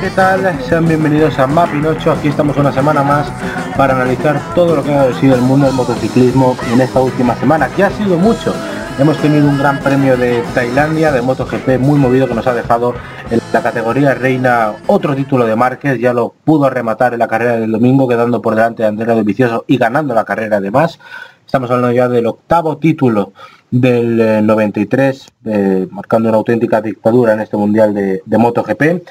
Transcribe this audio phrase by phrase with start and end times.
[0.00, 0.62] ¿qué tal?
[0.64, 2.12] Sean bienvenidos a Mapinocho.
[2.12, 3.30] Aquí estamos una semana más
[3.76, 7.68] para analizar todo lo que ha sido el mundo del motociclismo en esta última semana,
[7.68, 8.54] que ha sido mucho.
[8.98, 12.94] Hemos tenido un gran premio de Tailandia de MotoGP muy movido que nos ha dejado
[13.30, 17.56] en la categoría reina otro título de Márquez, ya lo pudo rematar en la carrera
[17.56, 20.98] del domingo quedando por delante de Andrea de Vicioso y ganando la carrera además.
[21.44, 23.32] Estamos hablando ya del octavo título
[23.70, 29.02] del 93, eh, marcando una auténtica dictadura en este mundial de MotoGP.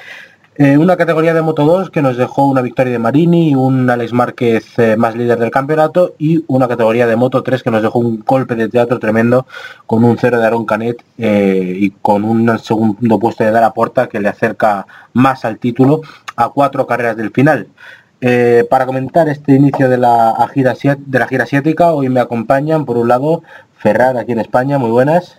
[0.58, 4.14] Eh, una categoría de Moto 2 que nos dejó una victoria de Marini, un Alex
[4.14, 7.98] Márquez eh, más líder del campeonato y una categoría de Moto 3 que nos dejó
[7.98, 9.46] un golpe de teatro tremendo
[9.84, 14.08] con un cero de Aaron Canet eh, y con un segundo puesto de Dara Porta
[14.08, 16.00] que le acerca más al título
[16.36, 17.68] a cuatro carreras del final.
[18.70, 22.96] para comentar este inicio de la, gira, de la gira asiática, hoy me acompañan por
[22.96, 23.42] un lado
[23.78, 25.36] Ferrar aquí en España, muy buenas.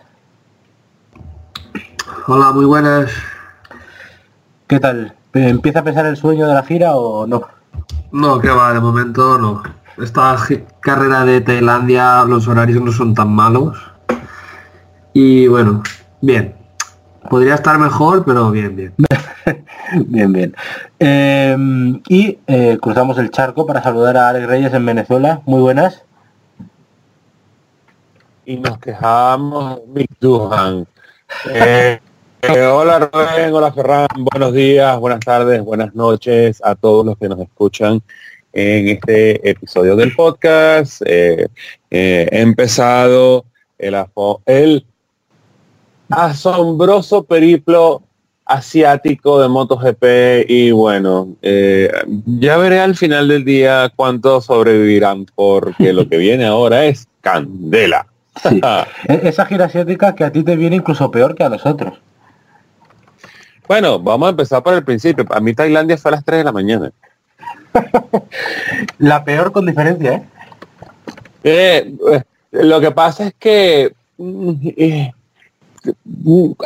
[2.27, 3.09] Hola, muy buenas.
[4.67, 5.13] ¿Qué tal?
[5.33, 7.41] ¿Empieza a pesar el sueño de la gira o no?
[8.11, 9.63] No, que va, de momento no.
[9.97, 10.35] Esta
[10.81, 13.77] carrera de Tailandia, los horarios no son tan malos.
[15.13, 15.83] Y bueno,
[16.19, 16.53] bien.
[17.29, 18.93] Podría estar mejor, pero bien, bien.
[20.07, 20.55] bien, bien.
[20.99, 25.41] Em, y eh, cruzamos el charco para saludar a Alex Reyes en Venezuela.
[25.45, 26.03] Muy buenas.
[28.45, 30.85] Y nos quejamos, Mick Duhan.
[31.49, 31.99] Eh,
[32.41, 37.27] eh, hola Rubén, hola Ferran, buenos días, buenas tardes, buenas noches a todos los que
[37.27, 38.01] nos escuchan
[38.53, 41.01] en este episodio del podcast.
[41.05, 41.47] Eh,
[41.89, 43.45] eh, he empezado
[43.77, 44.85] el,
[46.09, 48.01] asombroso periplo
[48.45, 56.07] asiático de MotoGP y bueno, ya veré al final del día cuántos sobrevivirán porque lo
[56.07, 58.07] que viene ahora es candela.
[59.07, 61.99] E-, esa gira asiática que a ti te viene incluso peor que a nosotros.
[63.67, 65.25] Bueno, vamos a empezar por el principio.
[65.29, 66.91] A mí Tailandia fue a las 3 de la mañana.
[68.97, 70.23] la peor con diferencia, ¿eh?
[71.43, 72.23] Eh, ¿eh?
[72.51, 75.11] lo que pasa es que mm, eh,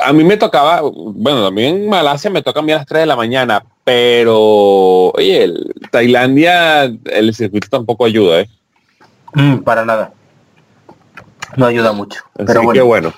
[0.01, 3.01] a mí me tocaba, bueno, también en Malasia me toca a mí a las 3
[3.01, 5.51] de la mañana, pero oye,
[5.91, 8.50] Tailandia, el circuito tampoco ayuda, ¿eh?
[9.33, 10.13] Mm, para nada.
[11.57, 12.22] No ayuda mucho.
[12.35, 12.85] pero bueno.
[12.85, 13.13] bueno.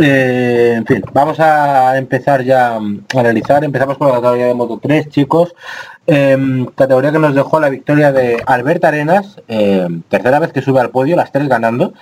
[0.00, 2.80] Eh, en fin, vamos a empezar ya a
[3.16, 3.64] analizar.
[3.64, 5.54] Empezamos con la categoría de Moto 3, chicos.
[6.06, 10.80] Em, categoría que nos dejó la victoria de Albert Arenas, em, tercera vez que sube
[10.80, 11.94] al podio, las tres ganando,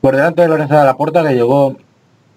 [0.00, 1.76] por delante de Lorenzo de la Porta, que llegó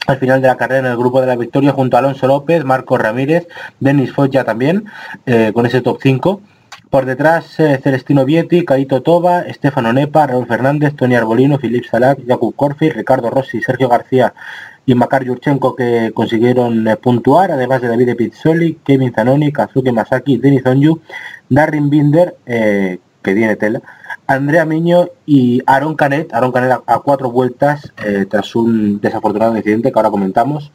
[0.07, 2.65] al final de la carrera en el grupo de la victoria junto a Alonso López,
[2.65, 3.47] Marco Ramírez,
[3.79, 4.85] Denis Foggia también,
[5.27, 6.41] eh, con ese top 5.
[6.89, 12.19] Por detrás, eh, Celestino Vietti, Caito Toba, Estefano Nepa, Raúl Fernández, Tony Arbolino, Filip Salak,
[12.27, 14.33] Jakub Corfi, Ricardo Rossi, Sergio García
[14.85, 20.37] y Makar Yurchenko que consiguieron eh, puntuar, además de David Pizzoli, Kevin Zanoni, Kazuki Masaki,
[20.37, 20.99] Denis Onyu,
[21.49, 23.81] Darren Binder, eh, que tiene tela,
[24.27, 29.91] Andrea Miño y Aaron Canet, Aaron Canet a, cuatro vueltas eh, tras un desafortunado incidente
[29.91, 30.71] que ahora comentamos.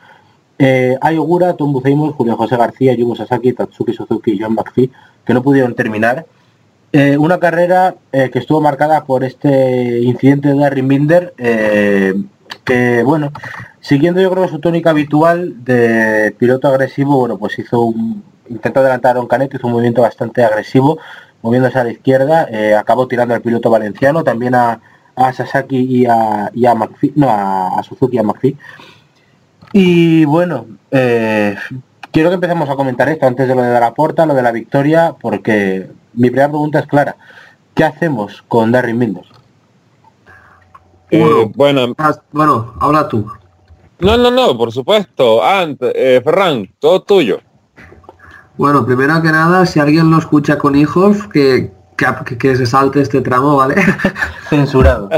[0.59, 4.91] Eh, Ayogura, Tom Buceimos, Julio José García, Yugo Sasaki, Tatsuki Suzuki y John McPhee,
[5.25, 6.27] que no pudieron terminar.
[7.19, 11.35] una carrera que estuvo marcada por este incidente de Darren Binder,
[12.65, 13.33] que bueno,
[13.81, 19.17] siguiendo yo creo su tónica habitual de piloto agresivo, bueno, pues hizo un intentó adelantar
[19.17, 20.99] a un caneto, hizo un movimiento bastante agresivo,
[21.43, 24.81] moviéndose a la izquierda, eh, acabó tirando al piloto valenciano, también a,
[25.17, 26.75] Sasaki y a, y a
[27.17, 28.57] no, a, Suzuki y a McPhee.
[29.73, 31.57] Y bueno, eh,
[32.13, 34.53] quiero que empecemos a comentar esto antes de lo de la puerta, lo de la
[34.53, 37.17] victoria, porque mi primera pregunta es clara.
[37.75, 39.29] ¿Qué hacemos con Darry Mindos?
[41.11, 41.95] Eh, bueno,
[42.33, 43.27] bueno, habla tú.
[44.01, 45.43] No, no, no, por supuesto.
[45.43, 47.41] Antes, eh, Ferran, todo tuyo.
[48.57, 51.73] Bueno, primero que nada, si alguien lo escucha con hijos, que,
[52.39, 53.77] que, se salte este tramo, ¿vale?
[54.51, 55.09] Censurado.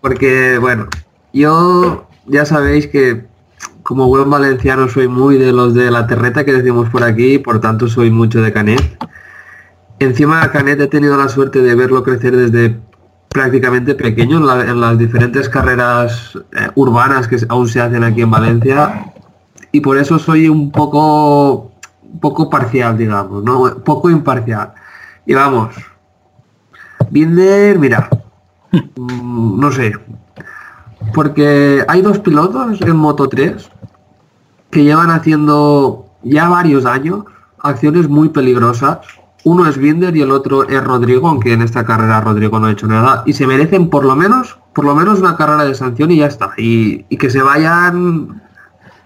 [0.00, 0.88] porque, bueno,
[1.32, 3.24] yo ya sabéis que
[3.82, 7.60] como buen valenciano soy muy de los de la terreta que decimos por aquí, por
[7.60, 8.98] tanto soy mucho de Canet.
[9.98, 12.78] Encima Canet he tenido la suerte de verlo crecer desde
[13.30, 19.12] prácticamente pequeño en, las diferentes carreras eh, urbanas que aún se hacen aquí en Valencia.
[19.72, 21.70] Y por eso soy un poco
[22.20, 24.72] poco parcial digamos no poco imparcial.
[25.26, 25.74] Y vamos.
[27.10, 28.08] Binder mira.
[28.72, 29.92] Mm, no sé.
[31.14, 33.70] Porque hay dos pilotos en Moto 3
[34.70, 37.24] que llevan haciendo ya varios años
[37.58, 38.98] acciones muy peligrosas
[39.44, 42.72] uno es Binder y el otro es Rodrigo, aunque en esta carrera Rodrigo no ha
[42.72, 43.22] hecho nada.
[43.26, 46.26] Y se merecen por lo menos, por lo menos una carrera de sanción y ya
[46.26, 46.52] está.
[46.56, 48.42] Y, que se vayan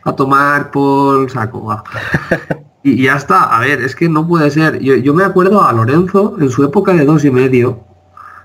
[0.05, 1.83] a tomar por saco.
[2.87, 3.45] Y, ya está.
[3.45, 4.79] A ver, es que no puede ser.
[4.81, 7.81] Yo, me acuerdo a Lorenzo, en su época de dos y medio,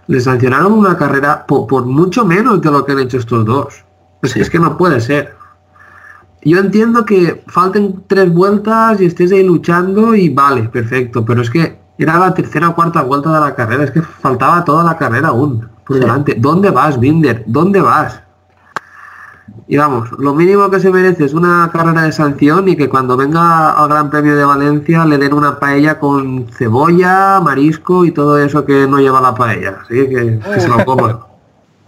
[0.08, 3.84] le sancionaron una carrera por, mucho menos de lo que han hecho estos dos.
[4.22, 5.36] Es, es que no puede ser.
[6.44, 11.50] Yo entiendo que falten tres vueltas y estés ahí luchando y vale, perfecto, pero es
[11.50, 14.98] que era la tercera o cuarta vuelta de la carrera, es que faltaba toda la
[14.98, 16.36] carrera aún por delante.
[16.38, 17.44] ¿Dónde vas, Binder?
[17.46, 18.22] ¿Dónde vas?
[19.68, 23.18] Y vamos, lo mínimo que se merece es una carrera de sanción y que cuando
[23.18, 28.40] venga al Gran Premio de Valencia le den una paella con cebolla, marisco y todo
[28.40, 29.78] eso que no lleva la paella.
[29.82, 31.20] Así que, que se lo coman.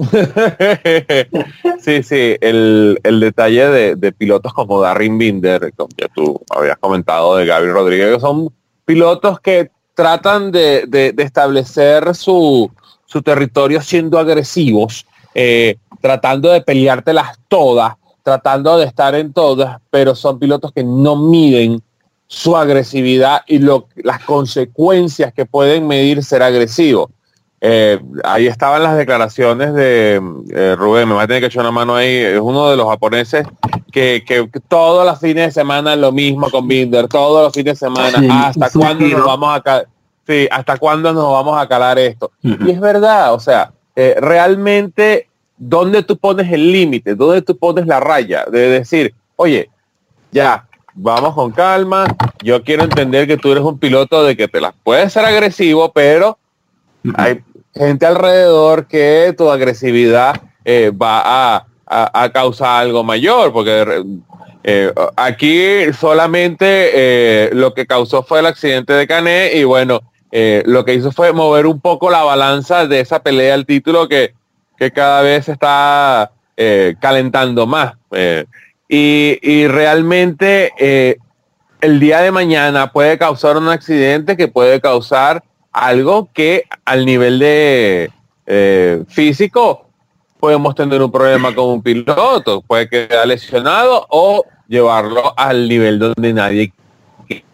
[1.80, 7.45] sí, sí, el, detalle de, pilotos como Darren Binder, como ya tú habías comentado de
[7.45, 8.53] Gabriel Rodríguez, son
[8.86, 12.71] pilotos que tratan de, establecer su,
[13.24, 15.06] territorio siendo agresivos,
[15.36, 17.94] eh, tratando de peleártelas todas,
[18.24, 21.81] tratando de estar en todas, pero son pilotos que no miden
[22.27, 27.12] su agresividad y lo, las consecuencias que pueden medir ser agresivo.
[27.63, 30.19] Eh, ahí estaban las declaraciones de
[30.49, 32.89] eh, Rubén, me va a tener que echar una mano ahí, es uno de los
[32.89, 33.45] japoneses
[33.91, 37.87] que, que, todos los fines de semana lo mismo con Binder, todos los fines de
[37.87, 39.83] semana, hasta cuándo nos vamos a
[40.27, 42.31] sí, hasta cuándo nos vamos a calar esto.
[42.41, 47.13] Y es verdad, o sea, eh, realmente, ¿dónde tú pones el límite?
[47.13, 48.45] ¿Dónde tú pones la raya?
[48.51, 49.69] De decir, oye,
[50.31, 50.65] ya,
[50.95, 52.05] vamos con calma,
[52.41, 55.91] yo quiero entender que tú eres un piloto de que te las puedes ser agresivo,
[55.91, 56.39] pero
[57.15, 57.43] hay
[57.73, 64.01] gente alrededor que tu agresividad eh, va a, causar algo mayor, porque
[64.63, 70.00] eh, aquí solamente eh, lo que causó fue el accidente de Canet y bueno,
[70.31, 74.33] lo que hizo fue mover un poco la balanza de esa pelea al título que,
[74.77, 76.31] que cada vez está
[77.01, 77.95] calentando más.
[78.88, 81.19] Y, y, realmente
[81.81, 87.39] el día de mañana puede causar un accidente que puede causar algo que al nivel
[87.39, 88.12] de
[88.45, 89.85] eh, físico
[90.39, 96.33] podemos tener un problema con un piloto, puede quedar lesionado o llevarlo al nivel donde
[96.33, 96.73] nadie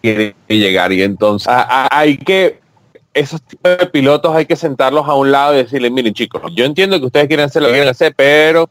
[0.02, 0.92] quiere llegar.
[0.94, 1.52] Y entonces
[1.92, 2.62] hay que,
[3.14, 6.64] esos tipos de pilotos hay que sentarlos a un lado y decirle, miren chicos, yo
[6.64, 8.70] entiendo que ustedes quieren hacer lo que quieren hacer, pero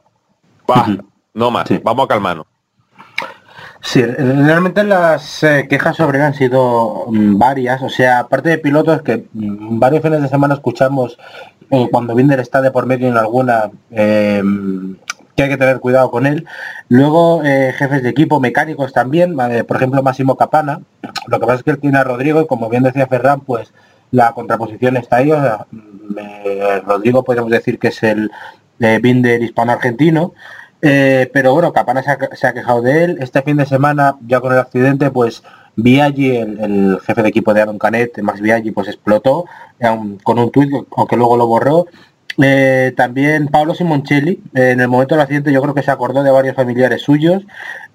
[0.67, 1.05] basta,
[1.35, 2.47] no más, vamos a calmarnos.
[3.87, 8.59] Sí, realmente las eh, quejas sobre él han sido mm, varias, o sea, aparte de
[8.59, 11.17] pilotos que mm, varios fines de semana escuchamos
[11.71, 14.97] eh, cuando Binder está de por medio en alguna em,
[15.37, 16.47] que hay que tener cuidado con él.
[16.89, 20.81] Luego eh, jefes de equipo, mecánicos también, por ejemplo Máximo Capana.
[21.29, 23.73] Lo que pasa es que él tiene a Rodrigo y como bien decía Ferran, pues
[24.11, 25.31] la contraposición está ahí.
[25.31, 28.33] O sea, mm, Rodrigo podemos decir que es el
[28.81, 30.35] Binder hispano-argentino.
[30.83, 33.19] Eh, pero bueno, Capana se ha, quejado de él.
[33.21, 35.43] Este fin de semana, ya con el accidente, pues
[35.77, 39.47] Viaggi, el, jefe de equipo de Aaron Canet, Max Viaggi, pues explotó
[40.23, 41.87] con un tuit, aunque luego lo borró.
[42.43, 46.23] Eh, también Pablo Simoncelli, eh, en el momento del accidente yo creo que se acordó
[46.23, 47.45] de varios familiares suyos.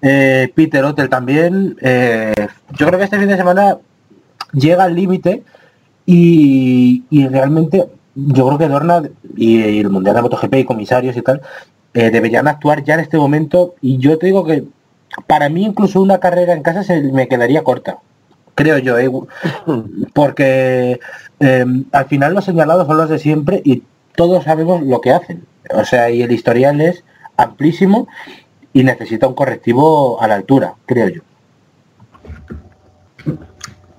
[0.00, 1.76] Peter Ottel también.
[1.80, 3.78] yo creo que este fin de semana
[4.52, 5.44] llega al límite
[6.06, 9.02] y, realmente yo creo que Dorna
[9.36, 11.40] y, el Mundial de MotoGP y comisarios y tal
[11.94, 14.64] eh, deberían actuar ya en este momento y yo te digo que
[15.26, 17.98] para mí incluso una carrera en casa se me quedaría corta,
[18.54, 19.10] creo yo, eh,
[20.14, 21.00] porque
[21.40, 23.82] em, al final los señalados son los de siempre y
[24.16, 25.44] todos sabemos lo que hacen,
[25.74, 27.04] o sea, y el historial es
[27.36, 28.08] amplísimo
[28.72, 31.22] y necesita un correctivo a la altura, creo yo.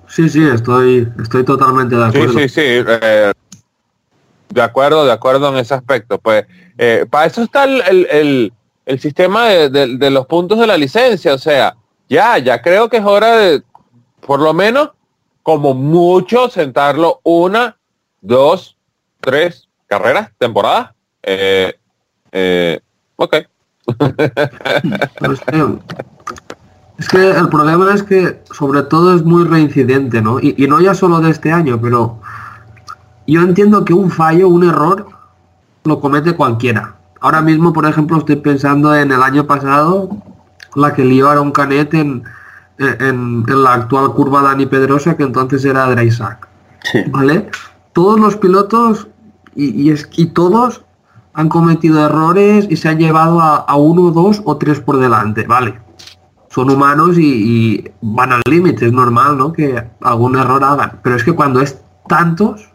[0.08, 2.34] Sí, sí, estoy, estoy totalmente de acuerdo.
[2.34, 2.60] Sí, sí, sí.
[2.62, 3.32] Eh,
[4.48, 6.18] de acuerdo, de acuerdo en ese aspecto.
[6.18, 6.46] Pues
[6.78, 8.52] eh, para eso está el,
[8.98, 11.34] sistema de, los puntos de la licencia.
[11.34, 11.76] O sea,
[12.08, 13.62] ya, ya creo que es hora de,
[14.20, 14.90] por lo menos,
[15.42, 17.76] como mucho, sentarlo una,
[18.20, 18.76] dos,
[19.20, 20.92] tres carreras, temporadas.
[21.22, 21.74] Eh,
[22.32, 22.80] eh,
[23.16, 23.36] ok.
[26.98, 30.40] es que el problema es que sobre todo es muy reincidente, ¿no?
[30.40, 32.20] Y, y no ya solo de este año, pero
[33.26, 35.06] yo entiendo que un fallo, un error,
[35.84, 36.94] lo comete cualquiera.
[37.20, 40.10] Ahora mismo, por ejemplo, estoy pensando en el año pasado,
[40.74, 42.24] la que lió a un Canet en,
[42.78, 46.48] en, la actual curva Dani Pedrosa, que entonces era Dreisac.
[47.10, 47.48] ¿Vale?
[47.92, 49.08] Todos los pilotos
[49.54, 50.84] y, y, todos
[51.32, 55.80] han cometido errores y se han llevado a, uno, dos o tres por delante, ¿vale?
[56.50, 59.52] Son humanos y, y van al límite, es normal, ¿no?
[59.52, 61.00] Que algún error hagan.
[61.02, 62.68] Pero es que cuando es tantos,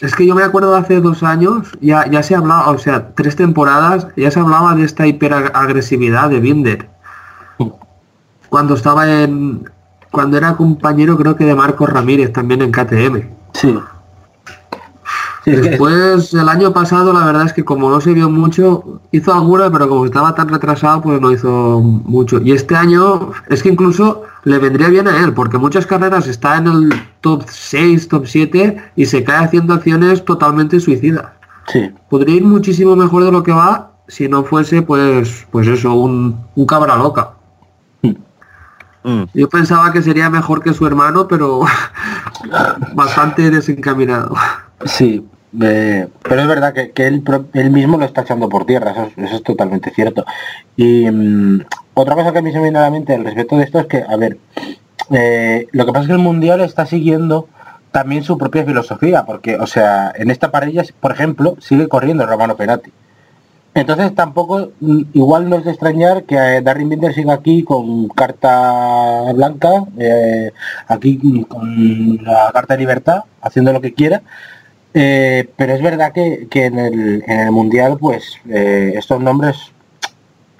[0.00, 3.14] es que yo me acuerdo de hace dos años, ya, ya se hablaba, o sea,
[3.14, 6.88] tres temporadas, ya se hablaba de esta hiperagresividad de Binder.
[8.48, 9.70] cuando estaba en
[10.10, 13.28] cuando era compañero creo que de Marcos Ramírez también en KTM.
[13.54, 13.78] Sí.
[15.44, 19.70] Después, el año pasado, la verdad es que como no se vio mucho, hizo alguna,
[19.70, 22.40] pero como estaba tan retrasado, pues no hizo mucho.
[22.40, 26.58] Y este año, es que incluso le vendría bien a él, porque muchas carreras está
[26.58, 31.26] en el top 6, top 7 y se cae haciendo acciones totalmente suicidas.
[31.68, 31.90] Sí.
[32.08, 36.38] Podría ir muchísimo mejor de lo que va si no fuese, pues, pues eso, un,
[36.54, 37.30] un cabra loca.
[39.04, 39.24] Mm.
[39.34, 41.62] Yo pensaba que sería mejor que su hermano, pero
[42.94, 44.34] bastante desencaminado.
[44.84, 45.26] Sí,
[45.58, 50.24] pero es verdad que, él, mismo lo está echando por tierra, eso, es totalmente cierto.
[50.76, 53.56] Y mm, otra cosa que a mí se me viene a la mente al respecto
[53.56, 54.38] de esto es que, a ver,
[55.10, 57.48] eh, lo que pasa es que el Mundial está siguiendo
[57.90, 62.56] también su propia filosofía, porque, o sea, en esta parrilla, por ejemplo, sigue corriendo Romano
[62.56, 62.90] Penati.
[63.74, 68.08] Entonces tampoco, mm, igual no es de extrañar que eh, Darren Binder siga aquí con
[68.08, 70.52] carta blanca, eh,
[70.88, 74.22] aquí con la carta de libertad, haciendo lo que quiera,
[74.94, 79.72] eh, pero es verdad que, en, el, en, el, Mundial, pues eh, estos nombres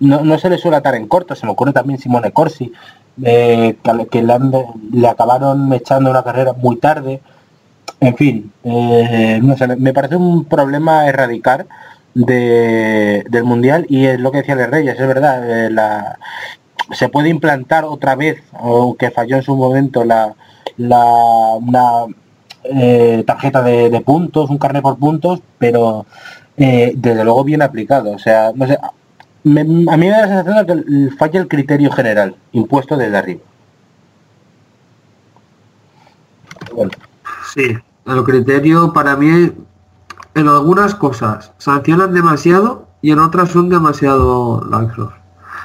[0.01, 1.35] no, se les suele atar en corto.
[1.35, 2.73] Se me ocurre también Simone Corsi,
[3.25, 3.77] eh,
[4.11, 7.21] que, le, acabaron echando una carrera muy tarde.
[8.01, 11.67] En fin, me parece un problema erradicar
[12.15, 15.71] del Mundial y es lo que decía de Reyes, es verdad.
[15.71, 16.19] la,
[16.91, 20.35] se puede implantar otra vez, o que falló en su momento, la,
[20.77, 22.07] la, una
[22.65, 26.07] eh, tarjeta de, puntos, un carnet por puntos, pero
[26.57, 28.13] eh, desde luego bien aplicado.
[28.13, 28.91] O sea, no sé, a
[29.45, 33.41] mí me da la sensación de que falla el criterio general, impuesto desde arriba.
[37.53, 37.77] Sí,
[38.07, 39.53] el criterio para mí
[40.35, 45.13] en algunas cosas sancionan demasiado y en otras son demasiado laxos.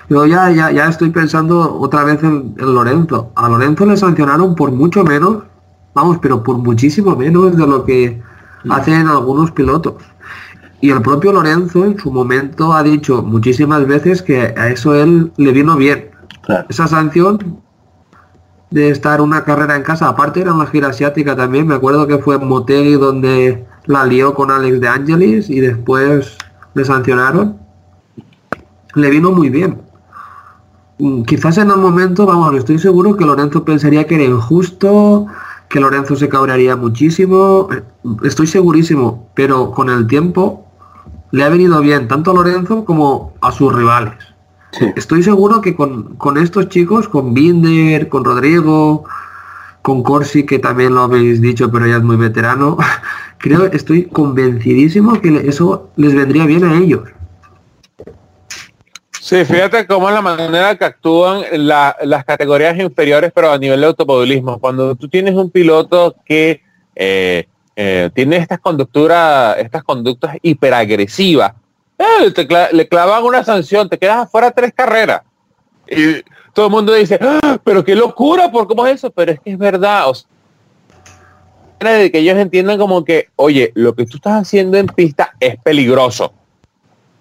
[0.10, 3.32] Yo ya, ya, ya estoy pensando otra vez en, en Lorenzo.
[3.36, 5.44] A Lorenzo le sancionaron por mucho menos
[5.98, 8.22] vamos, pero por muchísimo menos de lo que
[8.70, 9.96] hacen algunos pilotos.
[10.80, 15.32] Y el propio Lorenzo en su momento ha dicho muchísimas veces que a eso él
[15.38, 16.12] le vino bien.
[16.70, 17.62] Esa sanción
[18.70, 22.20] de estar una carrera en casa, aparte era una gira asiática también, me acuerdo que
[22.20, 26.38] fue en Motegi donde la lió con Alex de Angelis y después
[26.76, 27.58] le sancionaron.
[28.94, 29.82] Le vino muy bien.
[31.00, 35.28] Mm, quizás en el momento, vamos, estoy seguro que Lorenzo pensaría que era injusto,
[35.70, 37.68] que Lorenzo se cabrearía muchísimo,
[38.24, 40.66] estoy segurísimo, pero con el tiempo
[41.32, 44.16] le ha venido bien tanto a Lorenzo como a sus rivales.
[44.96, 49.06] Estoy seguro que con, estos chicos, con Binder, con Rodrigo,
[49.82, 52.78] con Corsi, que también lo habéis dicho, pero ya es muy veterano,
[53.38, 57.04] creo, estoy convencidísimo que eso les vendría bien a ellos.
[59.28, 63.88] Sí, fíjate cómo es la manera que actúan las categorías inferiores, pero a nivel de
[63.88, 64.58] automovilismo.
[64.58, 66.62] Cuando tú tienes un piloto que
[66.96, 71.52] eh, eh, tiene estas conducturas, estas conductas hiperagresivas,
[71.98, 72.34] eh,
[72.72, 75.24] le clavan una sanción, te quedas afuera tres carreras.
[75.92, 79.12] Y todo el mundo dice, ah, pero qué locura, ¿por cómo es eso?
[79.12, 80.10] Pero es que es verdad.
[80.10, 80.14] O
[81.80, 85.58] de que ellos entiendan como que, oye, lo que tú estás haciendo en pista es
[85.58, 86.32] peligroso.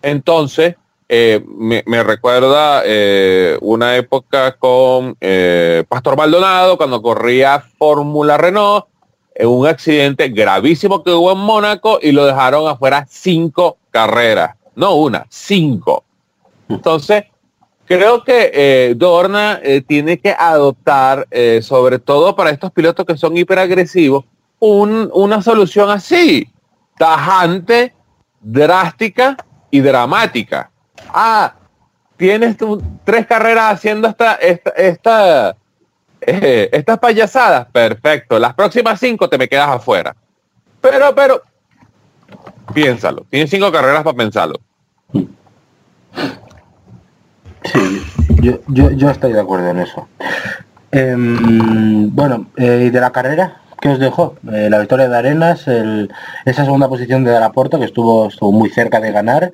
[0.03, 0.77] Entonces,
[1.09, 8.87] eh, me, recuerda eh, una época con eh, Pastor Maldonado cuando corría Fórmula Renault,
[9.33, 14.97] en un accidente gravísimo que hubo en Mónaco y lo dejaron afuera cinco carreras, no
[14.97, 16.03] una, cinco.
[16.69, 17.25] Entonces,
[17.85, 21.29] creo que Dorna tiene que adoptar,
[21.61, 24.25] sobre todo para estos pilotos que son hiperagresivos,
[24.59, 26.49] un, una solución así,
[26.97, 27.95] tajante,
[28.41, 29.37] drástica
[29.71, 30.71] y dramática
[31.17, 31.55] ah,
[32.17, 32.57] tienes
[33.05, 35.57] tres carreras haciendo esta, esta,
[36.21, 38.39] eh, estas payasadas, perfecto.
[38.39, 40.15] Las próximas cinco te me quedas afuera.
[40.81, 41.43] Pero, pero,
[42.75, 43.25] piénsalo.
[43.31, 44.61] Tienes cinco carreras para pensarlo.
[47.65, 48.03] Sí,
[48.69, 50.07] yo, estoy de acuerdo en eso.
[50.93, 53.63] Em, bueno, eh, ¿y de la carrera?
[53.81, 54.37] ¿Qué os dejó?
[54.53, 59.13] Eh, la victoria de Arenas, esa segunda posición de Dalaporto, que estuvo muy cerca de
[59.13, 59.53] ganar,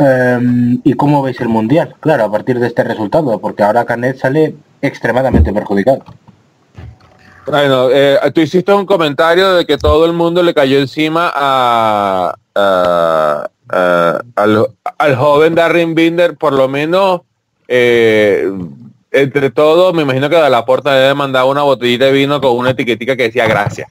[0.00, 1.94] Em, ¿Y cómo veis el Mundial?
[2.00, 6.02] Claro, a partir de este resultado, porque ahora Canet sale extremadamente perjudicado.
[7.46, 12.34] Bueno, eh, tú hiciste un comentario de que todo el mundo le cayó encima a,
[14.36, 17.20] al, joven Darren Binder, por lo menos
[17.68, 18.50] eh,
[19.10, 22.56] entre todos, me imagino que de la puerta debe mandar una botellita de vino con
[22.56, 23.90] una etiquetita que decía gracias.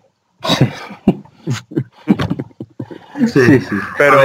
[3.27, 3.75] sí, sí.
[3.95, 4.19] Pero...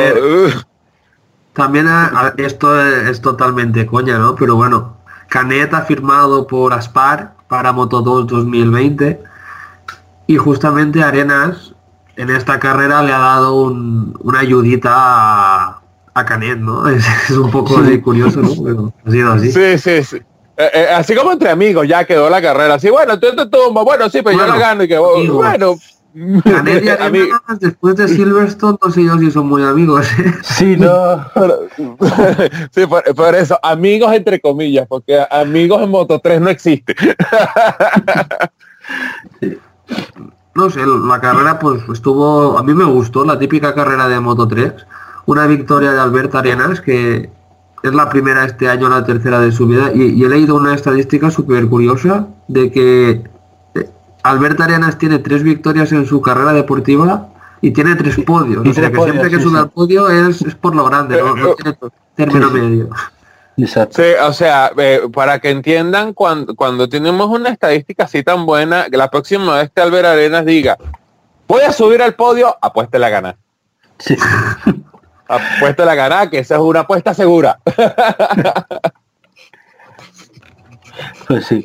[1.55, 1.89] También
[2.37, 4.35] esto es, totalmente coña, ¿no?
[4.35, 4.97] Pero bueno,
[5.29, 9.21] Canet ha firmado por Aspar para Moto 2 2020
[10.27, 11.73] y justamente Arenas
[12.17, 15.81] en esta carrera le ha dado un- una ayudita a,
[16.15, 16.89] a Canet, ¿no?
[16.89, 18.51] Es, es un poco curioso, ¿no?
[18.65, 19.53] Pero ha sido así.
[19.53, 20.17] Sí, sí, sí.
[20.57, 22.75] Eh, eh, así como entre amigos ya quedó la carrera.
[22.75, 25.77] Así, bueno, tú te tumba, bueno, sí, pero yo Bueno, la gano y que bueno.
[26.15, 26.21] Y
[27.11, 27.29] mí-
[27.61, 30.07] después de Silverstone no sé yo si son muy amigos.
[30.21, 30.33] ¿eh?
[30.43, 31.25] Sí, no.
[32.71, 36.95] sí, por, por eso, amigos entre comillas, porque amigos en Moto 3 no existe.
[40.55, 44.47] No sé, la carrera pues estuvo, a mí me gustó la típica carrera de Moto
[44.47, 44.73] 3,
[45.27, 47.29] una victoria de Alberto Arenas que
[47.83, 50.75] es la primera este año, la tercera de su vida y, y he leído una
[50.75, 53.25] estadística súper curiosa de que
[54.25, 57.29] eh, Alberto Arenas tiene tres victorias en su carrera deportiva
[57.61, 59.59] y tiene tres podios, Y o sea que podios, siempre que sí, sube sí.
[59.59, 61.77] al podio es, es por lo grande, no, no tiene
[62.15, 62.61] término Sí, sí.
[62.61, 62.91] medio.
[63.57, 64.03] Exacto.
[64.03, 68.91] Sí, o sea, eh, para que entiendan, cuando, cuando tenemos una estadística así tan buena,
[68.91, 70.77] que la próxima vez que Albert Arenas diga,
[71.47, 73.37] voy a subir al podio, apueste la gana.
[73.99, 74.17] Sí.
[75.29, 77.59] Apueste la gana, que esa es una apuesta segura.
[81.27, 81.65] Pues sí.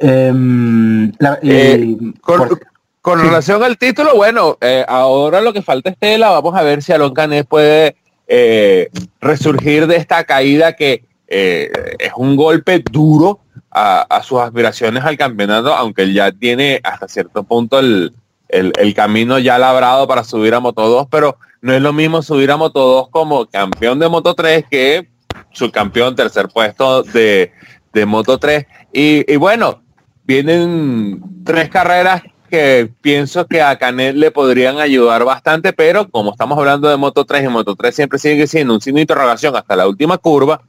[0.00, 2.60] Em, la- Eh, Con, por-
[3.00, 3.26] con sí.
[3.26, 6.92] relación al título, bueno, eh, ahora lo que falta es tela, vamos a ver si
[6.92, 7.96] Alon Canet puede
[8.30, 15.16] eh, resurgir de esta caída que es un golpe duro a, a sus aspiraciones al
[15.16, 18.12] campeonato, aunque él ya tiene hasta cierto punto el,
[18.48, 22.20] el- el camino ya labrado para subir a Moto 2, pero no es lo mismo
[22.22, 25.08] subir a Moto 2 como campeón de Moto 3 que
[25.52, 27.52] subcampeón tercer puesto de,
[27.92, 28.66] de Moto 3.
[29.00, 29.82] Y, bueno,
[30.24, 36.58] vienen tres carreras que pienso que a Canet le podrían ayudar bastante, pero como estamos
[36.58, 39.76] hablando de Moto 3 y Moto 3 siempre sigue siendo un signo de interrogación hasta
[39.76, 40.62] la última curva,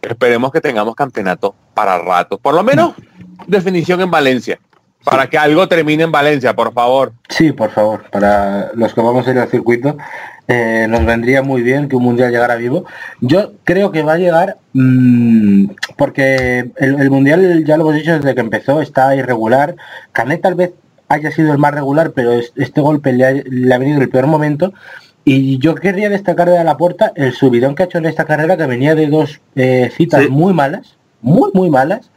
[0.00, 2.38] esperemos que tengamos campeonato para rato.
[2.38, 2.94] Por lo menos
[3.48, 4.60] definición en Valencia.
[5.02, 7.14] Para que algo termine en Valencia, por favor.
[7.30, 9.96] Sí, por favor, para los que vamos a ir al circuito,
[10.52, 12.84] eh, nos vendría muy bien que un mundial llegara vivo.
[13.20, 18.14] Yo creo que va a llegar mm, porque el, el mundial, ya lo hemos dicho
[18.18, 19.76] desde que empezó, está irregular.
[20.12, 20.72] Canet tal vez
[21.08, 24.02] haya sido el más regular, pero es- este golpe le ha, le ha venido en
[24.02, 24.72] el peor momento.
[25.24, 28.56] Y yo querría destacar de la puerta el subidón que ha hecho en esta carrera,
[28.56, 30.28] que venía de dos eh, citas Sí.
[30.30, 32.10] muy malas, muy, muy malas,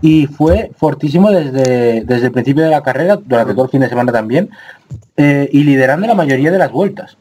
[0.00, 3.88] y fue fortísimo desde, desde el principio de la carrera, durante todo el fin de
[3.88, 4.50] semana también,
[5.16, 7.16] eh, y liderando la mayoría de las vueltas.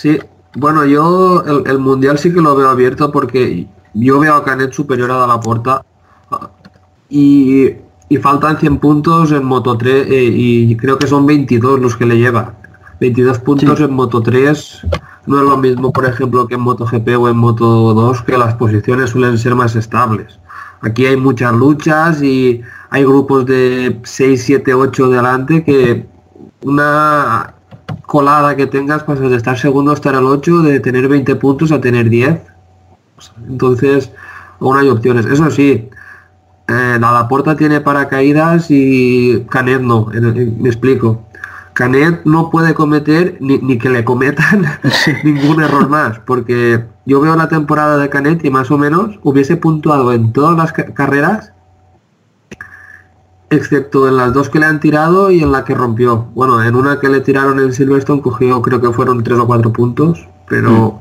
[0.00, 0.16] Sí,
[0.54, 4.72] bueno, yo el, el mundial sí que lo veo abierto porque yo veo a Canet
[4.72, 5.84] superior a la puerta
[7.08, 7.70] y,
[8.08, 12.06] y faltan 100 puntos en Moto 3 eh, y creo que son 22 los que
[12.06, 12.54] le lleva.
[13.00, 13.84] 22 puntos Sí.
[13.84, 14.86] en Moto 3
[15.26, 18.38] no es lo mismo, por ejemplo, que en Moto GP o en Moto 2, que
[18.38, 20.38] las posiciones suelen ser más estables.
[20.80, 26.06] Aquí hay muchas luchas y hay grupos de 6, 7, 8 delante que
[26.62, 27.54] una
[28.06, 31.72] colada que tengas pasas de estar segundo a estar al 8, de tener 20 puntos
[31.72, 32.40] a tener 10.
[33.48, 34.10] Entonces,
[34.60, 35.26] aún hay opciones.
[35.26, 35.88] Eso sí,
[36.68, 40.06] eh, la Laporta tiene paracaídas y Canet no.
[40.06, 41.24] Me explico.
[41.72, 44.66] Canet no puede cometer ni, ni que le cometan
[45.24, 49.56] ningún error más, porque yo veo la temporada de Canet y más o menos hubiese
[49.56, 51.52] puntuado en todas las ca- carreras,
[53.50, 56.26] excepto en las dos que le han tirado y en la que rompió.
[56.34, 59.72] Bueno, en una que le tiraron en Silverstone cogió creo que fueron tres o cuatro
[59.72, 61.00] puntos, pero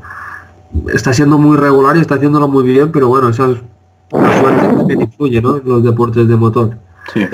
[0.94, 3.58] está siendo muy regular y está haciéndolo muy bien, pero bueno, esa es
[4.12, 5.58] una suerte que también influye, ¿no?
[5.58, 6.78] En los deportes de motor.
[7.14, 7.26] Sí.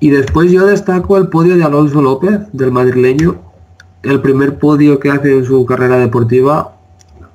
[0.00, 3.36] Y después yo destaco el podio de Alonso López, del madrileño,
[4.02, 6.74] el primer podio que hace en su carrera deportiva.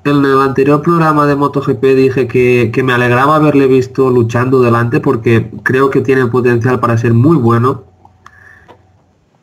[0.05, 4.99] En el anterior programa de MotoGP dije que, que me alegraba haberle visto luchando delante
[4.99, 7.83] porque creo que tiene potencial para ser muy bueno.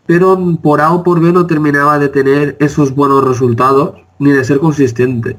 [0.06, 4.44] Pero por A o por B no terminaba de tener esos buenos resultados ni de
[4.44, 5.36] ser consistente.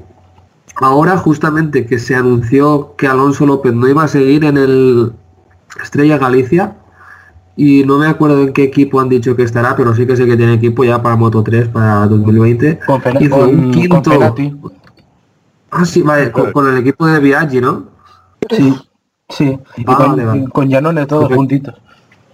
[0.76, 5.12] Ahora justamente que se anunció que Alonso López no iba a seguir en el
[5.80, 6.76] Estrella Galicia,
[7.54, 10.24] y no me acuerdo en qué equipo han dicho que estará, pero sí que sé
[10.24, 12.80] que tiene equipo ya para Moto 3 para 2020.
[12.86, 14.02] Con, Hizo con- un con quinto.
[14.02, 14.56] penalti.
[15.74, 17.84] Ah, sí, vale, con, con el equipo de Biaggi, ¿no?
[18.50, 18.74] Sí,
[19.30, 19.58] sí.
[19.78, 21.36] Y Ah, con, vale, con Janone todos Perfecto.
[21.38, 21.74] juntitos.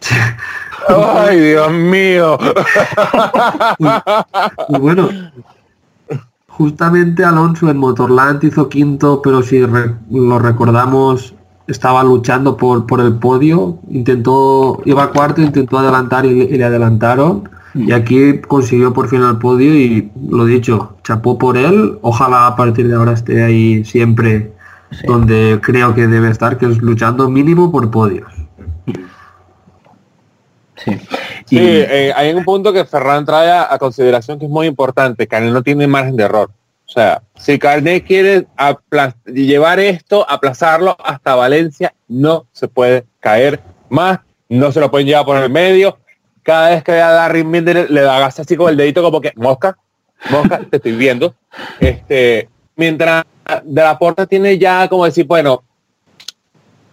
[0.88, 2.38] Ay, Dios mío.
[4.68, 5.08] Y bueno,
[6.48, 11.34] justamente Alonso en Motorland hizo quinto, pero si re- lo recordamos,
[11.66, 17.48] estaba luchando por, por el podio, intentó, iba cuarto, intentó adelantar y le adelantaron.
[17.74, 21.98] Y aquí consiguió por fin el podio y lo dicho, chapó por él.
[22.02, 24.52] Ojalá a partir de ahora esté ahí siempre
[25.04, 28.32] donde creo que debe estar, que es luchando mínimo por podios.
[30.76, 30.98] Sí,
[31.46, 35.52] sí eh, hay un punto que Ferran trae a, consideración que es muy importante, Canet
[35.52, 36.50] no tiene margen de error.
[36.86, 38.46] O sea, si Canet quiere
[39.26, 45.26] llevar esto, aplazarlo hasta Valencia, no se puede caer más, no se lo pueden llevar
[45.26, 45.98] por el medio.
[46.48, 49.32] Cada vez que vea a Darry Minder le da así con el dedito como que,
[49.36, 49.76] mosca,
[50.30, 51.34] mosca, te estoy viendo.
[51.78, 53.26] Este, mientras
[53.64, 55.62] de la puerta tiene ya como decir, bueno,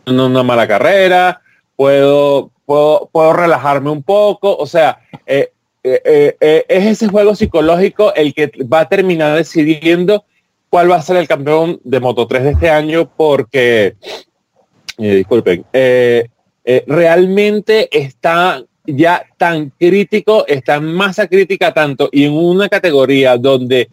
[0.07, 1.39] una mala carrera,
[1.77, 5.53] puedo, puedo, puedo relajarme un poco, o sea, eh,
[5.85, 10.25] eh, eh, es ese juego psicológico el que va a terminar decidiendo
[10.69, 13.95] cuál va a ser el campeón de Moto 3 de este año, porque,
[14.97, 15.63] disculpen,
[16.87, 23.89] realmente está ya tan crítico, está en masa crítica tanto y en una categoría donde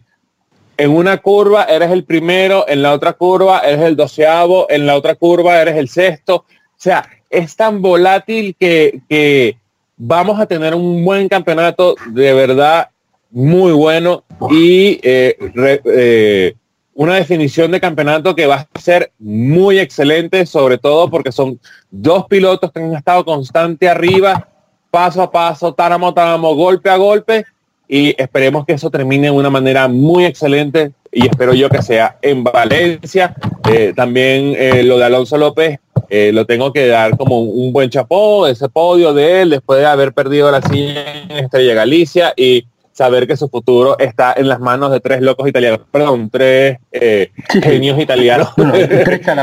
[0.77, 4.95] en una curva eres el primero, en la otra curva eres el doceavo, en la
[4.95, 6.35] otra curva eres el sexto.
[6.35, 9.57] O sea, es tan volátil que,
[9.95, 12.89] vamos a tener un buen campeonato de verdad
[13.29, 15.37] muy bueno y eh,
[15.85, 16.55] eh,
[16.95, 22.25] una definición de campeonato que va a ser muy excelente, sobre todo porque son dos
[22.25, 24.49] pilotos que han estado constante arriba,
[24.93, 27.45] paso a paso, táramo, táramo, golpe a golpe,
[27.87, 32.17] y esperemos que eso termine de una manera muy excelente y espero yo que sea
[32.21, 33.35] en Valencia.
[33.67, 34.55] Eh, también
[34.87, 35.79] lo de Alonso López
[36.15, 39.87] eh, lo tengo que dar como un, buen chapó, ese podio de él, después de
[39.87, 44.59] haber perdido la silla en Estrella Galicia y saber que su futuro está en las
[44.59, 47.31] manos de tres locos italianos, perdón, tres eh,
[47.63, 48.49] genios italianos.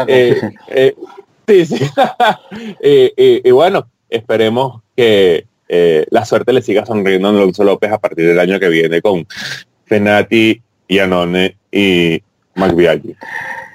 [0.06, 0.94] Eh,
[1.48, 1.90] sí, sí.
[2.80, 8.40] y bueno, esperemos que la suerte le siga sonriendo a Alonso López a partir del
[8.40, 9.26] año que viene con
[9.86, 12.22] Fenati, Iannone y
[12.54, 13.16] McViaggi.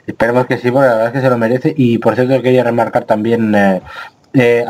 [0.07, 1.73] Esperemos que sí, porque la verdad es que se lo merece.
[1.75, 3.81] Y por cierto, quería remarcar también, eh,
[4.33, 4.65] eh,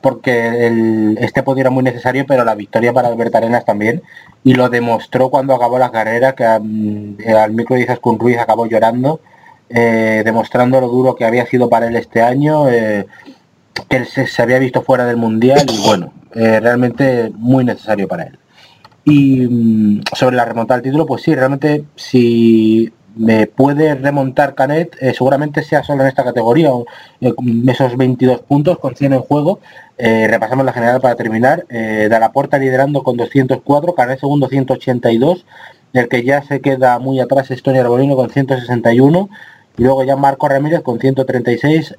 [0.00, 4.02] porque el, este podio era muy necesario, pero la victoria para Alberto Arenas también.
[4.44, 8.66] Y lo demostró cuando acabó la carrera, que mm, al micro dices con Ruiz acabó
[8.66, 9.20] llorando,
[9.68, 12.66] eh, demostrando lo duro que había sido para él este año,
[13.88, 18.38] que él se, había visto fuera del Mundial y bueno, realmente muy necesario para él.
[19.06, 24.96] Y mm, sobre la remontada al título, pues sí, realmente si me puede remontar Canet,
[25.00, 26.70] eh, seguramente sea solo en esta categoría,
[27.20, 27.32] eh,
[27.68, 29.60] esos 22 puntos con 100 en juego.
[29.96, 31.64] Eh, repasamos la general para terminar.
[31.70, 35.46] Eh, la puerta liderando con 204, Canet segundo 182,
[35.94, 39.30] el que ya se queda muy atrás es Tony Arbolino con 161,
[39.78, 41.94] y luego ya Marco Ramírez con 136,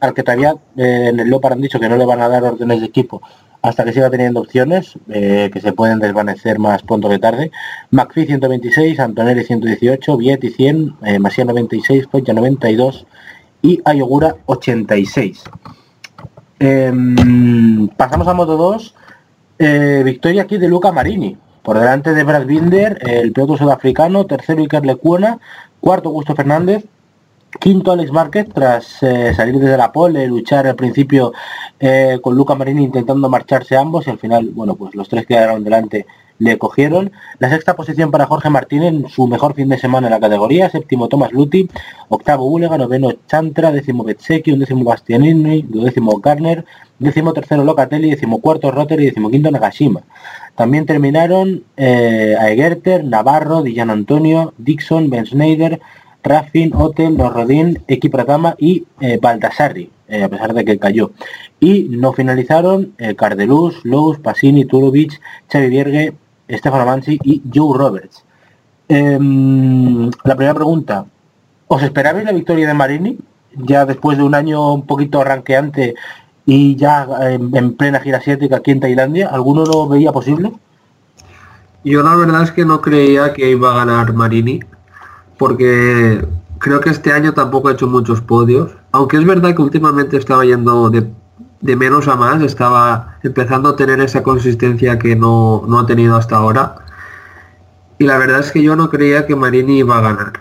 [0.00, 2.80] al que todavía en el Lopar han dicho que no le van a dar órdenes
[2.80, 3.22] de equipo
[3.66, 7.50] hasta que siga teniendo opciones eh, que se pueden desvanecer más pronto que tarde.
[7.90, 13.06] McPhee 126, Antonelli 118, Vietti 100, eh, Masia 96, Foggia 92
[13.62, 15.42] y Ayogura 86.
[16.60, 18.94] Em, pasamos a Moto 2.
[19.58, 21.36] Eh, victoria aquí de Luca Marini.
[21.62, 25.40] Por delante de Brad Binder, el piloto sudafricano, tercero Iker Lecuona,
[25.80, 26.84] cuarto Augusto Fernández,
[27.60, 31.32] Quinto Alex Márquez tras eh, salir desde la pole, luchar al principio
[31.78, 35.64] eh, con Luca Marini intentando marcharse ambos y al final, bueno, pues los tres quedaron
[35.64, 36.06] delante
[36.38, 37.12] le cogieron.
[37.38, 40.68] La sexta posición para Jorge Martínez en su mejor fin de semana en la categoría.
[40.70, 41.68] Séptimo Tomás Luti,
[42.08, 46.64] octavo Ulega, noveno Chantra, décimo Betseki, undécimo Bastianini, duodécimo Garner,
[46.98, 50.02] décimo tercero Locatelli, décimo cuarto Rotter y décimo quinto Nagashima.
[50.54, 55.80] También terminaron eh, Aegerter, Navarro, Dillan Antonio, Dixon, Ben Schneider,
[56.26, 59.18] Raffin, Hotel, Los Rodín, Equipratama y eh,
[60.08, 61.12] eh, a pesar de que cayó.
[61.60, 66.14] Y no finalizaron eh, Cardeluz, Lous, Pasini, Turovic, Xavi Viergue,
[66.50, 68.24] Stefano Mansi y Joe Roberts.
[68.88, 71.06] Em, la primera pregunta,
[71.66, 73.18] ¿os esperabais la victoria de Marini?
[73.56, 75.94] Ya después de un año un poquito arranqueante
[76.44, 80.52] y ya en, plena gira asiática aquí en Tailandia, ¿alguno lo veía posible?
[81.82, 84.60] Yo la verdad es que no creía que iba a ganar Marini
[85.38, 86.26] porque
[86.58, 90.44] creo que este año tampoco ha hecho muchos podios, aunque es verdad que últimamente estaba
[90.44, 95.86] yendo de, menos a más, estaba empezando a tener esa consistencia que no, no, ha
[95.86, 96.76] tenido hasta ahora.
[97.98, 100.32] Y la verdad es que yo no creía que Marini iba a ganar.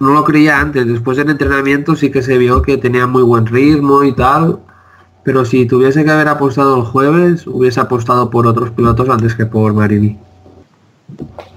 [0.00, 3.46] No lo creía antes, después del entrenamiento sí que se vio que tenía muy buen
[3.46, 4.60] ritmo y tal,
[5.24, 9.46] pero si tuviese que haber apostado el jueves, hubiese apostado por otros pilotos antes que
[9.46, 10.18] por Marini.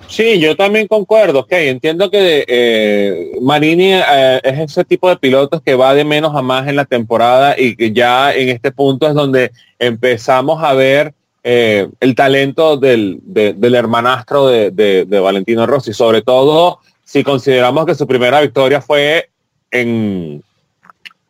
[0.07, 5.61] Sí, yo también concuerdo, ok, entiendo que eh, Marini eh, es ese tipo de pilotos
[5.61, 9.07] que va de menos a más en la temporada y que ya en este punto
[9.07, 15.93] es donde empezamos a ver eh, el talento del, del hermanastro de, de, Valentino Rossi,
[15.93, 19.29] sobre todo si consideramos que su primera victoria fue
[19.71, 20.41] en,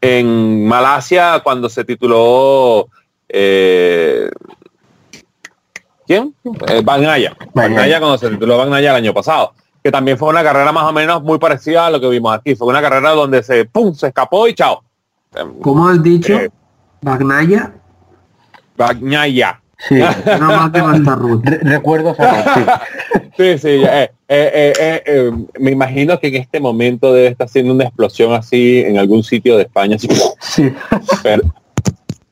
[0.01, 2.87] en Malasia cuando se tituló
[6.07, 6.55] eh, ¿quién?
[6.67, 7.35] Eh, Bagnaya.
[7.53, 9.53] Bagnaya cuando se tituló Bagnaya el año pasado
[9.87, 12.55] que también fue una carrera más o menos muy parecida a lo que vimos aquí.
[12.55, 14.83] Fue una carrera donde se pum, se escapó y chao.
[15.61, 16.33] ¿Cómo has dicho?
[16.33, 16.49] Eh,
[17.01, 17.73] Bagnaya.
[18.75, 19.61] Bagnaya.
[19.77, 19.95] Sí,
[20.41, 22.15] no más de Recuerdo
[23.37, 23.57] sí.
[23.59, 28.81] sí, eh, eh, me imagino que en este momento debe estar haciendo una explosión así
[28.81, 29.97] en algún sitio de España.
[29.99, 30.73] Sí.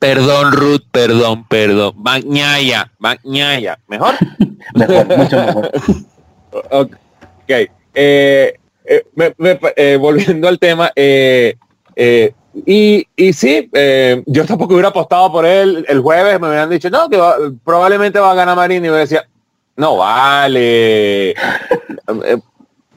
[0.06, 1.94] Perdón, Ruth, perdón, perdón.
[1.98, 3.80] Bagnaya, Bagnaya.
[3.88, 4.14] ¿Mejor?
[4.76, 5.72] mejor, mucho mejor.
[6.72, 6.96] Ok.
[7.50, 8.54] Eh,
[8.86, 9.04] eh,
[9.76, 13.70] eh, volviendo al tema, y, y sí,
[14.26, 17.20] yo tampoco hubiera apostado por él el jueves, me hubieran dicho, no, que
[17.64, 19.28] probablemente va a ganar Marín y me decía,
[19.76, 21.36] no vale.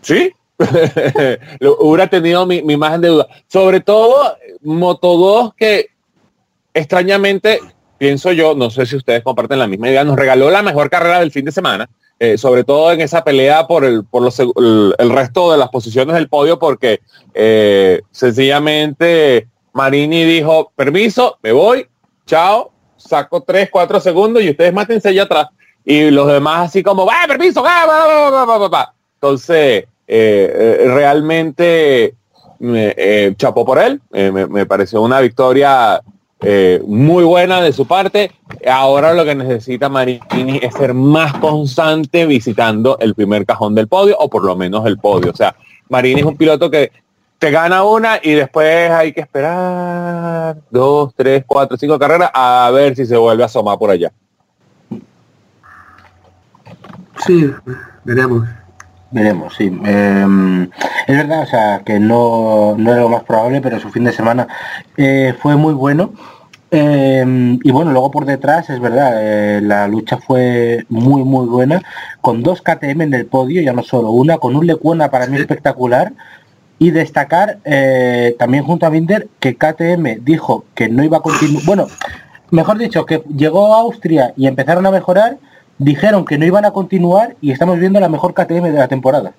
[0.02, 0.32] sí,
[1.80, 3.26] hubiera tenido mi, mi imagen de duda.
[3.48, 5.97] Sobre todo, Moto 2 que
[6.78, 7.60] extrañamente,
[7.98, 11.20] pienso yo, no sé si ustedes comparten la misma idea, nos regaló la mejor carrera
[11.20, 11.88] del fin de semana.
[12.20, 16.16] Eh, sobre todo en esa pelea por el, por los, el, resto de las posiciones
[16.16, 17.00] del podio, porque
[17.32, 21.86] eh, sencillamente Marini dijo, permiso, me voy,
[22.26, 25.46] chao, saco 3, 4 segundos y ustedes mátense allá atrás.
[25.84, 32.14] Y los demás así como, va, permiso, va, Entonces, eh, realmente
[33.36, 36.02] chapó por él, me pareció una victoria
[36.40, 38.30] eh, muy buena de su parte.
[38.70, 44.16] Ahora lo que necesita Marini es ser más constante visitando el primer cajón del podio
[44.18, 45.32] o por lo menos el podio.
[45.32, 45.56] O sea,
[45.88, 46.92] Marini es un piloto que
[47.38, 52.96] te gana una y después hay que esperar dos, tres, cuatro, cinco carreras a ver
[52.96, 54.12] si se vuelve a asomar por allá.
[57.26, 57.52] Sí,
[58.04, 58.46] veremos.
[59.10, 59.64] Veremos, sí.
[59.84, 60.64] Em,
[61.06, 64.12] es verdad, o sea, que no, no era lo más probable, pero su fin de
[64.12, 64.46] semana
[64.96, 66.12] eh, fue muy bueno.
[66.70, 71.80] Em, y bueno, luego por detrás, es verdad, eh, la lucha fue muy, muy buena,
[72.20, 75.38] con dos KTM en el podio, ya no solo una, con un Lecuona para mí
[75.38, 76.12] espectacular.
[76.80, 81.64] Y destacar eh, también junto a Binder que KTM dijo que no iba a continuar,
[81.64, 81.88] bueno,
[82.50, 85.38] mejor dicho, que llegó a Austria y empezaron a mejorar
[85.78, 89.32] dijeron que no iban a continuar y estamos viendo la mejor KTM de la temporada.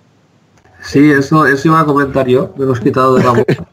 [0.81, 3.53] Sí, eso, eso iba a comentar yo, me los quitado de la boca.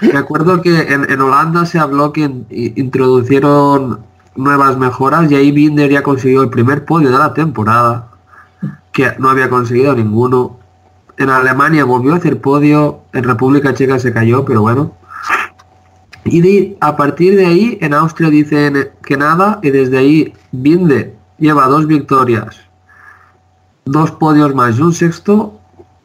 [0.00, 4.00] Me acuerdo que en, Holanda se habló que introducieron
[4.34, 8.08] nuevas mejoras y ahí Binder ya consiguió el primer podio de la temporada,
[8.90, 10.58] que no había conseguido ninguno.
[11.18, 14.92] En Alemania volvió a hacer podio, en República Checa se cayó, pero bueno.
[16.24, 21.66] Y a partir de ahí en Austria dicen que nada y desde ahí Binder lleva
[21.66, 22.60] dos victorias,
[23.84, 25.56] dos podios más y un sexto.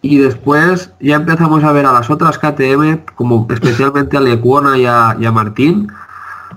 [0.02, 4.86] Y después ya empezamos a ver a las otras KTM, como especialmente a Lecuona y
[4.86, 5.92] a, Martín.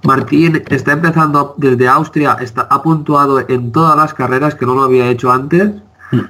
[0.05, 4.83] Martín está empezando desde Austria, está, ha puntuado en todas las carreras que no lo
[4.83, 5.73] había hecho antes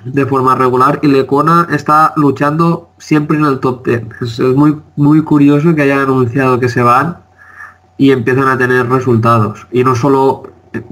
[0.04, 4.02] de forma regular y Lecona está luchando siempre en el top 10.
[4.22, 7.18] Es, es, muy, muy curioso que hayan anunciado que se van
[7.96, 9.66] y empiezan a tener resultados.
[9.70, 10.44] Y no solo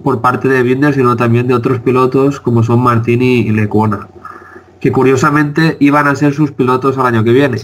[0.03, 4.09] por parte de Binder, sino también de otros pilotos como son Martini y Lecuona,
[4.81, 7.59] que curiosamente iban a ser sus pilotos al año que viene.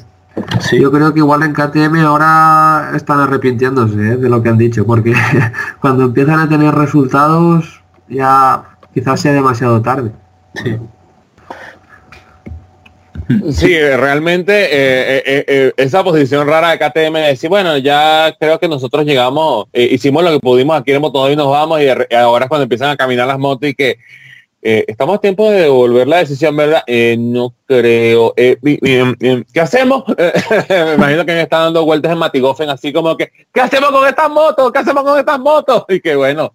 [0.73, 4.17] Yo creo que igual en KTM ahora están arrepintiéndose ¿eh?
[4.17, 5.15] de lo que han dicho, porque
[5.81, 10.13] cuando empiezan a tener resultados ya quizás sea demasiado tarde.
[10.55, 10.79] Sí,
[13.97, 18.69] realmente eh, eh, eh, esa posición rara de KTM de decir, bueno, ya creo que
[18.69, 22.65] nosotros llegamos, hicimos lo que pudimos aquí en y nos vamos y ahora es cuando
[22.65, 23.99] empiezan a caminar las motos y que
[24.61, 26.83] estamos a tiempo de devolver la decisión, ¿verdad?
[27.19, 28.33] no creo.
[28.35, 30.05] ¿Qué hacemos?
[30.69, 34.07] Me imagino que me están dando vueltas en Matigofen así como que, ¿qué hacemos con
[34.07, 34.71] estas motos?
[34.71, 35.85] ¿Qué hacemos con estas motos?
[35.89, 36.55] Y que bueno,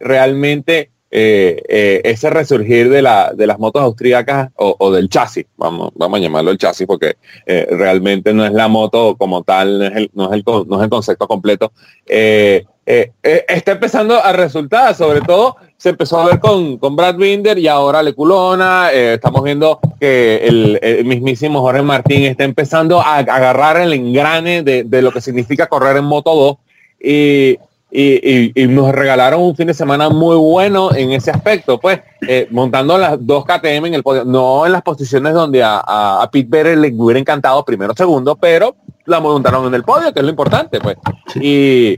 [0.00, 5.92] realmente eh, eh, ese resurgir de, la, de las motos austríacas o, del chasis, vamos,
[5.94, 9.84] vamos a llamarlo el chasis porque eh, realmente no es la moto como tal, no
[9.84, 11.70] es el, no es el, no es el concepto completo,
[12.04, 17.68] está empezando a resultar, sobre todo se empezó a ver con, con Brad Binder y
[17.68, 24.64] ahora Leculona, estamos viendo que el, mismísimo Jorge Martín está empezando a, agarrar el engrane
[24.64, 26.56] de, de, lo que significa correr en Moto 2
[27.04, 27.58] y
[27.96, 32.98] y, nos regalaron un fin de semana muy bueno en ese aspecto, pues eh, montando
[32.98, 35.78] las dos KTM en el podio, no en las posiciones donde a,
[36.22, 40.20] a, Pete Better le hubiera encantado primero segundo, pero la montaron en el podio, que
[40.20, 40.96] es lo importante, pues.
[41.36, 41.96] Y,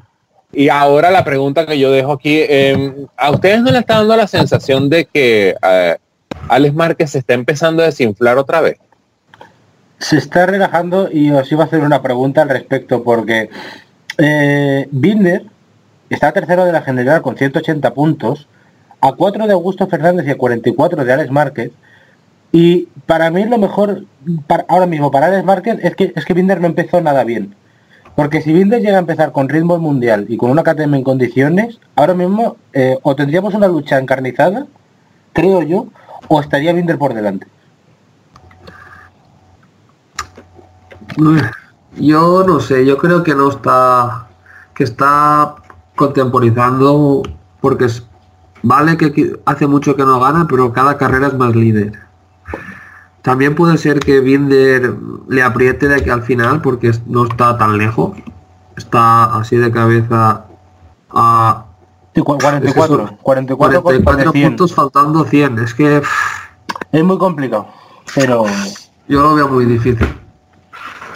[0.53, 4.17] y ahora la pregunta que yo dejo aquí, em, ¿a ustedes no le está dando
[4.17, 5.97] la sensación de que eh,
[6.49, 8.77] Alex Márquez se está empezando a desinflar otra vez?
[9.99, 13.49] se está relajando y os iba a hacer una pregunta al respecto porque
[14.19, 15.45] eh, Binder
[16.11, 18.49] está tercero de la general con 180 puntos,
[19.01, 21.73] a 4 de Augusto Fernández y a 44 de Alex Márquez.
[22.53, 24.05] Y para mí lo mejor
[24.69, 27.55] ahora mismo para Alex Márquez es que es que Binder no empezó nada bien.
[28.15, 31.79] Porque si Binder llega a empezar con ritmo mundial y con una KTM en condiciones,
[31.97, 34.67] ahora mismo eh, o tendríamos una lucha encarnizada,
[35.35, 35.89] creo yo,
[36.29, 37.47] o estaría Binder por delante.
[41.97, 44.29] Yo no sé, yo creo que no está,
[44.75, 45.57] que está
[45.97, 47.23] contemporizando
[47.61, 48.07] porque es,
[48.63, 51.99] vale que hace mucho que no gana, pero cada carrera es más líder.
[53.23, 54.95] También puede ser que Binder
[55.29, 58.17] le apriete de aquí al final porque no está tan lejos.
[58.77, 60.45] Está así de cabeza
[61.11, 61.65] a
[62.23, 65.59] 44, 44, puntos faltando 100.
[65.59, 66.03] Es que
[66.93, 67.67] es muy complicado,
[68.15, 68.45] pero
[69.09, 70.07] yo lo veo muy difícil.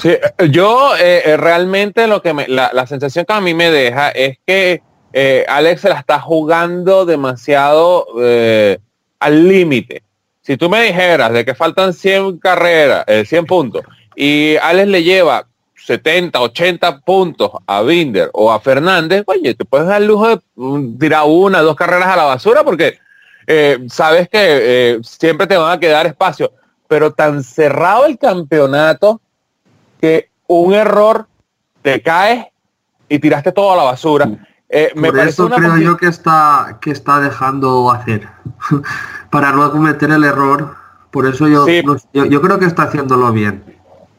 [0.00, 0.16] Sí,
[0.50, 4.38] yo eh, eh, realmente lo que me, la, sensación que a mí me deja es
[4.46, 4.82] que
[5.12, 8.06] eh, Alex se la está jugando demasiado
[9.18, 10.02] al límite.
[10.40, 13.82] Si tú me dijeras de que faltan 100 carreras, 100 puntos,
[14.16, 19.86] y Alex le lleva 70, 80 puntos a Binder o a Fernández, oye, te puedes
[19.86, 22.98] dar el lujo de mm, tirar una, dos carreras a la basura porque
[23.88, 26.52] sabes que siempre te van a quedar espacio.
[26.88, 29.20] Pero tan cerrado el campeonato
[30.00, 31.26] que un error
[31.82, 32.46] te caes
[33.08, 34.28] y tiraste todo a la basura.
[34.68, 38.28] Eh, me Por eso creo yo que está, que está dejando hacer.
[39.30, 40.76] Para no cometer el error.
[41.10, 41.66] Por eso yo,
[42.12, 43.64] yo, creo que está haciéndolo bien.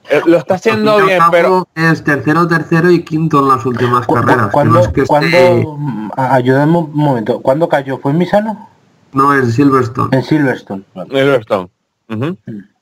[0.09, 4.49] Eh, lo está haciendo bien, pero es tercero, tercero y quinto en las últimas carreras.
[4.51, 4.81] ¿Cuándo,
[6.17, 7.97] ayúdame un momento, ¿cuándo cayó?
[7.97, 8.69] ¿Fue en Misano?
[9.13, 10.17] No, en Silverstone.
[10.17, 10.83] En Silverstone.
[11.09, 11.69] Silverstone.
[12.09, 12.31] Mm.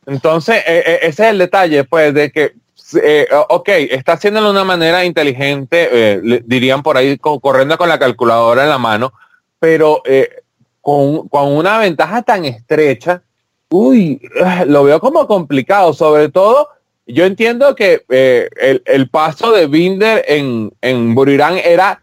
[0.07, 2.55] Entonces, eh, ese es el detalle, pues, de que
[2.95, 7.99] eh, ok, está haciéndolo de una manera inteligente, eh, dirían por ahí, corriendo con la
[7.99, 9.13] calculadora en la mano,
[9.59, 10.43] pero eh,
[10.81, 13.21] con, una ventaja tan estrecha,
[13.69, 14.21] uy,
[14.67, 16.69] lo veo como complicado, sobre todo,
[17.05, 22.01] yo entiendo que el, paso de Binder en, en Burirán era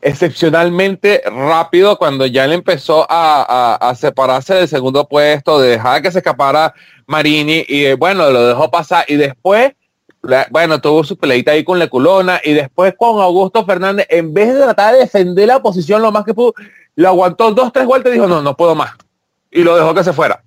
[0.00, 6.10] excepcionalmente rápido cuando ya él empezó a, a, separarse del segundo puesto, de dejar que
[6.10, 6.74] se escapara
[7.06, 9.04] Marini y bueno, lo dejó pasar.
[9.08, 9.72] Y después
[10.50, 14.54] bueno, tuvo su peleita ahí con la culona y después con Augusto Fernández, en vez
[14.54, 16.54] de tratar de defender la posición lo más que pudo,
[16.96, 18.92] lo aguantó dos, tres vueltas y dijo, no, no puedo más.
[19.50, 20.42] Y lo dejó que se fuera.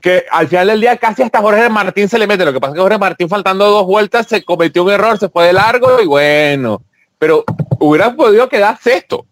[0.00, 2.44] Que al final del día casi hasta Jorge Martín se le mete.
[2.44, 5.28] Lo que pasa es que Jorge Martín faltando dos vueltas se cometió un error, se
[5.28, 6.82] fue de largo y bueno.
[7.18, 7.44] Pero
[7.78, 9.24] hubiera podido quedar sexto.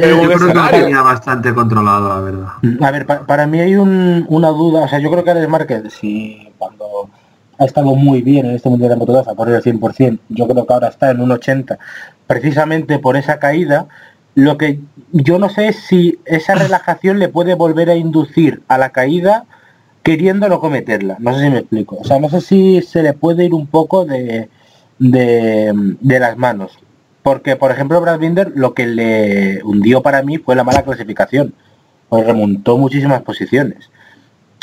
[0.00, 2.48] Yo creo que lo tenía bastante controlado, la verdad.
[2.80, 6.52] A ver, para mí hay una duda, o sea, yo creo que Alex Márquez, si
[6.58, 7.10] cuando
[7.58, 10.46] ha estado muy bien en este Mundial de Moto 2, a correr el 100%, yo
[10.46, 11.78] creo que ahora está en un 80,
[12.26, 13.86] precisamente por esa caída,
[14.34, 14.80] lo que
[15.12, 19.44] yo no sé es si esa relajación le puede volver a inducir a la caída
[20.02, 23.12] queriendo no cometerla, no sé si me explico, o sea, no sé si se le
[23.12, 24.48] puede ir un poco de,
[24.98, 26.78] de, de las manos
[27.22, 31.54] porque, por ejemplo, Brad Binder lo que le hundió para mí fue la mala clasificación.
[32.08, 33.90] Pues remontó muchísimas posiciones.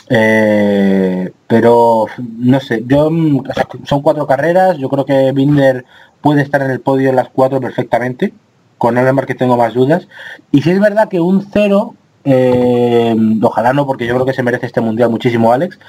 [0.10, 3.10] Eh, pero no sé, yo
[3.84, 5.86] son cuatro carreras, yo creo que Binder
[6.22, 8.34] puede estar en el podio en las cuatro perfectamente,
[8.78, 10.08] con el que tengo más dudas.
[10.52, 14.44] Y si es verdad que un cero, eh, ojalá no, porque yo creo que se
[14.44, 15.80] merece este mundial muchísimo Alex,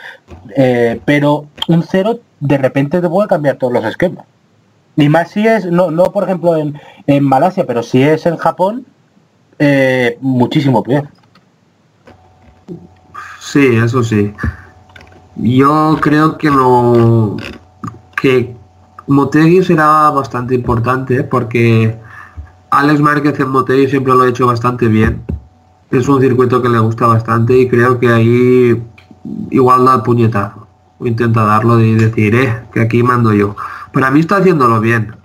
[0.55, 4.25] eh, pero un cero de repente te puede cambiar todos los esquemas.
[4.97, 8.37] Ni más si es, no, no por ejemplo en, en Malasia, pero si es en
[8.37, 8.87] Japón,
[9.59, 11.09] eh, muchísimo peor.
[13.41, 14.35] Sí, eso sí.
[15.37, 17.37] Yo creo que lo
[18.17, 18.57] que
[19.07, 21.97] Motegi será bastante importante porque
[22.71, 25.23] Alex Márquez en Motegi siempre lo ha hecho bastante bien.
[25.91, 28.83] Es un circuito que le gusta bastante y creo que ahí
[29.51, 30.67] igual da el puñetazo.
[31.01, 33.55] Intenta darlo y decir, eh, que aquí mando yo.
[33.97, 35.17] Para mí está haciéndolo bien.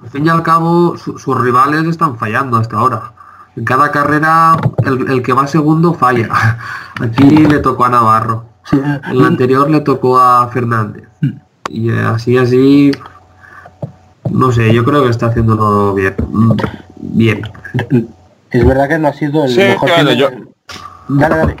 [0.00, 3.12] Al fin y al cabo, sus rivales están fallando hasta ahora.
[3.56, 6.28] En cada carrera, el, que va segundo falla.
[7.00, 8.44] Aquí le tocó a Navarro.
[8.70, 11.08] En la anterior le tocó a Fernández.
[11.68, 12.92] Y así, así,
[14.30, 16.14] no sé, yo creo que está haciéndolo bien.
[16.98, 17.42] Bien.
[18.52, 20.28] Es verdad que no ha sido el mejor yo...
[21.08, 21.56] Dale, dale.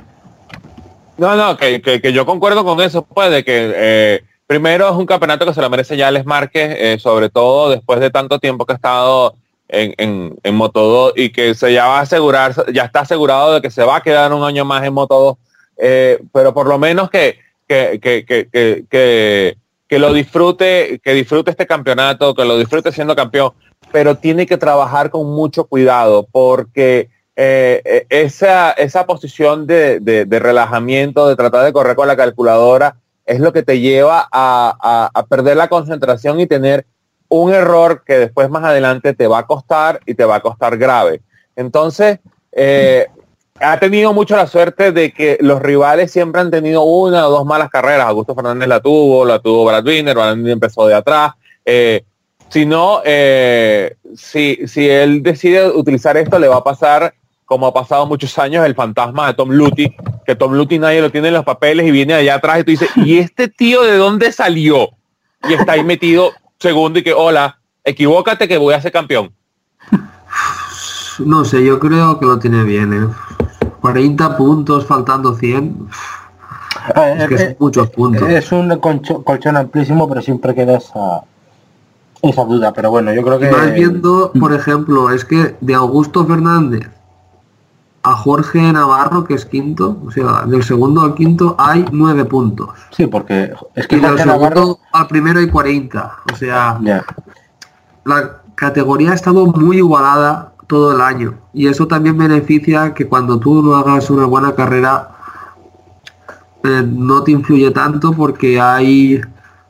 [1.16, 5.06] No, no, que, que, yo concuerdo con eso, pues, de que eh, Primero es un
[5.06, 8.66] campeonato que se lo merece ya Les Márquez, eh, sobre todo después de tanto tiempo
[8.66, 9.34] que ha estado
[9.68, 13.54] en, en, en Moto 2 y que se ya va a asegurar, ya está asegurado
[13.54, 15.36] de que se va a quedar un año más en Moto 2,
[15.76, 17.38] eh, pero por lo menos que
[17.68, 18.24] que, que,
[18.88, 19.56] que,
[19.88, 23.52] que, lo disfrute, que disfrute este campeonato, que lo disfrute siendo campeón,
[23.92, 31.28] pero tiene que trabajar con mucho cuidado porque eh, esa, esa posición de, de, relajamiento,
[31.28, 32.96] de tratar de correr con la calculadora,
[33.28, 36.86] es lo que te lleva a, a, perder la concentración y tener
[37.28, 40.78] un error que después más adelante te va a costar y te va a costar
[40.78, 41.20] grave.
[41.54, 42.20] Entonces,
[42.52, 43.06] eh,
[43.60, 47.44] ha tenido mucho la suerte de que los rivales siempre han tenido una o dos
[47.44, 48.06] malas carreras.
[48.06, 51.32] Augusto Fernández la tuvo, la tuvo Brad Wiener, Brad empezó de atrás.
[51.66, 52.04] Eh,
[52.48, 57.12] si no, eh, si, si él decide utilizar esto, le va a pasar,
[57.48, 59.96] como ha pasado muchos años, el fantasma de Tom Luty,
[60.26, 62.70] que Tom Luty nadie lo tiene en los papeles y viene allá atrás y tú
[62.72, 64.90] dices, ¿y este tío de dónde salió?
[65.48, 69.32] Y está ahí metido segundo y que, hola, equivócate que voy a ser campeón.
[71.20, 72.92] No sé, yo creo que lo tiene bien.
[72.92, 73.08] ¿eh?
[73.80, 75.88] 40 puntos faltando 100.
[76.96, 78.28] es que son muchos puntos.
[78.28, 81.22] Es un colchón, amplísimo, pero siempre queda esa,
[82.20, 82.74] esa duda.
[82.74, 83.50] Pero bueno, yo creo que...
[83.50, 86.90] Más viendo, por ejemplo, es que de Augusto Fernández
[88.10, 92.70] a Jorge Navarro, que es quinto, o sea, del segundo al quinto hay nueve puntos.
[92.90, 96.16] Sí, porque es que y del segundo al primero hay 40.
[96.32, 96.80] O sea,
[98.04, 101.34] la categoría ha estado muy igualada todo el año.
[101.52, 105.10] Y eso también beneficia que cuando tú no hagas una buena carrera
[106.64, 109.20] eh, no te influye tanto porque hay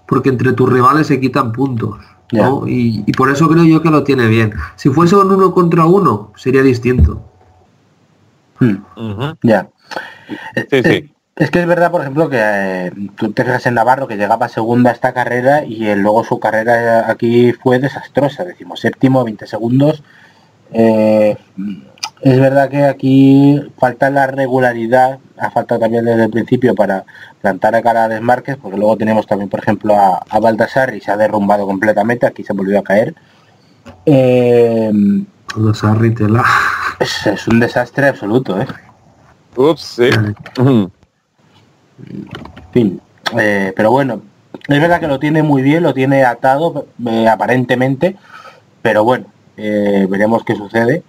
[0.07, 1.99] porque entre tus rivales se quitan puntos.
[2.66, 4.53] Y, por eso creo yo que lo tiene bien.
[4.76, 7.22] Si fuese un uno contra uno, sería distinto.
[8.61, 8.77] Hmm.
[9.43, 9.69] Ya.
[10.55, 14.17] Eh, es que es verdad, por ejemplo, que eh, tú te fijas en Navarro que
[14.17, 18.45] llegaba segunda a esta carrera y luego su carrera aquí fue desastrosa.
[18.45, 20.03] Decimos séptimo, 20 segundos
[20.73, 21.37] eh,
[22.21, 27.05] es verdad que aquí falta la regularidad, ha faltado también desde el principio para
[27.41, 31.01] plantar a cara a desmarques, porque luego tenemos también, por ejemplo, a, a Baltasar y
[31.01, 33.15] se ha derrumbado completamente, aquí se volvió a caer.
[35.59, 36.45] Eh, tela.
[37.01, 38.67] Es, un desastre absoluto, ¿eh?
[39.57, 40.11] Ups, sí.
[40.57, 40.91] En
[42.73, 43.01] fin,
[43.37, 44.23] eh, pero bueno,
[44.69, 46.87] es verdad que lo tiene muy bien, lo tiene atado
[47.29, 48.17] aparentemente,
[48.83, 51.03] pero bueno, eh, veremos qué sucede.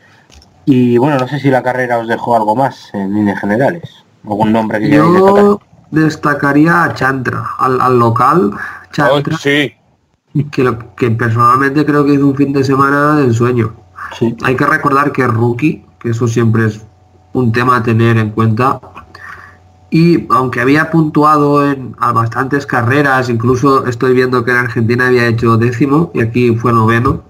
[0.65, 3.83] Y bueno, no sé si la carrera os dejó algo más en líneas generales.
[4.23, 5.59] ¿Algún nombre que Yo
[5.91, 8.51] destacaría a Chantra, al, local
[8.91, 9.35] Chantra.
[9.35, 9.73] Oh, sí.
[10.51, 13.73] Que, que personalmente creo que hizo un fin de semana de ensueño.
[14.43, 16.81] Hay que recordar que es rookie, que eso siempre es
[17.33, 18.79] un tema a tener en cuenta.
[19.91, 25.27] Y aunque había puntuado en a bastantes carreras, incluso estoy viendo que en Argentina había
[25.27, 27.23] hecho décimo y aquí fue noveno,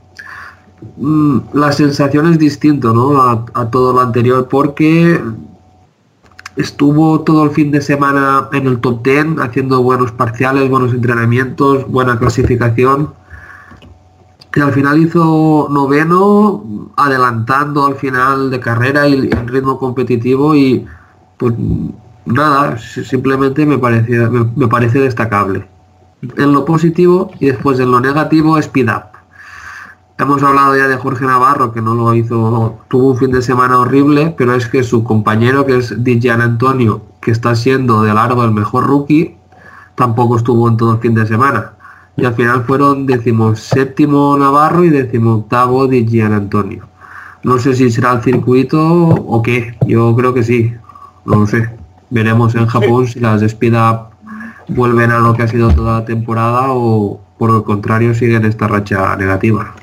[0.97, 3.21] Mm, la sensación es distinto ¿no?
[3.21, 5.21] a, todo lo anterior porque
[6.55, 11.89] estuvo todo el fin de semana en el top 10 haciendo buenos parciales, buenos entrenamientos,
[11.89, 13.13] buena clasificación.
[14.55, 20.85] Y al final hizo noveno, adelantando al final de carrera y en ritmo competitivo y
[21.37, 21.53] pues
[22.25, 25.67] nada, simplemente me, parecía, me parece destacable.
[26.37, 29.19] En lo positivo y después en lo negativo, speed up
[30.19, 33.79] Hemos hablado ya de Jorge Navarro, que no lo hizo, tuvo un fin de semana
[33.79, 38.43] horrible, pero es que su compañero, que es Dijan Antonio, que está siendo de largo
[38.43, 39.37] el mejor rookie,
[39.95, 41.71] tampoco estuvo en todo el fin de semana.
[42.21, 43.07] Y al final fueron
[43.55, 44.89] séptimo Navarro y
[45.25, 46.87] octavo Dijan Antonio.
[47.43, 50.73] No sé si será el circuito o qué, yo creo que sí,
[51.25, 51.69] no lo sé.
[52.09, 54.09] Veremos en Japón si las up
[54.67, 58.67] vuelven a lo que ha sido toda la temporada o por el contrario siguen esta
[58.67, 59.73] racha negativa.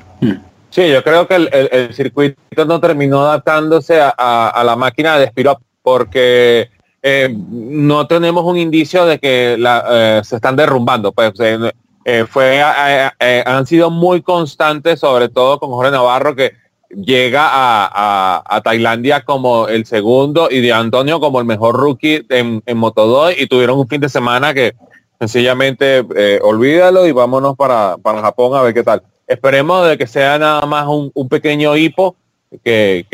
[0.69, 6.69] Sí, yo creo que el, circuito no terminó adaptándose a, la máquina de Spirop porque
[7.01, 11.11] eh, no tenemos un indicio de que eh, se están derrumbando.
[11.11, 11.33] Pues
[12.29, 16.53] fue, han sido muy constantes, sobre todo con Jorge Navarro, que
[16.89, 22.77] llega a, Tailandia como el segundo y de Antonio como el mejor rookie en, en
[22.77, 24.73] Moto 2 y tuvieron un fin de semana que
[25.19, 26.05] sencillamente
[26.41, 29.03] olvídalo y vámonos para, para Japón a ver qué tal.
[29.27, 32.15] Esperemos de que sea nada más un, pequeño hipo
[32.63, 33.05] que,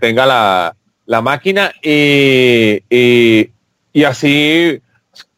[0.00, 0.26] tenga
[1.06, 4.82] la, máquina y, y, así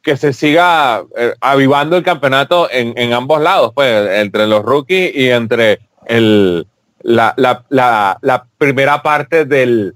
[0.02, 5.30] que se siga eh, avivando el campeonato en, ambos lados, pues, entre los rookies y
[5.30, 6.66] entre el,
[7.02, 9.94] la, la, primera parte del,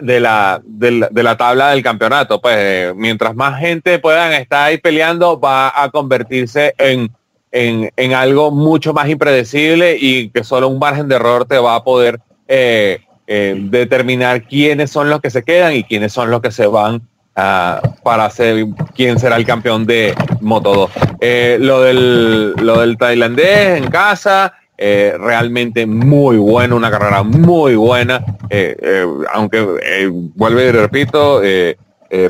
[0.00, 2.40] de la, de la, tabla del campeonato.
[2.40, 7.10] Pues mientras más gente puedan estar ahí peleando, va a convertirse en
[7.50, 11.84] en, algo mucho más impredecible y que solo un margen de error te va a
[11.84, 16.50] poder eh, eh, determinar quiénes son los que se quedan y quiénes son los que
[16.50, 17.02] se van
[17.38, 20.90] ah, para hacer quién será el campeón de Moto 2.
[21.20, 27.76] Eh, lo, del, lo del tailandés en casa, eh, realmente muy bueno, una carrera muy
[27.76, 28.24] buena,
[29.32, 31.40] aunque vuelve y repito,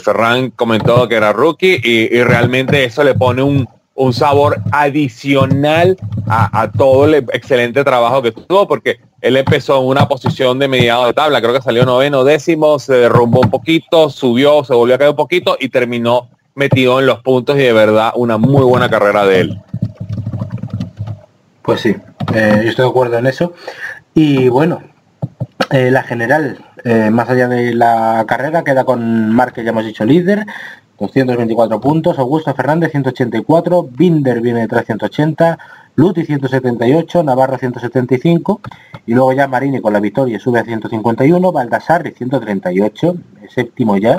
[0.00, 3.68] Ferran comentó que era rookie y realmente eso le pone un,
[3.98, 5.96] un sabor adicional
[6.28, 11.06] a, todo el excelente trabajo que tuvo, porque él empezó en una posición de mediado
[11.06, 14.98] de tabla, creo que salió noveno, décimo, se derrumbó un poquito, subió, se volvió a
[14.98, 18.88] caer un poquito y terminó metido en los puntos y de verdad una muy buena
[18.88, 19.60] carrera de él.
[21.62, 21.96] Pues sí,
[22.34, 23.52] eh, yo estoy de acuerdo en eso.
[24.14, 24.80] Y bueno,
[25.70, 29.84] eh, la general, eh, más allá de la carrera, queda con Mark, que ya hemos
[29.84, 30.46] dicho líder,
[30.98, 35.58] 224 puntos, Augusto Fernández 184, Binder viene de 380,
[35.94, 38.60] Luti 178, Navarro 175
[39.06, 43.16] y luego ya Marini con la victoria sube a 151, Baldassarri 138,
[43.48, 44.16] séptimo ya,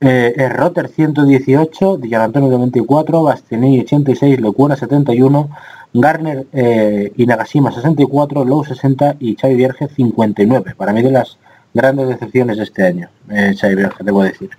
[0.00, 5.50] eh, Rotter 118, Antonio 94, Bastianini 86, Lecura 71,
[5.94, 10.74] Garner eh, y Nagashima 64, Low 60 y Xavi Vierge 59.
[10.76, 11.38] Para mí de las
[11.72, 14.50] grandes decepciones de este año, eh, Xavi Vierge, debo decir.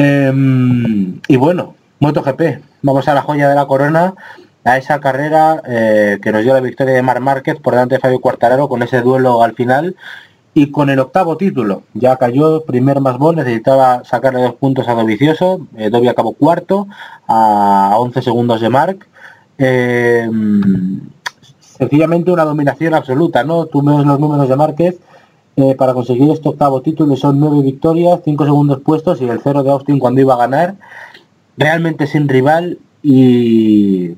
[0.00, 4.14] Em, y bueno, MotoGP, vamos a la joya de la corona,
[4.62, 8.00] a esa carrera eh, que nos dio la victoria de Mar Márquez por delante de
[8.00, 9.96] Fabio Quartararo con ese duelo al final
[10.54, 11.82] y con el octavo título.
[11.94, 16.86] Ya cayó primer más bol, necesitaba sacarle dos puntos a Dovicioso, eh, Dobby acabó cuarto
[17.26, 19.04] a 11 segundos de Marc.
[19.58, 21.00] Em,
[21.58, 23.66] sencillamente una dominación absoluta, ¿no?
[23.66, 24.96] Tú ves los números de Márquez
[25.60, 29.64] eh, para conseguir este octavo título son nueve victorias, cinco segundos puestos y el cero
[29.64, 30.76] de Austin cuando iba a ganar.
[31.56, 34.14] Realmente sin rival y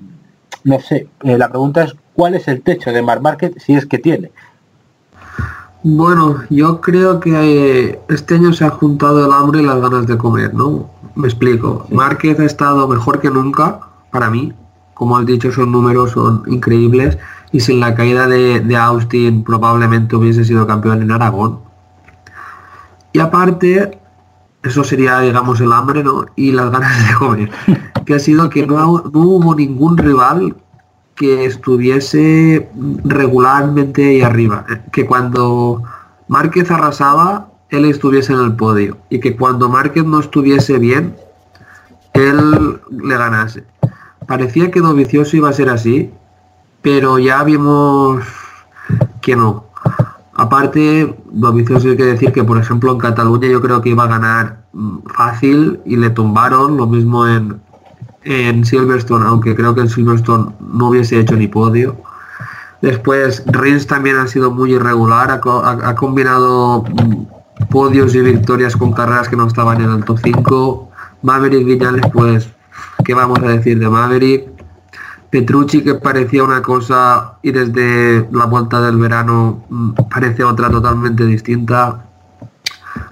[0.64, 3.86] no sé, eh, la pregunta es cuál es el techo de Mar Market si es
[3.86, 4.30] que tiene.
[5.82, 10.07] Bueno, yo creo que eh, este año se ha juntado el hambre y las ganas
[10.07, 10.91] de comer, ¿no?
[11.14, 11.86] Me explico.
[11.91, 13.80] Márquez ha estado mejor que nunca,
[14.11, 14.53] para mí.
[14.93, 17.16] Como has dicho, esos números son increíbles
[17.53, 21.61] y sin la caída de, Austin probablemente hubiese sido campeón en Aragón.
[23.12, 23.98] Y aparte,
[24.62, 26.26] eso sería, digamos, el hambre, ¿no?
[26.36, 27.51] Y las ganas de comer.
[28.07, 30.57] Que ha sido que no, hubo ningún rival
[31.14, 32.68] que estuviese
[33.05, 34.64] regularmente ahí arriba.
[34.90, 35.82] Que cuando
[36.28, 38.96] Márquez arrasaba, él estuviese en el podio.
[39.11, 41.14] Y que cuando Márquez no estuviese bien,
[42.14, 43.64] él le ganase.
[44.26, 46.11] Parecía que Dovicioso iba a ser así,
[46.83, 48.24] pero ya vimos
[49.20, 49.64] que no.
[50.35, 54.05] Aparte, lo vicioso hay que decir que, por ejemplo, en Cataluña yo creo que iba
[54.05, 54.61] a ganar
[55.14, 57.61] fácil y le tumbaron, lo mismo en,
[58.24, 61.97] en Silverstone, aunque creo que en Silverstone no hubiese hecho ni podio.
[62.81, 66.85] Después, Rins también ha sido muy irregular, ha, combinado
[67.68, 70.91] podios y victorias con carreras que no estaban en el top 5.
[71.22, 72.49] Maverick Viñales, pues,
[73.05, 74.49] ¿qué vamos a decir de Maverick?
[75.31, 81.24] Petrucci que parecía una cosa y desde la vuelta del verano mm, parece otra totalmente
[81.24, 82.07] distinta.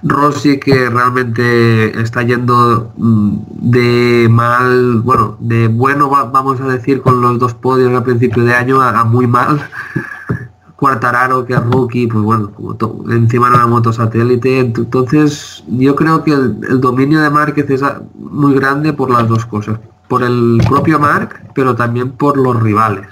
[0.03, 3.37] Rossi que realmente está yendo mm,
[3.71, 8.53] de mal, bueno, de bueno vamos a decir con los dos podios a principio de
[8.53, 9.61] año a, muy mal.
[10.75, 12.51] Cuartararo que es rookie, pues bueno,
[13.09, 14.59] encima de una moto satélite.
[14.59, 17.83] Entonces yo creo que el, el dominio de Márquez es
[18.17, 19.77] muy grande por las dos cosas
[20.09, 23.07] por el propio Mark, pero también por los rivales.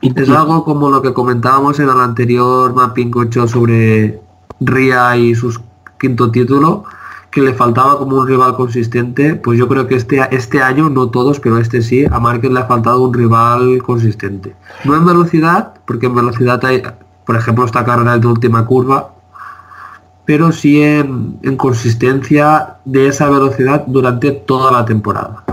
[0.00, 4.20] Y es algo como lo que comentábamos en el anterior Mapping 8 sobre
[4.60, 5.60] Ria y su
[5.98, 6.84] quinto título,
[7.30, 11.08] que le faltaba como un rival consistente, pues yo creo que este, este año, no
[11.08, 14.54] todos, pero este sí, a Márquez le ha faltado un rival consistente.
[14.84, 16.82] No en velocidad, porque en velocidad hay,
[17.24, 19.14] por ejemplo, esta carrera de última curva,
[20.24, 25.44] pero sí en, en consistencia de esa velocidad durante toda la temporada.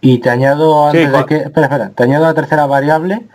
[0.00, 1.36] Y te añado antes de que.
[1.36, 3.26] Espera, espera, te añado la tercera variable.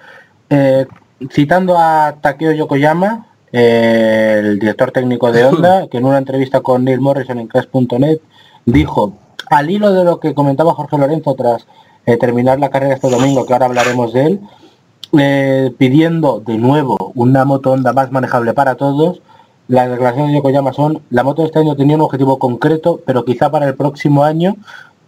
[0.49, 0.85] Eh,
[1.31, 6.99] citando a Takeo Yokoyama, el director técnico de Honda, que en una entrevista con Neil
[6.99, 8.19] Morrison en Crash.net
[8.65, 9.13] dijo,
[9.49, 11.67] al hilo de lo que comentaba Jorge Lorenzo tras
[12.05, 14.39] eh, terminar la carrera este domingo, que ahora hablaremos de él,
[15.17, 19.21] eh, pidiendo de nuevo una moto Honda más manejable para todos,
[19.67, 23.25] las declaraciones de Yokoyama son, la moto de este año tenía un objetivo concreto, pero
[23.25, 24.57] quizá para el próximo año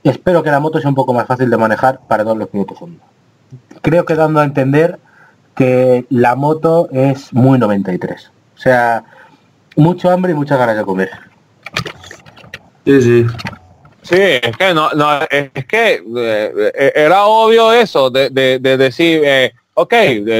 [0.10, 2.82] espero que la moto sea un poco más fácil de manejar para todos los pilotos
[2.82, 3.04] Honda.
[3.82, 5.00] Creo que dando a entender
[5.56, 8.32] que la moto es muy 93.
[8.56, 9.04] O sea,
[9.76, 11.10] mucho hambre y muchas ganas de comer.
[12.86, 13.28] Sí, sí.
[14.02, 18.30] Sí, es que no, no es que eh, eh, era obvio eso de,
[18.60, 19.94] decir, eh, ok,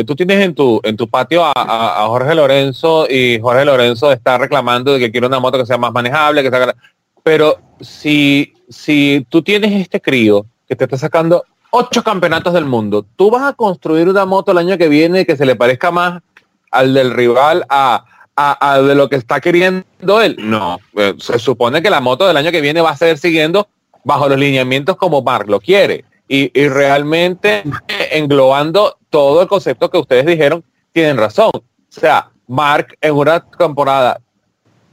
[0.06, 4.38] tú tienes en tu en tu patio a, a, Jorge Lorenzo y Jorge Lorenzo está
[4.38, 6.74] reclamando de que quiere una moto que sea más manejable, que sea
[7.24, 13.06] pero si, si tú tienes este crío que te está sacando ocho campeonatos del mundo,
[13.16, 16.22] tú vas a construir una moto el año que viene que se le parezca más
[16.72, 18.06] al del rival a,
[18.82, 20.36] de lo que está queriendo él.
[20.40, 23.68] No, eh, se supone que la moto del año que viene va a seguir siguiendo
[24.04, 26.06] bajo los lineamientos como Mark lo quiere.
[26.30, 27.64] Y, y realmente
[28.12, 31.52] englobando todo el concepto que ustedes dijeron, tienen razón.
[31.54, 34.20] O sea, Mark en una temporada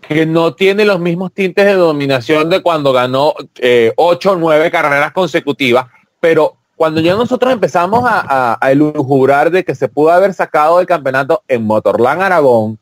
[0.09, 4.71] que no tiene los mismos tintes de dominación de cuando ganó eh, ocho o nueve
[4.71, 5.87] carreras consecutivas,
[6.21, 8.71] pero cuando ya nosotros empezamos a, a,
[9.51, 12.79] de que se pudo haber sacado el campeonato en Motorland Aragón,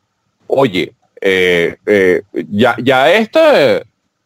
[0.46, 3.40] oye, eh, eh, ya, ya esto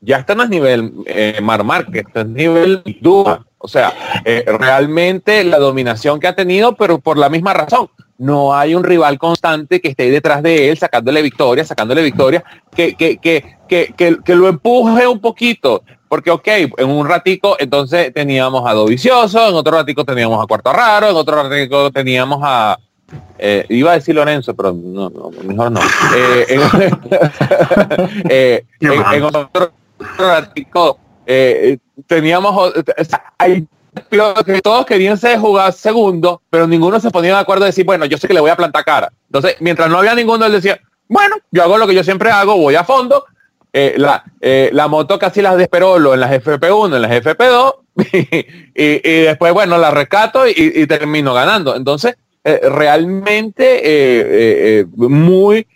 [0.01, 0.93] ya está en el nivel
[1.43, 3.45] Mar Márquez, está en nivel Duma.
[3.67, 3.93] O sea,
[4.47, 9.19] realmente la dominación que ha tenido, pero por la misma razón no hay un rival
[9.19, 12.45] constante que esté detrás de él sacándole victoria, sacándole victoria,
[12.75, 13.95] que, que, que, que,
[14.25, 15.83] que lo empuje un poquito.
[16.09, 16.47] Porque, ok,
[16.79, 21.17] en un ratico entonces teníamos a Dovicioso, en otro ratico teníamos a Cuarto Raro, en
[21.17, 22.79] otro ratico teníamos a...
[23.39, 25.11] Eh, iba a decir Lorenzo, pero no,
[25.45, 25.81] mejor no.
[26.17, 26.59] Eh,
[28.29, 29.51] eh, en, otro
[30.19, 30.99] ratico
[32.07, 32.73] teníamos...
[34.45, 38.05] que todos querían ser jugar segundo, pero ninguno se ponía de acuerdo de decir, bueno,
[38.05, 39.11] yo sé que le voy a plantar cara.
[39.27, 40.79] Entonces, mientras no había ninguno, él decía,
[41.09, 43.25] bueno, yo hago lo que yo siempre hago, voy a fondo.
[43.73, 47.75] Eh, la, eh, la moto casi las desperolo en las FP1, en las FP2,
[48.75, 51.77] y, después, bueno, la rescato y, termino ganando.
[51.77, 55.67] Entonces, eh, realmente muy,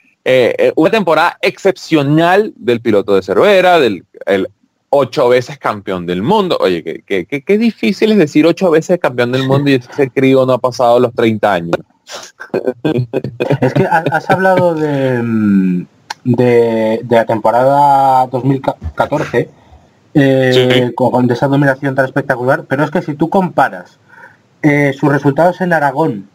[0.76, 4.48] una temporada excepcional del piloto de Cervera, del el,
[4.90, 6.58] ocho veces campeón del mundo.
[6.60, 10.44] Oye, qué, qué, qué, difícil es decir ocho veces campeón del mundo y ese crío
[10.44, 11.76] no ha pasado los 30 años.
[13.60, 15.86] Es que has hablado de, mm,
[16.24, 19.48] de, la temporada 2014
[20.14, 23.98] eh, con, esa dominación tan espectacular, pero es que si tú comparas
[24.62, 26.28] eh, sus resultados en Aragón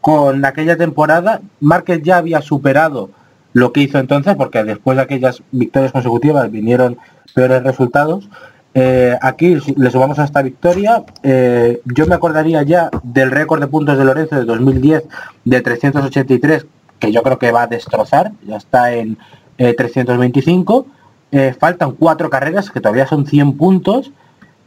[0.00, 3.10] con aquella temporada, Márquez ya había superado
[3.54, 6.98] lo que hizo entonces, porque después de aquellas victorias consecutivas vinieron
[7.34, 8.28] peores resultados.
[8.74, 11.04] Eh, aquí le sumamos a esta victoria.
[11.22, 15.04] Eh, yo me acordaría ya del récord de puntos de Lorenzo de 2010
[15.44, 16.66] de 383,
[16.98, 19.16] que yo creo que va a destrozar, ya está en
[19.56, 20.86] 325.
[21.30, 24.10] Eh, faltan cuatro carreras, que todavía son 100 puntos.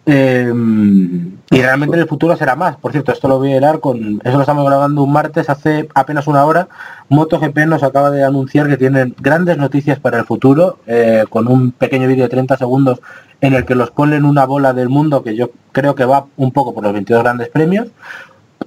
[0.09, 2.77] Em, y realmente en el futuro será más.
[2.77, 4.21] Por cierto, esto lo voy a helar con.
[4.23, 6.69] Eso lo estamos grabando un martes hace apenas una hora.
[7.09, 11.73] MotoGP nos acaba de anunciar que tienen grandes noticias para el futuro, eh, con un
[11.73, 13.01] pequeño vídeo de 30 segundos
[13.41, 16.53] en el que los ponen una bola del mundo que yo creo que va un
[16.53, 17.87] poco por los 22 grandes premios.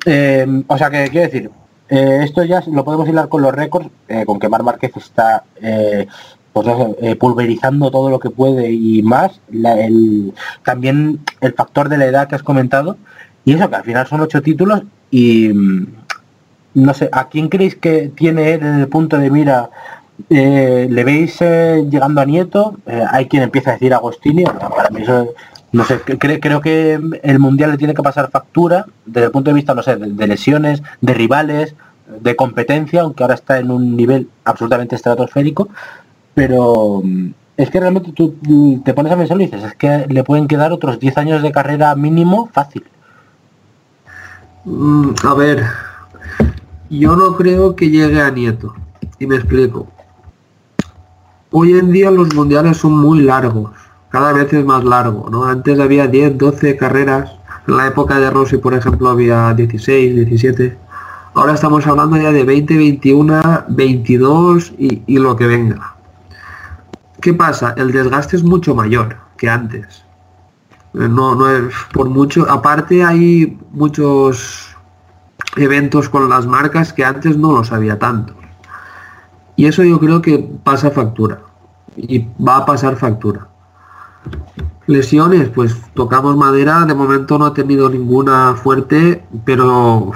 [0.04, 1.50] Em, o sea que quiero decir,
[1.88, 5.44] eh, esto ya lo podemos hilar con los récords, eh, con que Mar Márquez está
[6.52, 6.66] pues
[7.18, 10.32] pulverizando todo lo que puede y más, el,
[10.64, 12.96] también el factor de la edad que has comentado,
[13.44, 15.86] y eso que al final son ocho títulos y mm,
[16.74, 19.70] no sé, ¿a quién creéis que tiene él en el punto de mira?
[20.28, 22.76] Eh, ¿Le veis eh, llegando a Nieto?
[23.10, 25.32] hay quien empieza a decir Agostini, para mí eso,
[25.72, 29.54] no sé, creo que el Mundial le tiene que pasar factura desde el punto de
[29.54, 31.74] vista, no sé, de lesiones, de rivales,
[32.20, 35.68] de competencia, aunque ahora está en un nivel absolutamente estratosférico,
[36.34, 40.06] pero mm, es que realmente tú mm, te pones a pensar y dices, es que
[40.08, 42.84] le pueden quedar otros 10 años de carrera mínimo fácil.
[44.64, 45.64] Mm, a ver,
[46.88, 48.74] yo no creo que llegue a Nieto.
[49.18, 49.86] Y me explico.
[51.50, 53.72] Hoy en día los mundiales son muy largos.
[54.08, 55.44] Cada vez es más largo, ¿no?
[55.44, 57.30] Antes había 10, 12 carreras.
[57.68, 60.76] En la época de Rossi, por ejemplo, había 16, 17.
[61.34, 65.96] Ahora estamos hablando ya de 20, 21, 22 y, y lo que venga.
[67.20, 67.74] ¿Qué pasa?
[67.76, 70.04] El desgaste es mucho mayor que antes.
[70.94, 72.50] Eh, no, no es por mucho.
[72.50, 74.76] Aparte hay muchos
[75.56, 78.34] eventos con las marcas que antes no los había tanto.
[79.56, 81.40] Y eso yo creo que pasa factura.
[81.96, 83.48] Y va a pasar factura.
[84.86, 90.12] Lesiones, pues tocamos madera, de momento no ha tenido ninguna fuerte, pero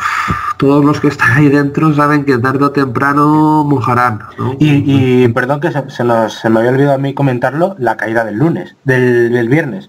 [0.56, 4.20] todos los que están ahí dentro saben que tarde o temprano mojarán.
[4.58, 9.48] Y, perdón que se, me había olvidado a mí comentarlo, la caída del lunes, del,
[9.48, 9.88] viernes.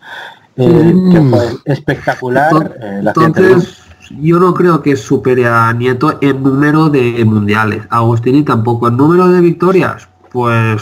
[0.58, 1.30] Eh, que mm.
[1.30, 2.78] fue espectacular.
[2.82, 3.84] Eh, entonces,
[4.22, 7.84] yo no creo que supere a Nieto en número de mundiales.
[7.90, 8.88] Agostini tampoco.
[8.88, 10.82] En número de victorias, pues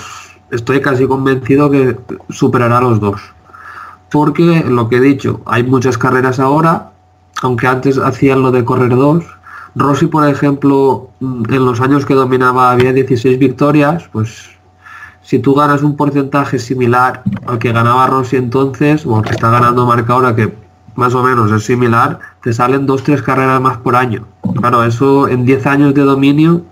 [0.51, 1.97] estoy casi convencido que
[2.29, 3.33] superará a los dos
[4.13, 6.91] porque lo que he dicho, hay muchas carreras ahora,
[7.41, 9.25] aunque antes hacían lo de correr dos.
[9.75, 14.49] Rossi, por ejemplo, mm, en los años que dominaba había 16 victorias, pues
[15.21, 19.49] si tú ganas un porcentaje similar al que ganaba Rossi entonces, o al que está
[19.49, 20.53] ganando Marca ahora, que
[20.95, 24.27] más o menos es similar, te salen dos, tres carreras más por año.
[24.59, 26.63] Claro, eso en 10 años de dominio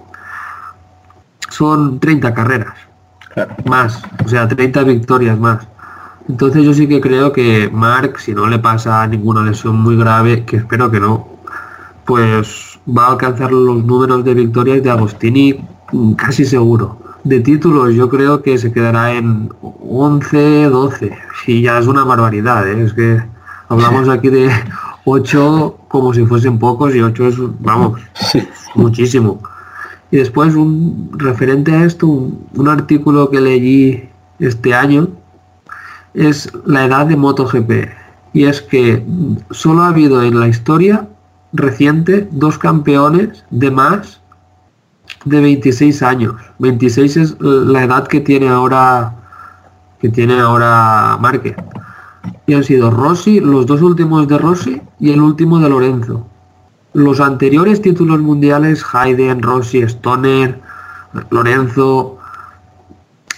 [1.50, 2.74] son 30 carreras.
[3.66, 5.68] Más, o sea, 30 victorias más.
[6.30, 10.46] Entonces yo sí que creo que Mark, si no le pasa ninguna lesión muy grave,
[10.46, 11.28] que espero que no,
[12.06, 15.60] pues va a alcanzar los números de victorias de Agostini
[16.18, 16.98] casi seguro.
[17.24, 21.12] De títulos yo creo que se quedará en 11, 12.
[21.48, 22.84] Y ya es una barbaridad, ¿eh?
[22.84, 23.22] es que
[23.70, 24.50] hablamos aquí de
[25.06, 28.00] 8 como si fuesen pocos y 8 es, vamos,
[28.76, 29.42] muchísimo.
[30.10, 34.10] Y después un referente a esto, un, artículo que leí
[34.40, 35.08] este año
[36.14, 37.72] es la edad de MotoGP.
[38.34, 39.06] Y es que
[39.52, 41.08] solo ha habido en la historia
[41.54, 44.22] reciente dos campeones de más
[45.26, 46.36] de 26 años.
[46.60, 49.16] 26 es la edad que tiene ahora
[50.00, 51.56] que tiene ahora Márquez.
[52.48, 56.26] Y han sido Rossi, los dos últimos de Rossi y el último de Lorenzo.
[56.94, 60.60] Los anteriores títulos mundiales, Hayden, Rossi, Stoner,
[61.30, 62.18] Lorenzo,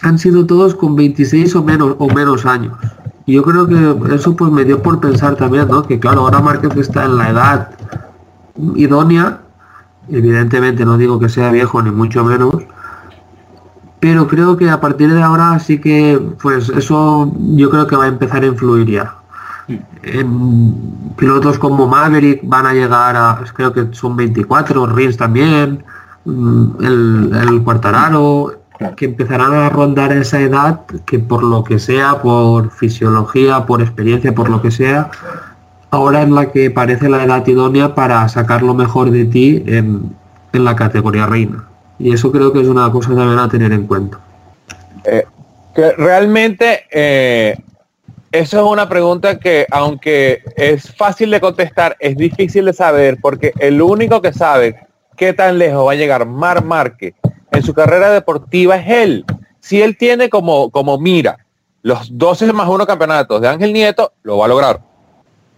[0.01, 2.77] han sido todos con 26 o menos, o menos años.
[3.25, 5.83] Y yo creo que eso pues me dio por pensar también, ¿no?
[5.83, 7.69] Que claro, ahora Márquez está en la edad
[8.75, 9.41] idónea,
[10.09, 12.63] evidentemente no digo que sea viejo ni mucho menos,
[13.99, 18.05] pero creo que a partir de ahora sí que pues eso yo creo que va
[18.05, 19.15] a empezar a influir ya.
[20.03, 25.85] En pilotos como Maverick van a llegar a, creo que son 24, Rins también,
[26.25, 28.63] mm, el, el Cuartararo,
[28.97, 34.35] que empezarán a rondar esa edad que por lo que sea, por fisiología, por experiencia,
[34.35, 35.09] por lo que sea,
[35.93, 40.15] ahora es la que parece la edad idónea para sacar lo mejor de ti en,
[40.51, 41.67] la categoría reina.
[41.99, 44.19] Y eso creo que es una cosa también a tener en cuenta.
[45.03, 45.25] Eh,
[45.75, 47.55] que realmente eh,
[48.31, 53.53] eso es una pregunta que aunque es fácil de contestar, es difícil de saber porque
[53.59, 54.75] el único que sabe
[55.15, 57.13] qué tan lejos va a llegar Mar Márquez
[57.51, 59.25] en su carrera deportiva es él.
[59.59, 61.37] Si él tiene como, como mira
[61.83, 64.92] los 12 más 1 campeonatos de Ángel Nieto, lo va a lograr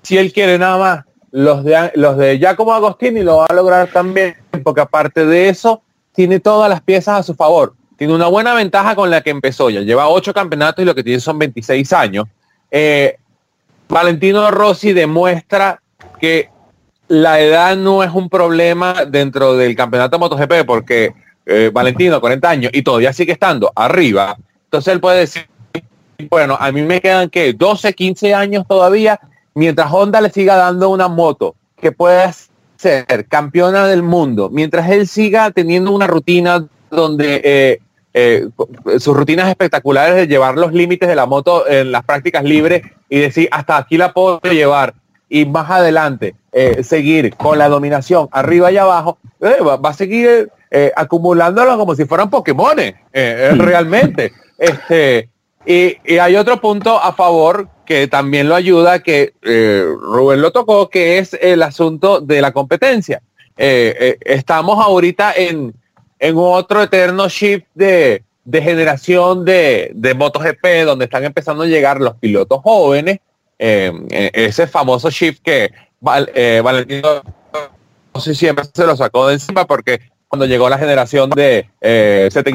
[0.05, 3.89] si él quiere nada más los de los de Giacomo Agostini lo va a lograr
[3.91, 5.81] también, porque aparte de eso,
[6.13, 7.73] tiene todas las piezas a su favor.
[7.97, 9.69] Tiene una buena ventaja con la que empezó.
[9.69, 12.25] Ya lleva ocho campeonatos y lo que tiene son 26 años.
[12.69, 13.17] Eh,
[13.89, 15.81] Valentino Rossi demuestra
[16.19, 16.49] que
[17.07, 21.13] la edad no es un problema dentro del campeonato MotoGP, porque
[21.45, 24.37] eh, Valentino, 40 años, y todavía sigue estando arriba.
[24.65, 25.47] Entonces él puede decir,
[26.29, 29.19] bueno, a mí me quedan que 12, 15 años todavía
[29.55, 32.31] mientras Honda le siga dando una moto que pueda
[32.77, 37.79] ser campeona del mundo, mientras él siga teniendo una rutina donde eh,
[38.13, 38.47] eh,
[38.99, 43.19] sus rutinas espectaculares de llevar los límites de la moto en las prácticas libres y
[43.19, 44.93] decir hasta aquí la puedo llevar
[45.29, 50.51] y más adelante eh, seguir con la dominación arriba y abajo, va, va, a seguir
[50.97, 52.75] acumulándolo como si fueran Pokémon
[53.13, 54.33] realmente.
[54.57, 55.29] Este,
[55.66, 60.89] y, hay otro punto a favor que también lo ayuda, que eh, Rubén lo tocó,
[60.89, 63.22] que es el asunto de la competencia.
[63.57, 65.74] Eh, eh, estamos ahorita en,
[66.20, 72.01] en otro eterno shift de, de generación de, de MotoGP, donde están empezando a llegar
[72.01, 73.20] los pilotos jóvenes,
[73.57, 77.24] ese famoso shift que Valentino
[78.13, 82.51] no siempre se lo sacó de encima porque cuando llegó la generación de eh, Sete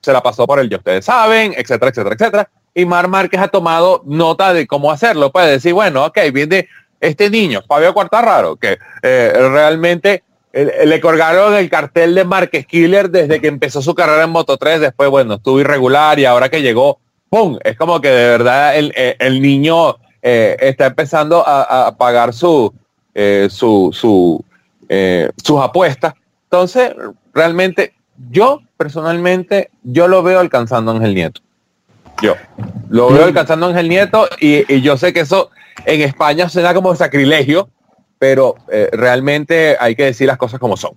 [0.00, 3.48] se la pasó por el, ya ustedes saben, etcétera, etcétera, etcétera y Mar Márquez ha
[3.48, 5.32] tomado nota de cómo hacerlo.
[5.32, 6.68] Puede decir, bueno, ok, viene
[7.00, 10.22] este niño, Fabio Cuartarraro, que eh, realmente
[10.52, 14.56] eh, le colgaron el cartel de Márquez Killer desde que empezó su carrera en Moto
[14.56, 16.98] 3, después, bueno, estuvo irregular y ahora que llegó,
[17.28, 17.58] ¡pum!
[17.64, 22.74] Es como que de verdad el, eh, niño está empezando a, pagar su,
[23.48, 24.44] su, su
[25.42, 26.12] sus apuestas.
[26.52, 26.92] Entonces,
[27.32, 27.94] realmente,
[28.28, 31.40] yo personalmente, yo lo veo alcanzando a Ángel Nieto.
[32.20, 32.34] Yo.
[32.88, 35.50] Lo veo alcanzando a Ángel Nieto y, yo sé que eso
[35.86, 37.68] en España suena como sacrilegio,
[38.18, 40.94] pero eh, realmente hay que decir las cosas como son.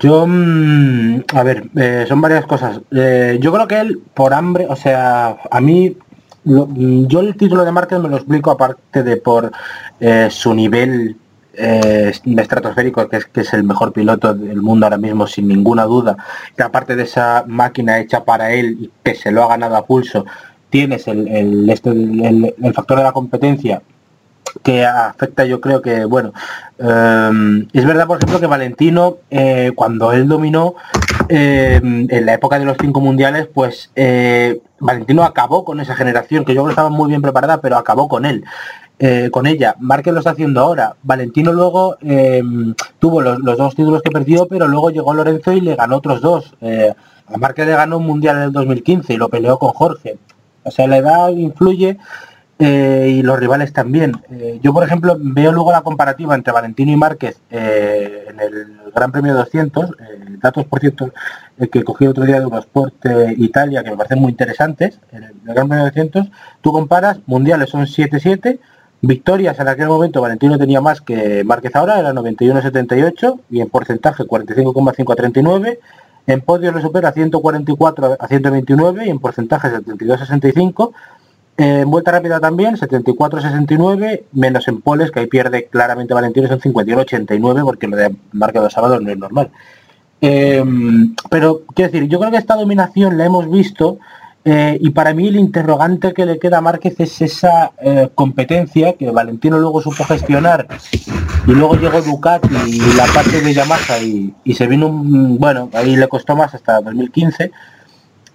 [0.00, 2.80] Yo, mm, a ver, eh, son varias cosas.
[2.90, 5.96] Eh, yo creo que él, por hambre, o sea, a mí,
[6.44, 9.52] yo el título de Márquez me lo explico aparte de por
[10.30, 11.16] su nivel
[11.58, 15.84] eh, estratosférico, que es, que es el mejor piloto del mundo ahora mismo, sin ninguna
[15.84, 16.16] duda,
[16.56, 19.84] que aparte de esa máquina hecha para él y que se lo ha ganado a
[19.84, 20.24] pulso,
[20.70, 23.82] tienes el, el, este, el, factor de la competencia
[24.62, 26.32] que afecta yo creo que, bueno,
[26.78, 30.74] em, es verdad por ejemplo que Valentino, eh, cuando él dominó
[31.28, 36.44] em, en la época de los cinco mundiales, pues eh, Valentino acabó con esa generación,
[36.44, 38.44] que yo creo que estaba muy bien preparada, pero acabó con él.
[39.00, 39.76] Eh, con ella.
[39.78, 40.96] Márquez lo está haciendo ahora.
[41.04, 45.76] Valentino luego em, tuvo los, dos títulos que perdió, pero luego llegó Lorenzo y le
[45.76, 46.54] ganó otros dos.
[46.60, 50.18] a Márquez le ganó un mundial en el 2015 y lo peleó con Jorge.
[50.64, 51.96] O sea, la edad influye
[52.60, 54.20] eh, y los rivales también.
[54.30, 58.92] Eh, yo, por ejemplo, veo luego la comparativa entre Valentino y Márquez eh, en el
[58.92, 59.92] Gran Premio 200,
[60.40, 61.12] datos, por cierto,
[61.70, 62.94] que cogí otro día de Eurosport
[63.36, 64.98] Italia, que me parecen muy interesantes.
[65.12, 66.26] En el, Gran Premio 200,
[66.60, 68.58] tú comparas, mundiales son 7-7,
[69.00, 74.24] victorias en aquel momento Valentino tenía más que Márquez ahora, era 91-78, y en porcentaje
[74.24, 75.80] 45,5 a 39.
[76.26, 80.92] En podio le supera 144 a 129 y en porcentaje 72 a 65
[81.58, 87.64] en vuelta rápida también, 74-69, menos en poles, que ahí pierde claramente Valentino, son 51-89,
[87.64, 89.50] porque lo de marca de sábados no es normal.
[90.20, 93.98] Em, pero, quiero decir, yo creo que esta dominación la hemos visto,
[94.50, 98.94] eh, y para mí el interrogante que le queda a Márquez es esa eh, competencia
[98.94, 100.66] que Valentino luego supo gestionar,
[101.46, 105.68] y luego llegó Ducati y la parte de Yamaha, y, y se vino un, bueno,
[105.74, 107.50] ahí le costó más hasta 2015,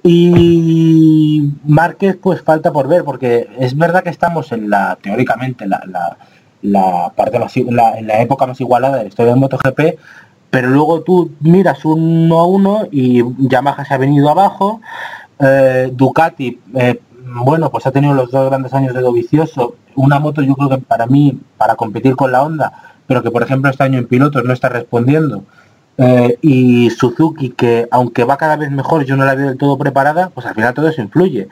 [0.03, 5.81] y Márquez, pues falta por ver, porque es verdad que estamos en la, teóricamente, la,
[6.61, 9.97] la, parte más, la, en la época más igualada de la historia del MotoGP,
[10.53, 14.81] pero luego tú miras uno a uno y Yamaha se ha venido abajo,
[15.39, 16.99] eh, Ducati, eh,
[17.43, 20.77] bueno, pues ha tenido los dos grandes años de Dovicioso, una moto yo creo que
[20.79, 22.73] para mí, para competir con la Honda,
[23.07, 25.43] pero que por ejemplo este año en pilotos no está respondiendo,
[25.97, 29.77] eh, y Suzuki, que aunque va cada vez mejor, yo no la veo del todo
[29.77, 31.47] preparada, pues al final todo eso influye.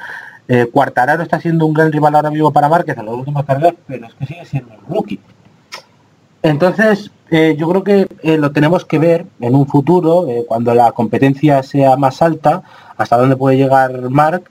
[0.47, 3.75] Eh, Cuartararo está siendo un gran rival ahora mismo para Márquez en los últimos carreras,
[3.87, 5.19] pero es que sigue siendo un rookie.
[6.41, 8.07] Entonces, eh, yo creo que
[8.37, 12.61] lo tenemos que ver en un futuro, cuando la competencia sea más alta,
[12.97, 14.43] hasta dónde puede llegar Mark.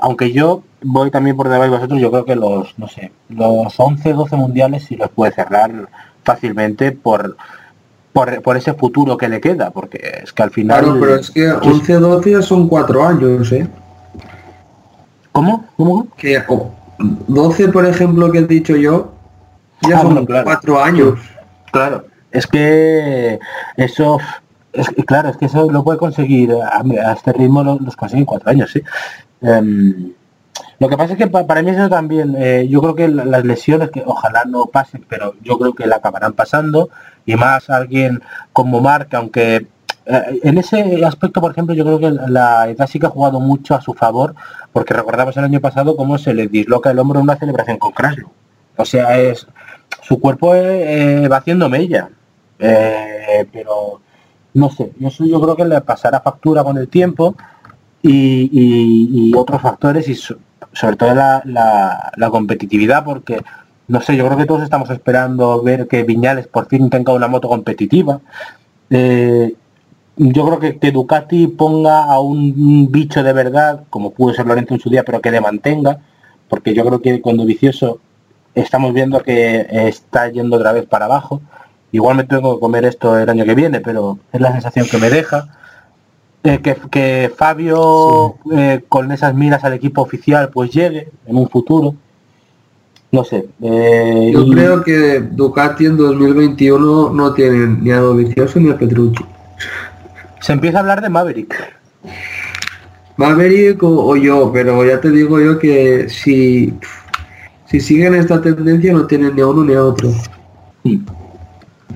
[0.00, 3.78] aunque yo voy también por debajo de vosotros, yo creo que los, no sé, los
[3.78, 5.88] 11, 12 mundiales sí los puede cerrar
[6.24, 7.36] fácilmente por,
[8.12, 10.84] por, ese futuro que le queda, porque es que al final...
[10.84, 13.66] Claro, pero es que 11-12 son cuatro años, ¿eh?
[15.32, 15.66] ¿Cómo?
[15.76, 16.08] ¿Cómo?
[16.16, 16.42] Que
[16.98, 19.12] 12, por ejemplo, que he dicho yo,
[19.88, 21.18] ya ah, son cuatro años.
[21.72, 23.38] Claro, es que
[23.76, 24.18] eso...
[24.72, 28.50] Es, claro, es que eso lo puede conseguir a, este ritmo los, los consiguen cuatro
[28.50, 28.82] años, sí.
[29.40, 30.12] Em,
[30.78, 33.90] lo que pasa es que para mí eso también, eh, yo creo que las lesiones,
[33.90, 36.90] que ojalá no pasen, pero yo creo que la acabarán pasando,
[37.26, 39.66] y más alguien como Mark, aunque
[40.06, 43.40] eh, en ese aspecto, por ejemplo, yo creo que la edad sí que ha jugado
[43.40, 44.34] mucho a su favor,
[44.72, 47.92] porque recordamos el año pasado cómo se le disloca el hombro en una celebración con
[47.92, 48.30] Krasno.
[48.76, 49.48] O sea, es
[50.08, 52.08] su cuerpo eh, va haciendo mella,
[52.58, 54.00] pero
[54.54, 57.36] no sé, eso yo creo que le pasará factura con el tiempo
[58.02, 61.42] y, otros factores y sobre todo la,
[62.16, 63.42] la, competitividad, porque
[63.88, 67.28] no sé, yo creo que todos estamos esperando ver que Viñales por fin tenga una
[67.28, 68.20] moto competitiva.
[68.90, 69.54] Eh,
[70.16, 74.74] yo creo que, que, Ducati ponga a un bicho de verdad, como pudo ser Lorenzo
[74.74, 76.00] en su día, pero que le mantenga,
[76.48, 78.00] porque yo creo que cuando vicioso
[78.60, 81.40] estamos viendo que está yendo otra vez para abajo.
[81.92, 84.98] Igual me tengo que comer esto el año que viene, pero es la sensación que
[84.98, 85.48] me deja.
[86.44, 91.94] Eh, que, Fabio eh, con esas miras al equipo oficial pues llegue en un futuro.
[93.10, 93.48] No sé.
[93.62, 99.24] Eh, Yo creo que Ducati en 2021 no tiene ni a Dovizioso ni a Petrucci.
[100.40, 101.54] Se empieza a hablar de Maverick.
[103.16, 106.72] Maverick o, yo, pero ya te digo yo que si,
[107.70, 110.10] si siguen esta tendencia no tienen ni a uno ni a otro.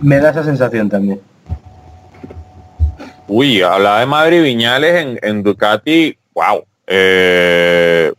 [0.01, 1.21] Me da esa sensación también.
[3.27, 6.65] Uy, hablaba de Madrid Viñales en, Ducati, wow.
[6.87, 8.13] Eh,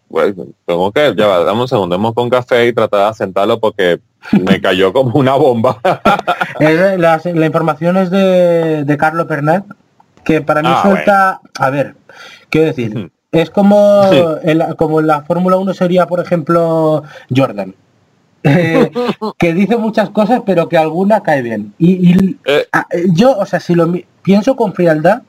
[0.65, 3.99] tengo que, ya dame un segundo, hemos con café y tratar de sentarlo porque
[4.31, 5.79] me cayó como una bomba.
[6.59, 9.65] la, información es de, Carlos Pernat,
[10.23, 11.95] que para mí ah, suelta, a ver,
[12.49, 14.03] quiero decir, es como,
[14.77, 17.03] como la Fórmula 1 sería, por ejemplo,
[17.35, 17.73] Jordan.
[18.43, 18.91] Eh,
[19.39, 21.73] que dice muchas cosas, pero que alguna cae bien.
[21.79, 22.67] Y, eh.
[23.11, 25.23] yo, o sea, si lo pienso con frialdad,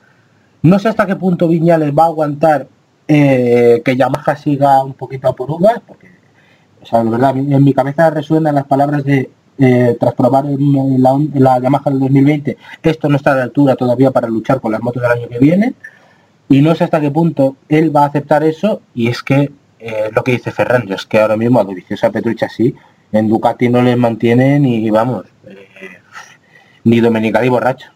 [0.61, 2.67] no sé hasta qué punto Viñales va a aguantar
[3.07, 6.09] eh, que Yamaha siga un poquito a por uvas, porque,
[6.83, 9.31] o sea, verdad, en mi cabeza resuenan las palabras de
[9.97, 14.11] tras probar en la, la, Yamaha del 2020, esto no está a la altura todavía
[14.11, 15.73] para luchar con las motos del año que viene,
[16.49, 19.51] y no sé hasta qué punto él va a aceptar eso, y es que
[20.13, 22.75] lo que dice Ferran, es que ahora mismo a Doviciosa Petrucci así,
[23.11, 25.99] En Ducati no les mantienen y vamos, eh,
[26.83, 27.89] ni Domenicali borracho.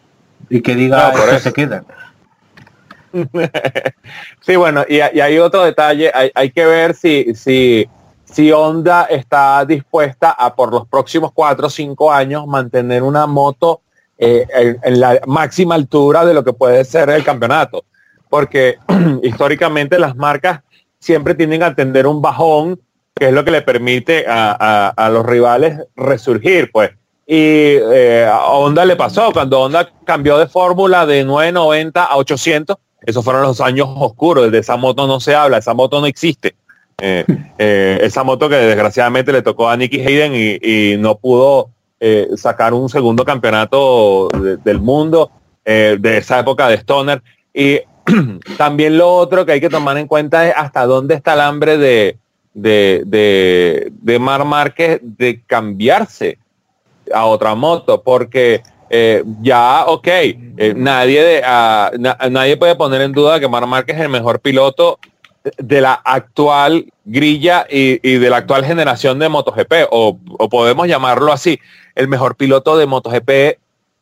[0.50, 1.40] Y que diga No, por eso.
[1.40, 1.86] se quedan.
[4.42, 7.90] sí, bueno, y, y hay otro detalle, hay, hay que ver si, si,
[8.24, 13.82] si Honda está dispuesta a por los próximos cuatro o cinco años mantener una moto
[14.18, 17.84] eh, en, en la máxima altura de lo que puede ser el campeonato.
[18.30, 18.78] Porque
[19.24, 20.62] históricamente las marcas
[21.00, 22.80] siempre tienden a tener un bajón,
[23.16, 26.92] que es lo que le permite a, a- a los rivales resurgir, pues.
[27.26, 27.36] Y
[27.78, 33.24] eh, a Honda le pasó, cuando Honda cambió de fórmula de 990 a 800, esos
[33.24, 36.56] fueron los años oscuros, de esa moto no se habla, esa moto no existe.
[37.02, 37.24] Eh,
[37.60, 40.58] eh, esa moto que desgraciadamente le tocó a Nicky Hayden y,
[40.94, 41.70] y no pudo
[42.00, 45.32] eh, sacar un segundo campeonato de- del mundo
[45.66, 47.22] de esa época de Stoner.
[47.54, 47.80] Y
[48.58, 51.78] también lo otro que hay que tomar en cuenta es hasta dónde está el hambre
[51.78, 52.18] de,
[52.54, 56.38] de, de, de Mar Márquez de cambiarse
[57.14, 63.02] a otra moto, porque eh, ya, ok, eh, nadie, de, ah, na- nadie puede poner
[63.02, 65.00] en duda que Mar Márquez es el mejor piloto
[65.58, 70.88] de la actual grilla y, y de la actual generación de MotoGP, o, o podemos
[70.88, 71.60] llamarlo así,
[71.96, 73.30] el mejor piloto de MotoGP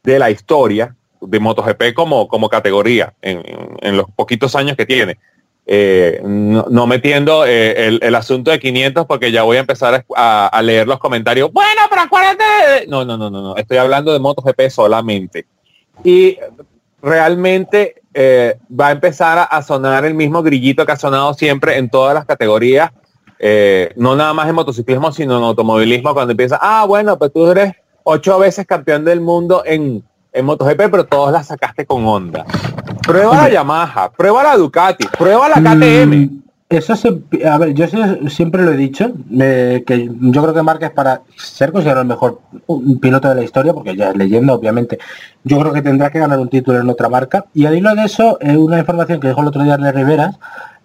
[0.03, 3.43] de la historia, de MotoGP como, como categoría, en,
[3.81, 5.17] en- los poquitos años que tiene.
[5.69, 10.47] Eh, no, metiendo eh, el, el asunto de 500 porque ya voy a empezar a,
[10.47, 11.51] a- leer los comentarios.
[11.51, 12.43] Bueno, pero acuérdate.
[12.81, 12.87] de-".
[12.87, 13.55] No, no, no, no, no.
[13.57, 15.45] Estoy hablando de MotoGP solamente.
[16.03, 16.37] Y
[17.01, 21.89] realmente eh, va a empezar a, sonar el mismo grillito que ha sonado siempre en
[21.89, 22.91] todas las categorías.
[23.95, 27.73] no nada más en motociclismo, sino en automovilismo, cuando empieza, ah, bueno, pues tú eres
[28.03, 30.03] ocho veces campeón del mundo en,
[30.37, 32.45] en MotoGP, pero todos la sacaste con Honda.
[33.05, 33.49] Prueba la.
[33.49, 36.15] Yamaha, prueba la Ducati, prueba la KTM.
[36.15, 37.85] Mm, Eso se, a ver, yo
[38.27, 42.41] siempre lo he dicho, eh, que yo creo que Márquez para ser considerado el mejor
[43.01, 44.99] piloto de la historia, porque ya es leyenda, obviamente,
[45.45, 47.45] yo creo que tendrá que ganar un título en otra marca.
[47.53, 50.35] Y al hilo de eso, eh, una información que dijo el otro día de Riveras,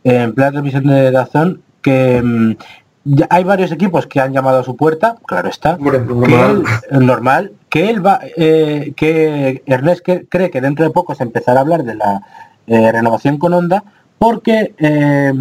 [0.04, 2.56] eh, en plena televisión de Dazón, que mm,
[3.04, 6.62] ya hay varios equipos que han llamado a su puerta, claro está, que normal.
[6.90, 11.60] él, normal, que él va, eh, que Ernest cree que dentro de poco se empezará
[11.60, 12.22] a hablar de la
[12.66, 13.82] eh, renovación con Honda,
[14.18, 15.32] porque eh,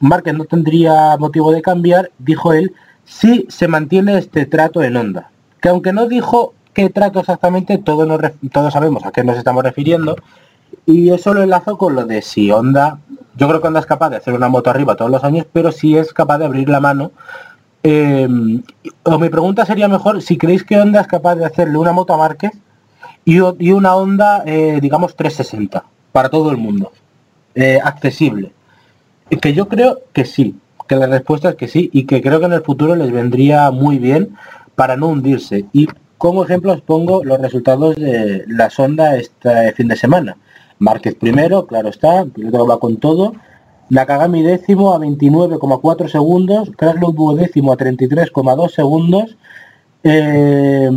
[0.00, 2.72] Márquez no tendría motivo de cambiar, dijo él,
[3.04, 5.30] si se mantiene este trato en Honda.
[5.60, 9.62] Que aunque no dijo qué trato exactamente, todos, nos todos sabemos a qué nos estamos
[9.62, 10.16] refiriendo,
[10.86, 12.98] y eso lo enlazo con lo de si Honda,
[13.36, 15.72] yo creo que Honda es capaz de hacer una moto arriba todos los años, pero
[15.72, 17.12] si es capaz de abrir la mano.
[17.82, 18.26] Eh,
[19.04, 22.14] o mi pregunta sería mejor si creéis que Honda es capaz de hacerle una moto
[22.14, 22.52] a Márquez
[23.24, 26.92] y, una Honda, eh, digamos, 360 para todo el mundo,
[27.54, 28.52] eh, accesible.
[29.40, 30.56] Que yo creo que sí,
[30.88, 33.70] que la respuesta es que sí y que creo que en el futuro les vendría
[33.70, 34.36] muy bien
[34.74, 35.66] para no hundirse.
[35.72, 40.36] Y como ejemplo os pongo los resultados de la sonda este fin de semana.
[40.78, 43.32] Márquez primero, claro está, piloto que va con todo.
[43.88, 49.36] Nakagami décimo a 29,4 segundos, Kraslow duodécimo a 33,2 segundos.
[50.08, 50.88] eh,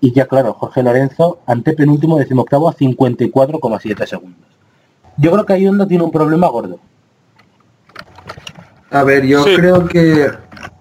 [0.00, 4.48] y ya claro, Jorge Lorenzo ante penúltimo decimoctavo a 54,7 segundos.
[5.16, 6.78] Yo creo que ahí Honda tiene un problema gordo.
[8.90, 9.56] A ver, yo Sí.
[9.56, 10.28] creo que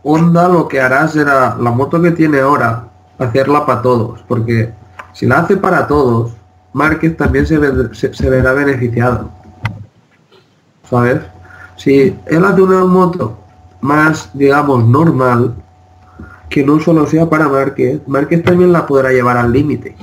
[0.03, 4.71] Honda lo que hará será la moto que tiene ahora, hacerla para todos, porque
[5.13, 6.33] si la hace para todos,
[6.73, 9.29] Márquez también se, ve- se- se verá beneficiado.
[10.89, 11.21] ¿Sabes?
[11.77, 13.37] Si él hace una moto
[13.81, 15.55] más, digamos, normal,
[16.49, 19.95] que no solo sea para Márquez, Márquez también la podrá llevar al límite.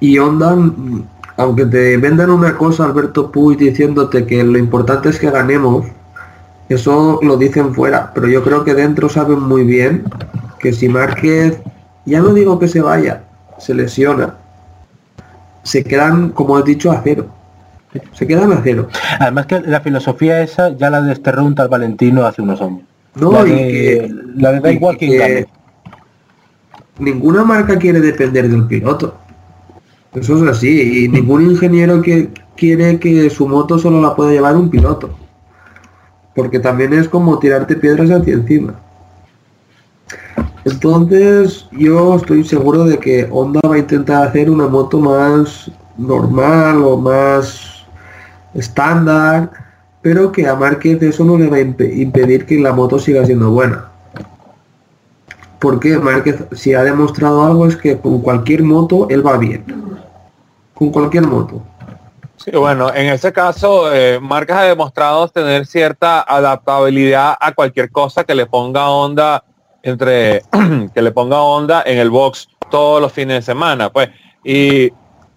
[0.00, 1.04] Y Honda, mm,
[1.36, 5.86] aunque te vendan una cosa, Alberto Puig, diciéndote que lo importante es que ganemos,
[6.68, 10.04] eso lo dicen fuera, pero yo creo que dentro saben muy bien
[10.58, 11.60] que si Márquez,
[12.04, 13.24] ya no digo que se vaya,
[13.58, 14.34] se lesiona,
[15.62, 17.26] se quedan, como he dicho, a cero.
[18.12, 18.88] Se quedan a cero.
[19.18, 22.82] Además que la filosofía esa ya la desterró un tal Valentino hace unos años.
[23.16, 25.46] No, la, y que- la de da igual que
[26.98, 29.14] ninguna marca quiere depender del piloto.
[30.14, 31.04] Eso es así.
[31.04, 35.10] Y ningún ingeniero que quiere que su moto solo la pueda llevar un piloto.
[36.34, 38.74] Porque también es como tirarte piedras hacia encima.
[40.64, 46.82] Entonces yo estoy seguro de que Honda va a intentar hacer una moto más normal
[46.84, 47.84] o más
[48.54, 49.50] estándar,
[50.02, 53.24] pero que a Márquez eso no le va a impe- impedir que la moto siga
[53.24, 53.86] siendo buena.
[55.58, 59.64] Porque Márquez, si ha demostrado algo, es que con cualquier moto él va bien.
[60.74, 61.62] Con cualquier moto.
[62.36, 68.34] Sí, bueno, en ese caso, eh, ha demostrado tener cierta adaptabilidad a cualquier cosa que
[68.34, 69.44] le ponga onda
[69.82, 70.42] entre
[70.94, 74.10] que le ponga onda en el box todos los fines de semana, pues.
[74.44, 74.90] Y,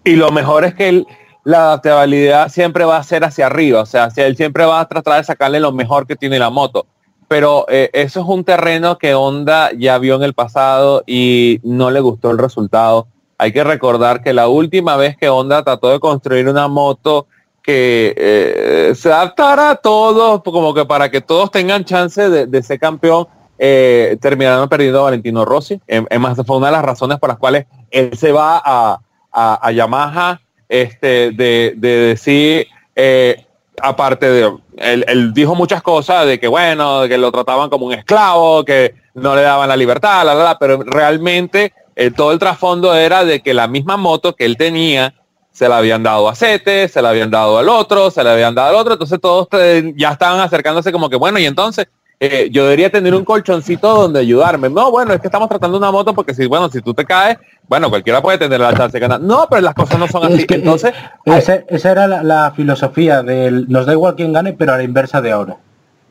[0.04, 1.06] y lo mejor es que el,
[1.44, 5.18] la adaptabilidad siempre va a ser hacia arriba, o sea, él siempre va a tratar
[5.18, 6.86] de sacarle lo mejor que tiene la moto.
[7.28, 11.90] Pero eh, eso es un terreno que Honda ya vio en el pasado y no
[11.90, 13.08] le gustó el resultado.
[13.38, 17.26] Hay que recordar que la última vez que Honda trató de construir una moto
[17.62, 22.78] que eh, se adaptara a todos, como que para que todos tengan chance de, ser
[22.78, 23.26] campeón,
[23.58, 25.80] eh, terminaron perdiendo a Valentino Rossi.
[25.86, 29.00] Es más, fue una de las razones por las cuales él se va a,
[29.32, 33.46] a Yamaha este, de, decir, eh,
[33.80, 37.92] aparte de, él, dijo muchas cosas de que, bueno, de que lo trataban como un
[37.92, 42.94] esclavo, que no le daban la libertad, la, la, pero realmente eh, todo el trasfondo
[42.94, 45.14] era de que la misma moto que él tenía
[45.52, 48.56] se la habían dado a Sete, se la habían dado al otro, se la habían
[48.56, 49.46] dado al otro, entonces todos
[49.94, 51.86] ya estaban acercándose como que, bueno, y entonces
[52.20, 54.68] eh, yo debería tener un colchoncito donde ayudarme.
[54.68, 57.38] No, bueno, es que estamos tratando una moto porque si, bueno, si tú te caes,
[57.68, 59.20] bueno, cualquiera puede tener la chance de ganar.
[59.20, 60.46] No, pero las cosas no son así.
[60.46, 60.92] que, Entonces,
[61.24, 65.32] esa era la, filosofía del nos da igual quién gane, pero a la inversa de
[65.32, 65.56] ahora.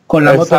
[0.08, 0.58] Con la moto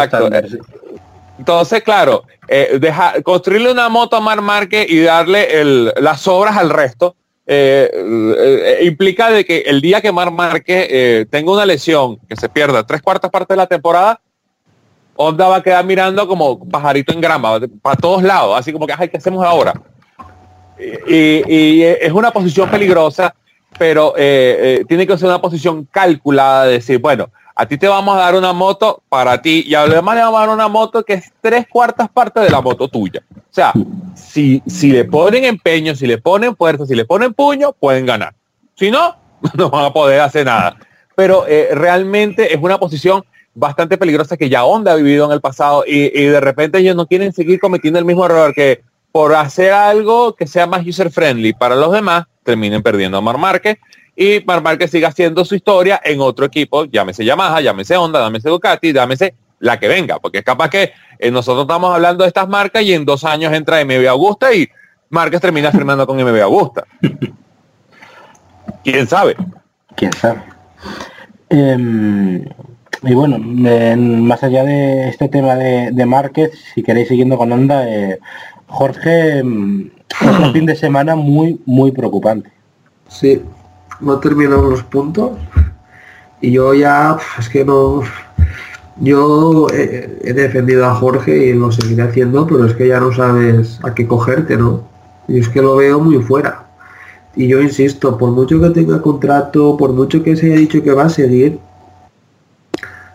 [1.39, 6.57] Entonces, claro, eh, deja, construirle una moto a Mar Márquez y darle el, las obras
[6.57, 7.15] al resto,
[7.47, 12.87] eh, implica de que el día que Mar Márquez tenga una lesión, que se pierda
[12.87, 14.21] tres cuartas partes de la temporada,
[15.17, 18.95] Onda va a quedar mirando como pajarito en grama, para todos lados, así como que,
[18.97, 19.75] ay, ¿qué hacemos ahora?
[20.79, 23.35] Y, es una posición peligrosa,
[23.79, 27.87] pero eh, eh, tiene que ser una posición calculada, de decir, bueno, a ti te
[27.87, 30.55] vamos a dar una moto para ti y a los demás le vamos a dar
[30.55, 33.23] una moto que es tres cuartas partes de la moto tuya.
[33.33, 33.73] O sea,
[34.17, 38.35] si, si le ponen empeño, si le ponen fuerza, si le ponen puño, pueden ganar.
[38.75, 39.17] Si no,
[39.55, 40.77] no van a poder hacer nada.
[41.15, 43.25] Pero eh, realmente es una posición
[43.55, 47.07] bastante peligrosa que ya Honda ha vivido en el pasado y, de repente ellos no
[47.07, 48.83] quieren seguir cometiendo el mismo error que
[49.13, 53.39] por hacer algo que sea más user friendly para los demás, terminen perdiendo a Mar
[53.39, 53.79] Márquez
[54.17, 58.49] y Mar Márquez siga haciendo su historia en otro equipo, llámese Yamaha, llámese Honda, llámese
[58.49, 62.49] Ducati, llámese la que venga, porque es capaz que eh, nosotros estamos hablando de estas
[62.49, 64.69] marcas y en dos años entra MB Augusta y
[65.11, 66.85] Márquez termina firmando con MB Augusta.
[68.85, 69.37] ¿Quién sabe?
[69.97, 70.43] ¿Quién sabe?
[71.49, 72.45] Em,
[73.07, 77.89] y bueno, más allá de este tema de, de Márquez, si queréis siguiendo con onda,
[77.89, 78.19] eh,
[78.67, 82.51] Jorge, un mm, fin de semana muy, muy preocupante.
[83.09, 83.43] Sí,
[84.01, 85.33] no terminaron los puntos
[86.41, 88.03] y yo ya, es que no,
[89.01, 93.81] yo he, defendido a Jorge y lo seguiré haciendo, pero es que ya no sabes
[93.83, 94.83] a qué cogerte, ¿no?
[95.27, 96.67] Y es que lo veo muy fuera.
[97.37, 100.93] Y yo insisto, por mucho que tenga contrato, por mucho que se haya dicho que
[100.93, 101.59] va a seguir,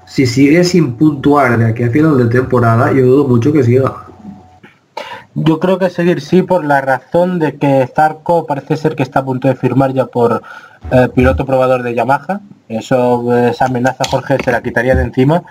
[0.10, 4.06] si sigue sin puntuar de aquí a final de temporada, yo dudo mucho que siga.
[5.36, 9.20] Yo creo que seguir sí por la razón de que Zarco parece ser que está
[9.20, 10.42] a punto de firmar ya por
[10.92, 12.42] eh, piloto probador de Yamaha.
[12.68, 15.44] Eso, esa amenaza Jorge se la quitaría de encima.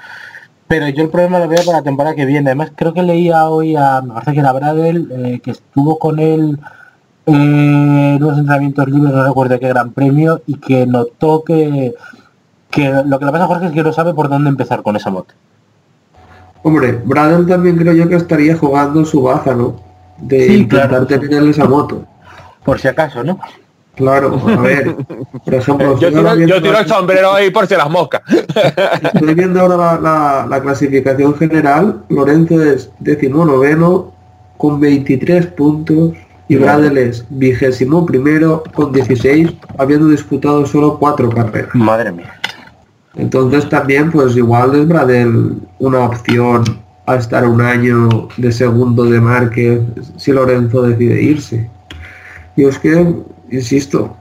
[0.66, 2.50] Pero yo el problema lo veo para la temporada que viene.
[2.50, 6.18] Además creo que leía hoy a, me parece que era Bradel, eh, que estuvo con
[6.18, 6.58] él
[7.26, 11.94] en unos entrenamientos libres, no recuerdo qué gran premio, y que notó que
[12.70, 14.96] que lo que le pasa a Jorge es que no sabe por dónde empezar con
[14.96, 15.34] esa moto.
[16.62, 19.76] Hombre, Bradel también creo yo que estaría jugando su baza, ¿no?
[20.18, 22.04] De intentar tener esa moto.
[22.64, 23.38] Por si acaso, ¿no?
[23.94, 24.94] Claro, a ver,
[25.44, 25.98] por ejemplo...
[25.98, 28.22] yo, tiro, el sombrero ahí por si las moscas.
[29.02, 29.98] Estoy viendo ahora
[30.48, 32.02] la, clasificación general.
[32.08, 34.12] Lorenzo es noveno
[34.56, 36.12] con 23 puntos
[36.48, 41.74] y Bradel es vigésimo primero con 16, habiendo disputado solo cuatro carreras.
[41.74, 42.34] Madre mía.
[43.18, 46.64] Entonces también pues igual es Bradel una opción
[47.04, 49.80] a estar un año de segundo de Márquez
[50.16, 51.68] si Lorenzo decide irse.
[52.54, 53.14] Y es que,
[53.50, 54.16] insisto,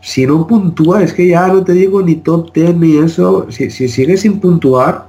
[0.00, 3.70] si no puntúa, es que ya no te digo ni top 10 ni eso, si,
[3.70, 5.08] sigue sin puntuar,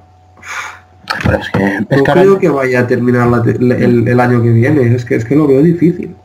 [1.89, 5.47] no creo que vaya a terminar el, año que viene, es que, es que lo
[5.47, 6.15] veo difícil.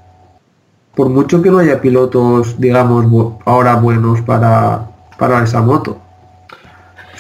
[0.95, 3.07] Por mucho que no haya pilotos, digamos,
[3.45, 5.99] ahora buenos para, para esa moto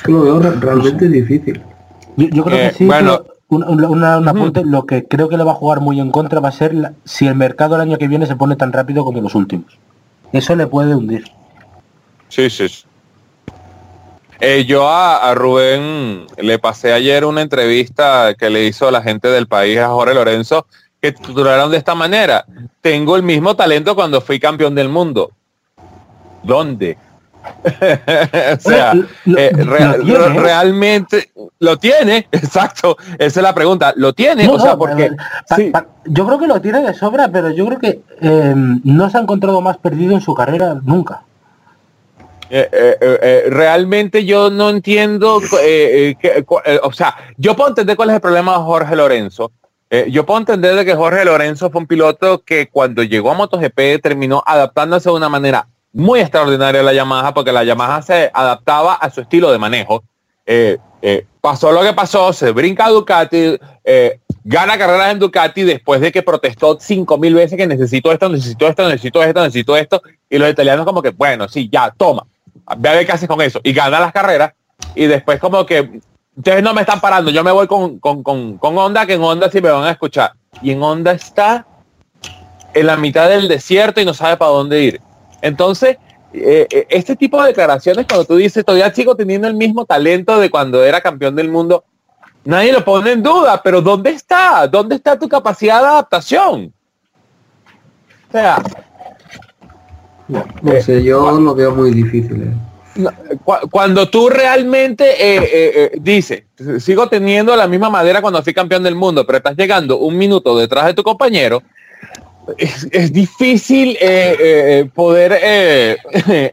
[0.07, 1.63] lo veo realmente difícil.
[2.17, 5.81] Yo, creo que eh, sí, bueno, una, lo que creo que le va a jugar
[5.81, 8.57] muy en contra va a ser si el mercado el año que viene se pone
[8.57, 9.79] tan rápido como los últimos.
[10.33, 11.25] Eso le puede hundir.
[12.29, 12.67] Sí, sí.
[14.41, 19.47] Eh, yo a, Rubén le pasé ayer una entrevista que le hizo la gente del
[19.47, 20.67] país a Jorge Lorenzo
[21.01, 22.47] que titularon de esta manera.
[22.81, 25.33] Tengo el mismo talento cuando fui campeón del mundo.
[26.43, 26.97] ¿Dónde?
[27.65, 28.95] o sea,
[29.37, 32.97] eh, realmente lo tiene, exacto.
[33.19, 33.93] Esa es la pregunta.
[33.97, 34.49] ¿Lo tiene?
[34.49, 35.11] o sea, porque
[36.07, 39.21] yo creo que lo tiene de sobra, pero yo creo que eh, no se ha
[39.21, 41.23] encontrado más perdido en su carrera nunca.
[42.53, 48.65] Eh, realmente yo no entiendo, o sea, yo puedo entender cuál es el problema de
[48.65, 49.53] Jorge Lorenzo.
[50.09, 54.03] yo puedo entender de que Jorge Lorenzo fue un piloto que cuando llegó a MotoGP
[54.03, 59.11] terminó adaptándose de una manera muy extraordinaria la Yamaha porque la Yamaha se adaptaba a
[59.11, 60.03] su estilo de manejo.
[60.47, 65.63] Eh, eh, pasó lo que pasó, se brinca a Ducati, eh, gana carreras en Ducati
[65.63, 69.77] después de que protestó cinco mil veces que necesito esto, necesito esto, necesito esto, necesito
[69.77, 70.03] esto.
[70.29, 72.25] Y los italianos como que, bueno, sí, ya, toma,
[72.77, 73.61] ve a ver qué haces con eso.
[73.63, 74.53] Y gana las carreras
[74.95, 76.01] y después como que,
[76.37, 79.23] ustedes no me están parando, yo me voy con, con, con, con Honda, que en
[79.23, 80.33] Honda sí me van a escuchar.
[80.63, 81.67] Y en Honda está
[82.75, 85.01] en la mitad del desierto y no sabe para dónde ir.
[85.43, 85.97] Entonces,
[86.33, 90.39] eh, eh, este tipo de declaraciones, cuando tú dices, todavía sigo teniendo el mismo talento
[90.39, 91.85] de cuando era campeón del mundo,
[92.45, 94.69] nadie lo pone en duda, pero ¿dónde está?
[94.69, 96.73] ¿Dónde está tu capacidad de adaptación?
[98.29, 98.63] O sea,
[100.29, 100.45] no,
[100.81, 102.43] sé, yo lo veo muy difícil.
[102.43, 103.07] Eh.
[103.71, 106.45] Cuando tú realmente dices,
[106.79, 110.57] sigo teniendo la misma madera cuando fui campeón del mundo, pero estás llegando un minuto
[110.57, 111.63] detrás de tu compañero,
[112.57, 115.97] es, difícil eh, eh, poder eh,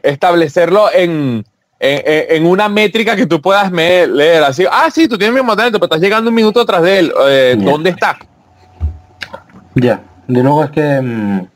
[0.02, 1.44] establecerlo en,
[1.80, 4.64] en, una métrica que tú puedas leer así.
[4.70, 7.12] Ah, sí, tú tienes mi mismo talento, pero estás llegando un minuto atrás de él.
[7.64, 8.18] ¿Dónde está?
[9.74, 11.46] Ya, de nuevo es que mm,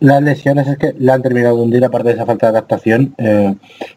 [0.00, 3.14] las lesiones es que le han terminado de hundir aparte de esa falta de adaptación.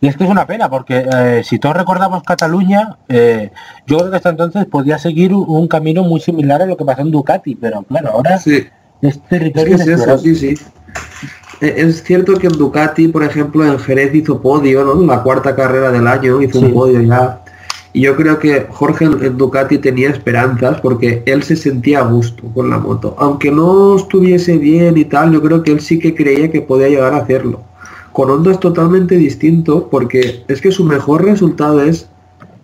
[0.02, 4.30] y es que es una pena, porque si todos recordamos Cataluña, yo creo que hasta
[4.30, 8.12] entonces podía seguir un, camino muy similar a lo que pasó en Ducati, pero claro,
[8.12, 8.68] ahora sí.
[9.02, 10.58] Es territorio es, eso, sí, sí.
[11.62, 15.02] Eh, es cierto que en Ducati, por ejemplo, en Jerez hizo podio, ¿no?
[15.06, 17.44] La cuarta carrera del año hizo un podio ya.
[17.94, 22.44] Y yo creo que Jorge en Ducati tenía esperanzas porque él se sentía a gusto
[22.54, 23.16] con la moto.
[23.18, 26.90] Aunque no estuviese bien y tal, yo creo que él sí que creía que podía
[26.90, 27.62] llegar a hacerlo.
[28.12, 32.08] Con Honda es totalmente distinto porque es que su mejor resultado es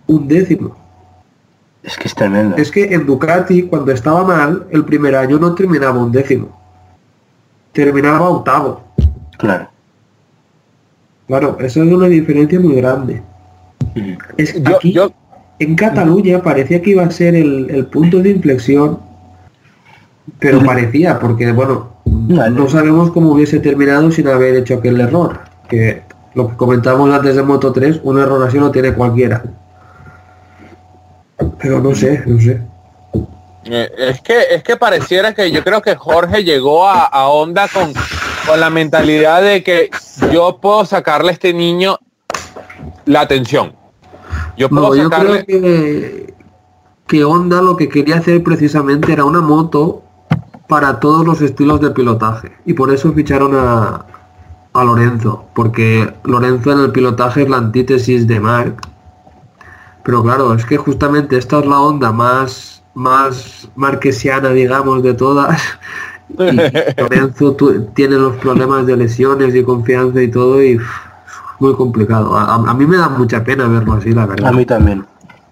[0.06, 0.76] un décimo.
[1.84, 2.56] Es que es tremendo.
[2.56, 6.48] Es que en Ducati, cuando estaba mal, el primer año no terminaba un décimo.
[7.72, 8.82] Terminaba octavo.
[9.36, 9.68] Claro.
[11.26, 13.22] Claro, eso es una diferencia muy grande.
[13.94, 14.12] Mm.
[14.38, 14.96] Es, aquí,
[15.58, 18.98] en Cataluña parecía que iba a ser el, punto de inflexión,
[20.38, 25.40] pero parecía, porque bueno, no sabemos cómo hubiese terminado sin haber hecho aquel error.
[25.68, 26.02] Que
[26.34, 29.42] lo que comentamos antes de Moto 3, un error así no tiene cualquiera.
[31.64, 32.60] Pero no sé, no sé.
[33.64, 37.68] Eh, es que, es que pareciera que yo creo que Jorge llegó a, a Onda
[37.68, 37.94] con,
[38.46, 39.88] con la mentalidad de que
[40.30, 41.98] yo puedo sacarle a este niño
[43.06, 43.72] la atención.
[44.58, 45.46] Yo puedo sacarle...
[45.46, 46.34] creo que,
[47.06, 50.02] que Honda lo que quería hacer precisamente era una moto
[50.68, 52.52] para todos los estilos de pilotaje.
[52.66, 54.04] Y por eso ficharon a,
[54.74, 55.46] a Lorenzo.
[55.54, 58.76] Porque Lorenzo en el pilotaje es la antítesis de Mark
[60.04, 65.60] pero claro, es que justamente esta es la onda más, más marquesiana, digamos, de todas.
[66.38, 66.56] Y
[66.98, 67.54] Lorenzo
[67.94, 70.80] tiene los problemas de lesiones y confianza y todo y
[71.60, 72.34] muy complicado.
[72.34, 74.48] A, mí me da mucha pena verlo así, la verdad.
[74.48, 75.04] A mí también.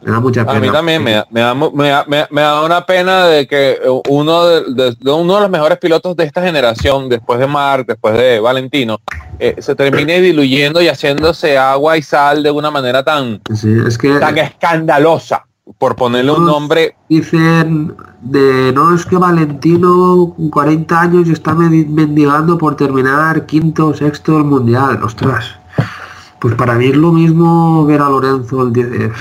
[0.04, 0.58] Me da mucha pena.
[0.58, 5.40] A mí también me, da, me, da, una pena de que uno de, uno de
[5.40, 8.98] los mejores pilotos de esta generación, después de Marc, después de Valentino,
[9.38, 14.18] eh, se termine diluyendo y haciéndose agua y sal de una manera tan, es que,
[14.18, 15.44] tan escandalosa,
[15.78, 16.96] por ponerle un nombre.
[17.08, 24.32] Dicen de no es que Valentino con 40 años está mendigando por terminar quinto sexto
[24.32, 25.00] del mundial.
[25.02, 25.56] Ostras.
[26.40, 29.12] Pues para mí es lo mismo ver a Lorenzo el 10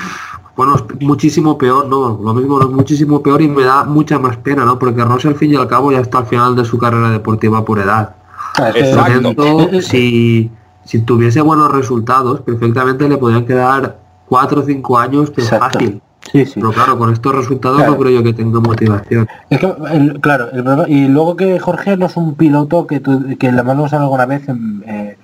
[0.62, 4.38] bueno, es muchísimo peor, no, lo mismo es muchísimo peor y me da mucha más
[4.38, 4.78] pena, ¿no?
[4.78, 7.66] Porque Rossi al fin y al cabo ya está al final de su carrera deportiva
[7.66, 8.14] por edad.
[8.60, 9.82] Ah, Exacto.
[9.82, 10.52] si,
[10.86, 13.98] si tuviese buenos resultados, perfectamente le podrían quedar
[14.28, 16.00] cuatro o cinco años, que es fácil.
[16.32, 16.60] Sí, sí.
[16.60, 19.28] Pero claro, con estos resultados no creo yo que tenga motivación.
[19.50, 20.50] Es que, claro,
[20.88, 24.84] y luego que Jorge no es un piloto que, que le mandamos alguna vez en,
[24.86, 25.18] eh,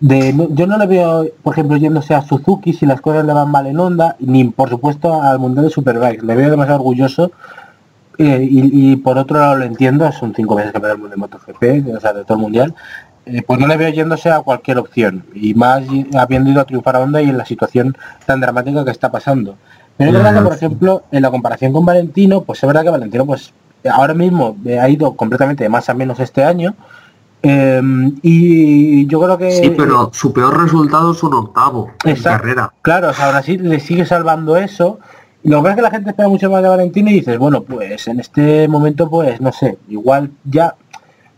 [0.00, 3.66] yo no le veo, por ejemplo, yéndose a Suzuki si las cosas le van mal
[3.66, 6.22] en onda, ni por supuesto al Mundial de Superbike.
[6.22, 7.32] Le veo demasiado orgulloso
[8.16, 11.96] eh, y, por otro lado lo entiendo, son cinco veces campeón del mundo de MotoGP,
[11.96, 12.74] o sea, de todo el Mundial.
[13.26, 15.82] Eh, pues no le veo yéndose a cualquier opción y más
[16.16, 19.56] habiendo ido a triunfar a Honda y en la situación tan dramática que está pasando.
[19.96, 22.90] Pero es verdad que, por ejemplo, en la comparación con Valentino, pues es verdad que
[22.90, 23.52] Valentino, pues
[23.90, 26.74] ahora mismo ha ido completamente de más a menos este año,
[27.42, 29.52] Em, y yo creo que...
[29.52, 32.72] Sí, pero su peor resultado es un octavo en carrera.
[32.82, 34.98] Claro, o sea, ahora sí le sigue salvando eso.
[35.44, 38.08] Lo que es que la gente espera mucho más de Valentín y dices, bueno, pues
[38.08, 40.74] en este momento, pues no sé, igual ya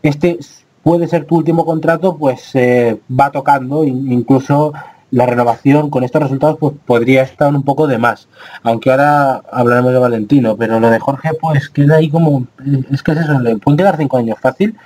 [0.03, 0.39] este
[0.83, 4.73] puede ser tu último contrato, pues eh, va tocando, incluso
[5.11, 8.29] la renovación con estos resultados pues podría estar un poco de más.
[8.63, 12.47] Aunque ahora hablaremos de Valentino, pero lo de Jorge pues queda ahí como,
[12.91, 14.77] es que es eso, le pueden quedar cinco años fácil,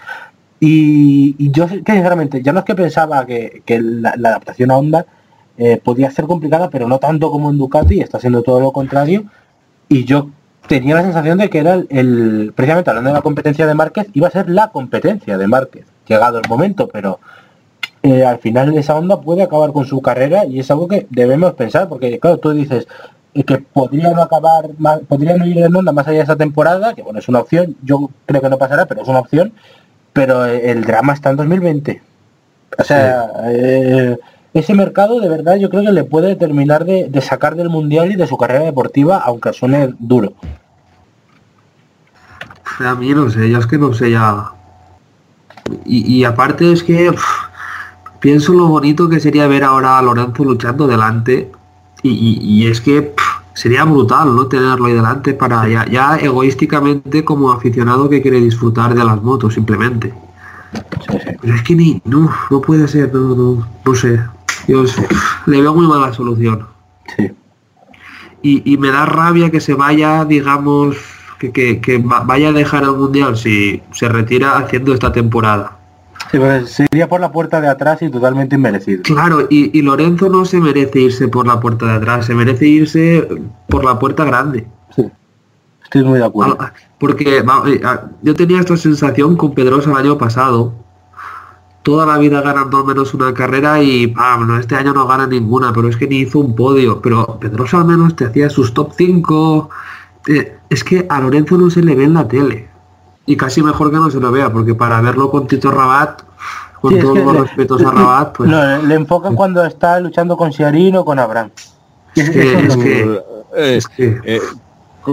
[0.66, 5.06] y, yo que sinceramente, ya no es que pensaba que, la, adaptación a Honda
[5.58, 9.24] eh, podía ser complicada, pero no tanto como en Ducati, está siendo todo lo contrario.
[9.88, 10.30] Y yo
[10.66, 14.28] tenía la sensación de que era el, precisamente hablando de la competencia de Márquez, iba
[14.28, 17.20] a ser la competencia de Márquez, llegado el momento, pero
[18.02, 21.52] eh, al final esa Honda puede acabar con su carrera y es algo que debemos
[21.54, 22.88] pensar, porque claro, tú dices
[23.34, 24.70] eh, que podría no acabar,
[25.08, 27.76] podría no ir en Honda más allá de esa temporada, que bueno, es una opción,
[27.82, 29.52] yo creo que no pasará, pero es una opción,
[30.14, 32.02] pero el drama está en 2020.
[32.78, 34.16] O sea, eh,
[34.54, 38.16] ese mercado de verdad yo creo que le puede terminar de, sacar del mundial y
[38.16, 40.32] de su carrera deportiva, aunque suene duro.
[42.78, 44.52] A mí no sé, yo es que no sé ya.
[45.84, 47.12] Y, aparte es que
[48.20, 51.50] pienso lo bonito que sería ver ahora a Lorenzo luchando delante.
[52.02, 53.14] Y, es que
[53.54, 59.04] sería brutal no tenerlo ahí delante para ya, egoísticamente como aficionado que quiere disfrutar de
[59.04, 60.12] las motos simplemente.
[61.40, 64.20] Pero es que ni no no puede ser no, no, sé.
[64.66, 64.84] Yo
[65.46, 66.66] le veo muy mala solución.
[67.16, 67.30] Sí.
[68.42, 70.96] y, me da rabia que se vaya digamos
[71.38, 75.83] que, que, vaya a dejar el mundial si se retira haciendo esta temporada
[76.30, 79.02] Sí, pues sería por la puerta de atrás y totalmente inmerecido.
[79.02, 83.28] Claro, y, Lorenzo no se merece irse por la puerta de atrás, se merece irse
[83.68, 84.66] por la puerta grande.
[84.94, 85.10] Sí,
[85.82, 86.56] estoy muy de acuerdo.
[86.58, 87.44] Ah, porque eh,
[87.84, 90.74] ah, yo tenía esta sensación con Pedrosa el año pasado.
[91.82, 95.70] Toda la vida ganando al menos una carrera y bueno, este año no gana ninguna,
[95.74, 97.02] pero es que ni hizo un podio.
[97.02, 99.68] Pero Pedrosa al menos te hacía sus top 5.
[100.28, 102.73] Eh, es que a Lorenzo no se le ve en la tele
[103.26, 106.22] y casi mejor que no se lo vea, porque para verlo con Tito Rabat,
[106.80, 108.50] con todos los respetos a Rabat, pues...
[108.50, 111.50] No, le enfocan cuando está luchando con Siarino o con Abraham.
[112.14, 113.22] Es que,
[113.56, 114.40] es que, eh,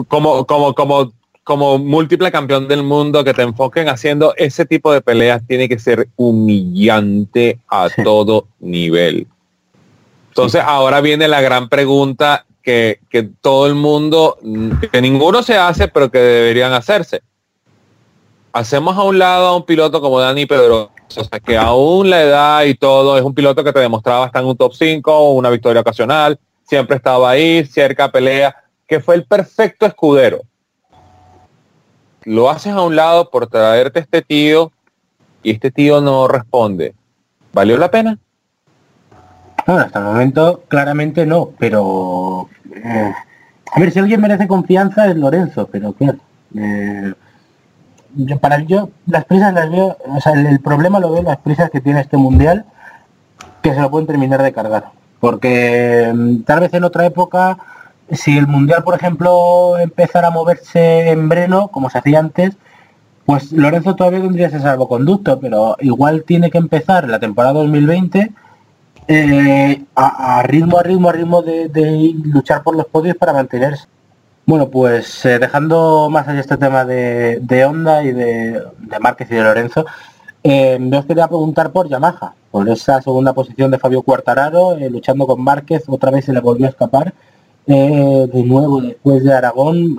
[0.10, 1.14] como, como, como,
[1.46, 5.80] como múltiple campeón del mundo que te enfoquen haciendo ese tipo de peleas tiene que
[5.80, 9.28] ser humillante a todo nivel.
[10.28, 14.38] Entonces ahora viene la gran pregunta que, que todo el mundo,
[14.92, 17.22] que ninguno se hace, pero que deberían hacerse
[18.54, 22.22] hacemos a un lado a un piloto como Dani Pedro, o sea, que aún la
[22.22, 25.50] edad y todo, es un piloto que te demostraba estar en un top 5, una
[25.50, 28.56] victoria ocasional, siempre estaba ahí, cerca pelea,
[28.88, 30.42] que fue el perfecto escudero.
[32.24, 34.72] Lo haces a un lado por traerte este tío
[35.44, 36.94] y este tío no responde.
[37.54, 38.18] ¿Valió la pena?
[39.66, 42.50] Bueno, hasta el momento claramente no, pero...
[42.74, 43.14] Eh,
[43.74, 46.20] a ver, si alguien merece confianza es Lorenzo, pero claro...
[46.56, 47.14] Eh,
[48.16, 51.70] yo, para yo las prisas las veo, o sea, el, problema lo veo las prisas
[51.70, 52.66] que tiene este mundial,
[53.62, 54.92] que se lo pueden terminar de cargar.
[55.20, 57.58] Porque mm, tal vez en otra época,
[58.12, 62.56] si el mundial, por ejemplo, empezara a moverse en Breno, como se hacía antes,
[63.26, 68.32] pues Lorenzo todavía tendría ese salvoconducto, pero igual tiene que empezar la temporada 2020
[69.08, 73.88] eh, a, ritmo, a ritmo, a ritmo de luchar por los podios para mantenerse.
[74.52, 79.32] Bueno, pues eh, dejando más allá este tema de, de Honda y de, de, Márquez
[79.32, 79.86] y de Lorenzo,
[80.44, 85.26] eh, os quería preguntar por Yamaha, por esa segunda posición de Fabio Cuartararo, eh, luchando
[85.26, 87.14] con Márquez, otra vez se le volvió a escapar.
[87.66, 89.98] de nuevo, después de Aragón,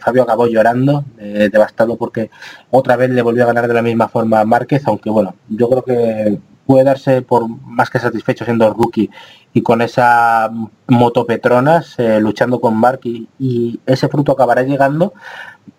[0.00, 2.30] Fabio acabó llorando, devastado porque
[2.70, 5.68] otra vez le volvió a ganar de la misma forma a Márquez, aunque bueno, yo
[5.68, 6.38] creo que
[6.68, 9.08] puede darse por más que satisfecho siendo rookie
[9.54, 10.50] y con esa
[10.86, 15.14] moto Petronas eh, luchando con Mark y, ese fruto acabará llegando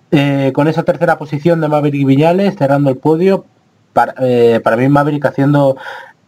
[0.09, 3.45] eh, con esa tercera posición de Maverick Viñales cerrando el podio
[3.93, 5.77] para, eh, para mí Maverick haciendo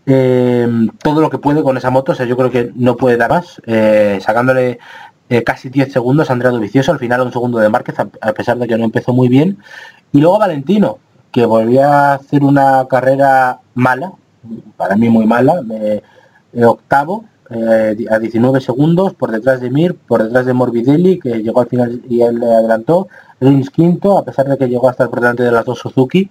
[0.05, 3.31] todo lo que puede con esa moto o sea yo creo que no puede dar
[3.31, 3.61] más
[4.23, 4.77] sacándole
[5.45, 8.67] casi 10 segundos a Andrea Vicioso al final un segundo de Márquez a, pesar de
[8.67, 9.57] que no empezó muy bien
[10.11, 10.99] y luego Valentino
[11.31, 14.11] que volvía a hacer una carrera mala
[14.77, 20.23] para mí muy mala, de octavo, eh, a 19 segundos, por detrás de Mir, por
[20.23, 23.09] detrás de Morbidelli, que llegó al final y él le adelantó,
[23.41, 26.29] Rins quinto, a pesar de que llegó hasta el por delante de las dos Suzuki.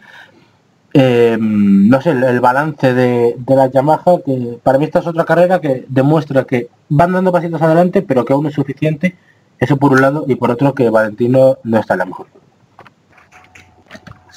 [0.95, 5.61] Em, no sé, el, balance de, la Yamaha, que para mí esta es otra carrera
[5.61, 9.15] que demuestra que van dando pasitos adelante, pero que aún es suficiente,
[9.59, 12.40] eso por un lado, y por otro que Valentino no está en la mejor.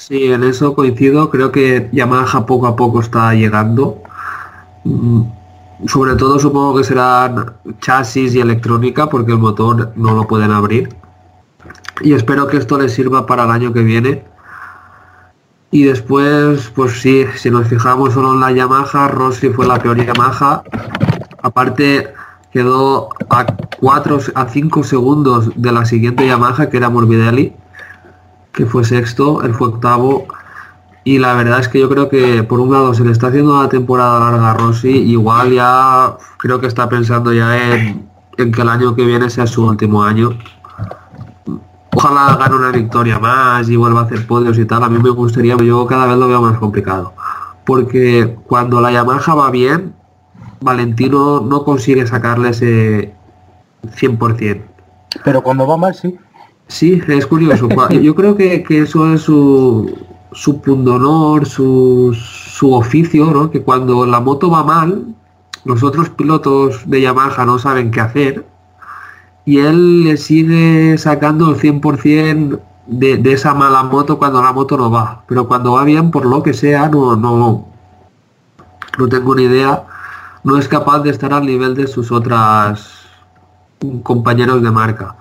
[0.08, 1.30] Sí, en eso coincido.
[1.30, 4.04] Creo que Yamaha poco a poco está llegando.
[4.84, 5.22] Mm,
[5.88, 10.90] sobre todo supongo que serán chasis y electrónica porque el motor no lo pueden abrir.
[12.02, 14.26] Y espero que esto les sirva para el año que viene.
[15.72, 20.06] Y después, pues sí, si nos fijamos solo en la Yamaha, Rossi fue la peor
[20.06, 20.64] Yamaha.
[21.42, 22.14] Aparte,
[22.52, 23.46] quedó a
[23.80, 27.54] 4 a 5 segundos de la siguiente Yamaha, que era Morbidelli,
[28.54, 30.28] que fue sexto, él fue octavo.
[31.04, 33.60] Y la verdad es que yo creo que por un lado se le está haciendo
[33.60, 38.08] una temporada larga a Rossi, igual ya creo que está pensando ya en,
[38.38, 40.30] que el año que viene sea su último año.
[41.96, 44.84] Ojalá gane una victoria más y vuelva a hacer podios y tal.
[44.84, 47.14] A mí me gustaría, yo cada vez lo veo más complicado.
[47.66, 49.94] Porque cuando la Yamaha va bien,
[50.62, 53.14] Valentino no consigue sacarle ese
[53.84, 54.62] 100%.
[55.24, 56.18] Pero cuando va mal, sí.
[56.68, 57.70] Sí, es curioso.
[58.02, 59.96] Yo creo que, que eso es su,
[60.32, 63.52] su pundonor, su, su oficio, ¿no?
[63.52, 65.14] Que cuando la moto va mal,
[65.66, 68.46] los otros pilotos de Yamaha no saben qué hacer
[69.46, 74.78] y él le sigue sacando el 100% de, de esa mala moto cuando la moto
[74.78, 75.24] no va.
[75.28, 77.68] Pero cuando va bien, por lo que sea, no, no,
[78.98, 79.84] no tengo ni idea,
[80.44, 82.92] no es capaz de estar al nivel de sus otras
[84.04, 85.16] compañeros de marca.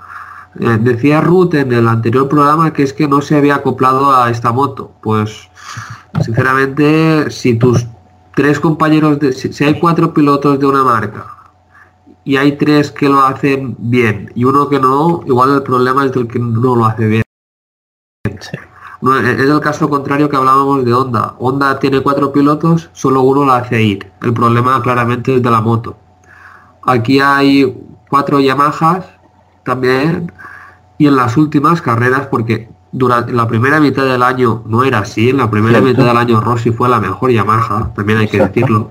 [0.60, 4.30] Eh, decía Ruth en el anterior programa que es que no se había acoplado a
[4.30, 4.92] esta moto.
[5.02, 5.48] Pues
[6.22, 7.86] sinceramente, si tus
[8.34, 11.26] tres compañeros, de, si, si hay cuatro pilotos de una marca
[12.24, 16.12] y hay tres que lo hacen bien y uno que no, igual el problema es
[16.12, 17.22] del que no lo hace bien.
[19.00, 21.34] No, es el caso contrario que hablábamos de Honda.
[21.40, 24.12] Honda tiene cuatro pilotos, solo uno la hace ir.
[24.22, 25.96] El problema claramente es de la moto.
[26.84, 27.76] Aquí hay
[28.08, 29.04] cuatro Yamahas
[29.64, 30.32] también
[30.98, 35.30] y en las últimas carreras, porque durante la primera mitad del año no era así,
[35.30, 35.88] en la primera Cierto.
[35.88, 38.60] mitad del año Rossi fue la mejor Yamaha, también hay que Exacto.
[38.60, 38.90] decirlo.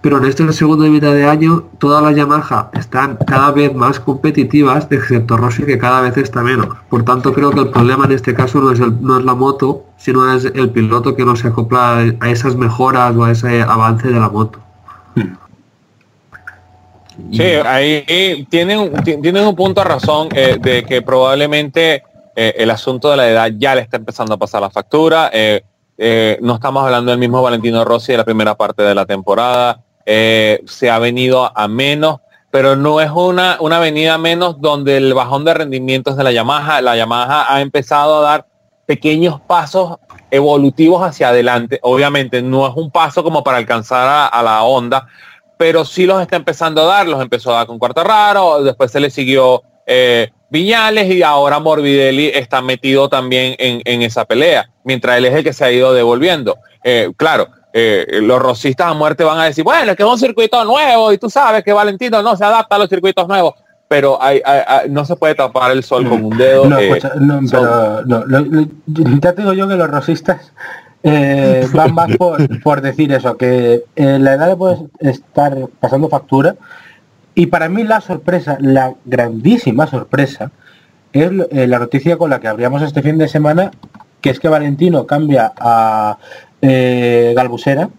[0.00, 4.86] Pero en esta segunda mitad de año todas las Yamaha están cada vez más competitivas,
[4.90, 6.68] excepto Rossi que cada vez está menos.
[6.88, 9.34] Por tanto creo que el problema en este caso no es, el- no es la
[9.34, 13.62] moto, sino es el piloto que no se acopla a esas mejoras o a ese
[13.62, 14.60] avance de la moto.
[17.32, 22.02] Sí, ahí tienen, ti- tienen un punto de razón eh, de que probablemente
[22.36, 25.30] eh, el asunto de la edad ya le está empezando a pasar la factura.
[25.32, 25.62] eh,
[26.40, 29.80] no estamos hablando del mismo Valentino Rossi de la primera parte de la temporada.
[30.06, 32.20] se ha venido a menos,
[32.50, 36.30] pero no es una, una venida a menos donde el bajón de rendimientos de la
[36.32, 38.46] Yamaha, la Yamaha ha empezado a dar
[38.86, 39.98] pequeños pasos
[40.30, 41.78] evolutivos hacia adelante.
[41.82, 45.08] Obviamente no es un paso como para alcanzar a, a la onda,
[45.58, 48.90] pero sí los está empezando a dar, los empezó a dar con Cuarto Raro, después
[48.90, 54.70] se le siguió eh, Viñales y ahora Morbidelli está metido también en, en esa pelea,
[54.84, 56.56] mientras él es el que se ha ido devolviendo.
[56.82, 60.18] Eh, claro, eh, los rosistas a muerte van a decir, bueno, es que es un
[60.18, 63.54] circuito nuevo y tú sabes que Valentino no se adapta a los circuitos nuevos,
[63.88, 66.64] pero hay- hay- hay- no se puede tapar el sol con un dedo.
[66.66, 67.02] No, pues,
[67.50, 68.66] pero no, lo- lo-
[69.20, 70.52] ya te digo yo que los rosistas
[71.02, 76.08] eh, van más por, por decir eso, que eh, la edad le puede estar pasando
[76.08, 76.56] factura.
[77.34, 80.50] Y para mí la sorpresa, la grandísima sorpresa,
[81.12, 83.70] es eh, la noticia con la que abríamos este fin de semana,
[84.20, 86.18] que es que Valentino cambia a
[86.60, 87.90] eh, Galbusera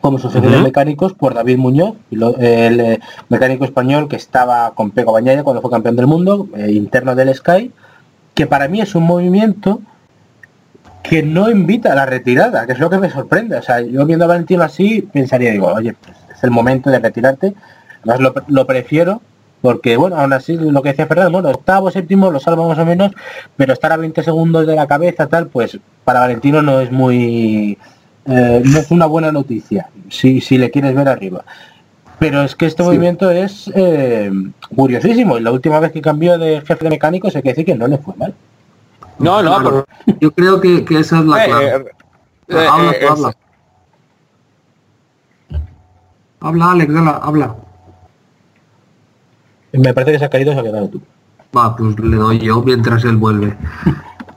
[0.00, 0.62] como de Ujú.
[0.62, 1.96] mecánicos por David Muñoz,
[2.38, 7.34] el mecánico español que estaba con Pego Bañaya cuando fue campeón del mundo, interno del
[7.34, 7.72] Sky,
[8.34, 9.80] que para mí es un movimiento
[11.08, 13.56] que no invita a la retirada, que es lo que me sorprende.
[13.56, 16.98] O sea, yo viendo a Valentino así, pensaría, digo, oye, pues es el momento de
[16.98, 17.54] retirarte.
[18.02, 19.20] Además lo, lo prefiero,
[19.62, 22.84] porque bueno, aún así lo que decía Fernando, bueno, octavo, séptimo, lo salva más o
[22.84, 23.12] menos,
[23.56, 27.76] pero estar a 20 segundos de la cabeza, tal, pues para Valentino no es muy
[28.26, 31.44] eh, no es una buena noticia, si, si le quieres ver arriba.
[32.18, 32.86] Pero es que este Sí.
[32.88, 34.30] movimiento es eh,
[34.74, 35.36] curiosísimo.
[35.36, 37.86] Y la última vez que cambió de jefe de mecánicos hay que decir que no
[37.86, 38.34] le fue mal.
[39.18, 39.86] No, no, Claro.
[40.06, 41.66] pero Yo creo que, que esa es la eh, clave.
[41.66, 41.84] eh,
[42.48, 43.36] eh, habla, eh, tú, habla.
[46.40, 47.56] Habla, Alex, habla, habla.
[49.72, 51.02] Me parece que se ha caído, se ha quedado tú.
[51.56, 53.56] Va, pues le doy yo mientras él vuelve.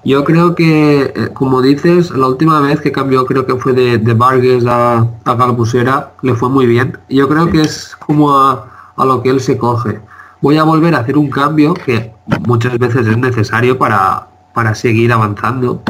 [0.06, 3.98] Yo creo que, eh, como dices, la última vez que cambió creo que fue de,
[3.98, 6.98] de Vargas a, a Galbusera, le fue muy bien.
[7.10, 8.66] Yo creo que es como a,
[8.96, 10.00] a lo que él se coge.
[10.42, 12.14] Voy a volver a hacer un cambio que
[12.48, 15.82] muchas veces es necesario para, para seguir avanzando.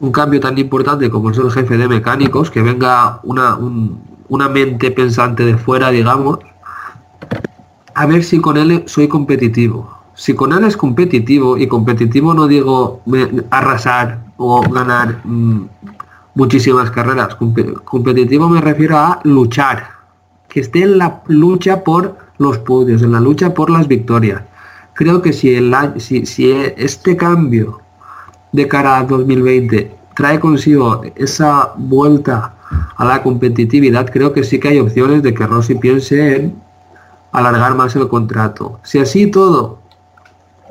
[0.00, 4.48] Un cambio tan importante como es el jefe de mecánicos, que venga una, un- una
[4.48, 6.38] mente pensante de fuera, digamos,
[7.94, 9.90] a ver si con él soy competitivo.
[10.14, 13.00] Si con él es competitivo, y competitivo no digo
[13.50, 15.62] arrasar o ganar mm,
[16.34, 17.34] muchísimas carreras.
[17.84, 19.88] competitivo me refiero a luchar,
[20.48, 24.42] que esté en la lucha por los podios, en la lucha por las victorias.
[24.94, 27.80] Creo que si, el, si, si este cambio
[28.52, 32.54] de cara a 2020 trae consigo esa vuelta
[32.96, 36.54] a la competitividad, creo que sí que hay opciones de que Rossi piense en
[37.32, 38.80] alargar más el contrato.
[38.82, 39.78] Si así todo,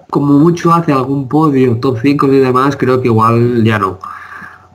[0.09, 3.97] como mucho hace algún podio, top 5 y demás, creo que igual ya no.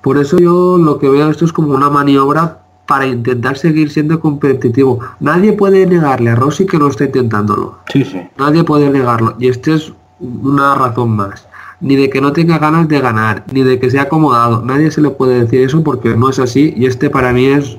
[0.03, 4.21] Por eso yo lo que veo esto es como una maniobra para intentar seguir siendo
[4.21, 5.01] competitivo.
[5.21, 7.79] Nadie puede negarle a Rossi que no está intentándolo.
[7.91, 8.21] Sí, sí.
[8.37, 9.37] Nadie puede negarlo.
[9.39, 11.47] Y esta es una razón más.
[11.81, 14.63] Ni de que no tenga ganas de ganar, ni de que sea acomodado.
[14.63, 16.73] Nadie se le puede decir eso porque no es así.
[16.77, 17.79] Y este para mí es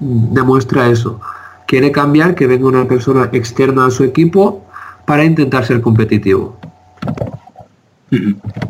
[0.00, 1.20] demuestra eso.
[1.66, 4.62] Quiere cambiar, que venga una persona externa a su equipo
[5.06, 6.56] para intentar ser competitivo.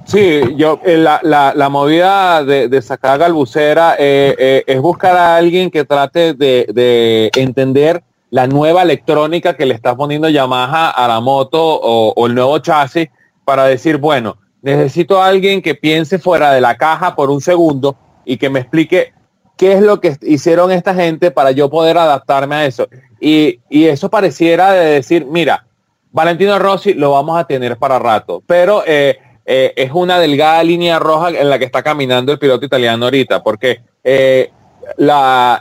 [0.05, 5.69] Sí, yo eh, la, la, movida de, sacar Galbucera eh, eh, es buscar a alguien
[5.71, 11.61] que trate de, entender la nueva electrónica que le está poniendo Yamaha a la moto
[11.61, 13.09] o, el nuevo chasis
[13.45, 17.97] para decir, bueno, necesito a alguien que piense fuera de la caja por un segundo
[18.25, 19.13] y que me explique
[19.57, 22.89] qué es lo que hicieron esta gente para yo poder adaptarme a eso.
[23.21, 25.67] Y, y eso pareciera de decir, mira,
[26.13, 30.99] Valentino Rossi lo vamos a tener para rato, pero eh, eh, es una delgada línea
[30.99, 34.51] roja en la que está caminando el piloto italiano ahorita, porque eh,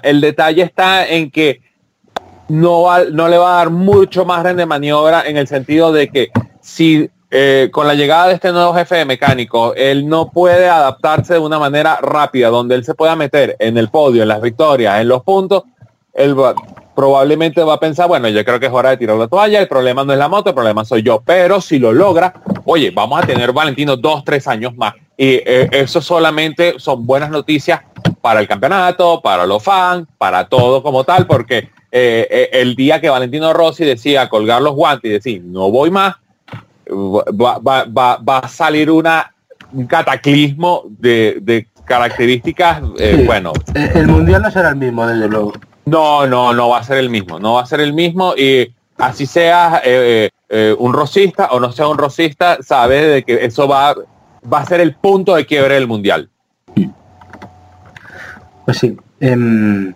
[0.04, 1.62] el detalle está en que
[2.50, 6.32] no, no le va a dar mucho margen de maniobra en el sentido de que
[6.60, 7.10] si
[7.72, 11.60] con la llegada de este nuevo jefe de mecánico, él no puede adaptarse de una
[11.60, 15.24] manera rápida, donde él se pueda meter en el podio, en las victorias, en los
[15.24, 15.64] puntos,
[16.14, 16.36] él
[16.96, 19.68] probablemente va a pensar, bueno, yo creo que es hora de tirar la toalla, el
[19.68, 22.34] problema no es la moto, el problema soy yo, pero si lo logra,
[22.66, 24.94] oye, vamos a tener Valentino dos, tres años más.
[25.18, 27.82] Y eh, eso solamente son buenas noticias
[28.22, 33.00] para el campeonato, para los fans, para todo como tal, porque eh, eh, el día
[33.00, 36.16] que Valentino Rossi decía colgar los guantes y decir, no voy más,
[36.92, 39.34] va, a salir una,
[39.74, 42.82] un cataclismo de, características,
[43.26, 43.54] bueno.
[43.76, 45.54] El mundial no será el mismo, desde luego.
[45.86, 48.74] No, no, no va a ser el mismo, no va a ser el mismo y
[48.98, 53.68] así sea eh, eh, un rosista o no sea un rosista, sabe de que eso
[53.68, 53.96] va,
[54.52, 56.30] va a ser el punto de quiebre del mundial.
[58.66, 58.96] Pues sí.
[59.20, 59.94] Em,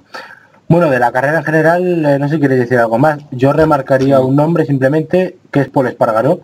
[0.68, 3.20] bueno, de la carrera en general, eh, no sé si quieres decir algo más.
[3.32, 6.42] Yo remarcaría un nombre simplemente, que es Paul Espargaró,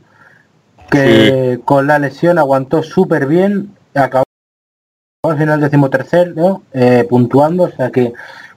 [0.92, 4.26] que con la lesión aguantó súper bien, acabó
[5.24, 6.64] al final decimotercer, ¿no?
[7.10, 8.14] puntuando, o sea que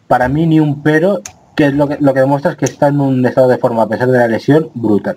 [0.06, 1.20] para mí ni un pero,
[1.56, 3.82] que es lo que, lo que demuestra es que está en un estado de forma,
[3.82, 5.16] a pesar de la lesión, brutal.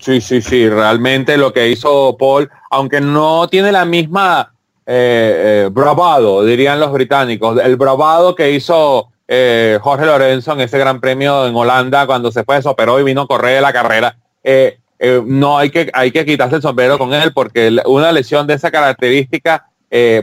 [0.00, 4.54] Sí, sí, sí, realmente lo que hizo Paul, aunque no tiene la misma
[4.86, 10.78] eh, eh, bravado, dirían los británicos, el bravado que hizo eh, Jorge Lorenzo en ese
[10.78, 14.16] gran premio en Holanda cuando se fue, se operó y vino a correr la carrera.
[15.26, 18.70] No hay que, hay que quitarse el sombrero con él porque una lesión de esa
[18.70, 19.66] característica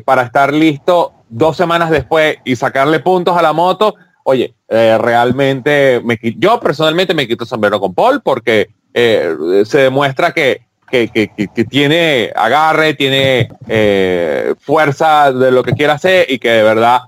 [0.05, 6.01] para estar listo dos semanas después y sacarle puntos a la moto, oye, eh, realmente
[6.03, 12.31] me, yo personalmente me quito sombrero con Paul porque eh, se demuestra que, que, tiene
[12.35, 17.01] agarre, tiene eh, fuerza de lo que quiere hacer y que de verdad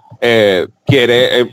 [0.85, 1.49] quiere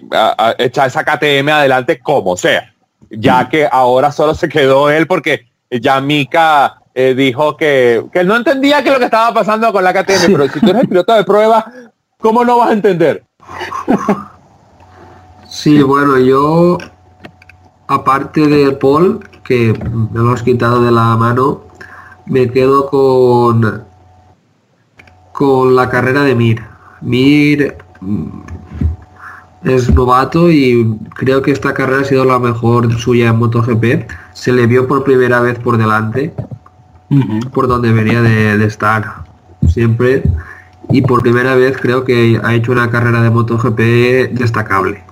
[0.58, 2.74] echar esa KTM adelante como sea,
[3.10, 8.82] ya que ahora solo se quedó él porque ya Mika dijo que, que no entendía
[8.82, 11.24] que lo que estaba pasando con la KTM, pero si tú eres el piloto de
[11.24, 11.66] prueba,
[12.18, 13.24] ¿Cómo no vas a entender?
[15.48, 16.78] Sí, bueno, yo,
[17.86, 19.72] aparte de Paul, que
[20.12, 21.62] me lo has quitado de la mano,
[22.24, 23.84] me quedo con,
[25.32, 26.62] con la carrera de Mir.
[27.00, 28.40] Mir mm,
[29.66, 34.08] es novato y creo que esta carrera ha sido la mejor suya en MotoGP.
[34.32, 36.32] Se le vio por primera vez por delante,
[37.52, 39.24] por donde venía de, de estar
[39.68, 40.22] siempre
[40.90, 45.02] y por primera vez creo que ha hecho una carrera de MotoGP destacable.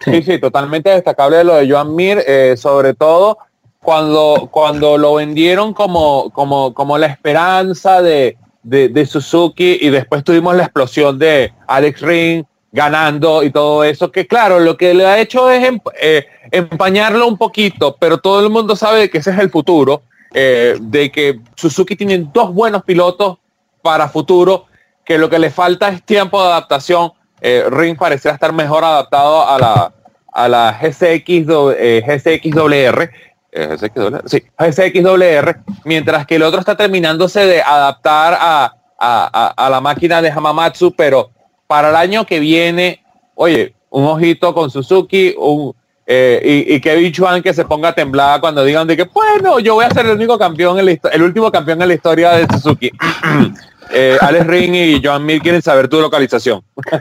[0.00, 3.38] Sí, sí, totalmente destacable lo de Joan Mir, eh, sobre todo
[3.80, 10.54] cuando, cuando lo vendieron como, como, como la esperanza de, de, Suzuki y después tuvimos
[10.56, 12.44] la explosión de Alex Ring
[12.74, 17.38] ganando y todo eso, que claro, lo que le ha hecho es eh, empañarlo un
[17.38, 20.02] poquito, pero todo el mundo sabe que ese es el futuro,
[20.34, 23.38] eh, de que Suzuki tiene dos buenos pilotos
[23.80, 24.66] para futuro,
[25.04, 27.12] que lo que le falta es tiempo de adaptación.
[27.40, 29.92] Eh, Ring pareciera estar mejor adaptado a la,
[30.32, 31.46] a la GCX,
[31.78, 33.10] eh, GCXWR,
[33.52, 33.76] eh,
[34.26, 40.30] sí, GCXWR, mientras que el otro está terminándose de adaptar a, a, la máquina de
[40.30, 41.30] Hamamatsu, pero
[41.66, 43.00] para el año que viene,
[43.34, 45.74] oye, un ojito con Suzuki, un,
[46.06, 49.86] eh, y, que Kevin que se ponga temblada cuando digan de que, bueno, yo voy
[49.86, 52.90] a ser el único campeón, en el último campeón en la historia de Suzuki.
[53.90, 56.62] eh, Alex Ring y Joan Mir quieren saber tu localización.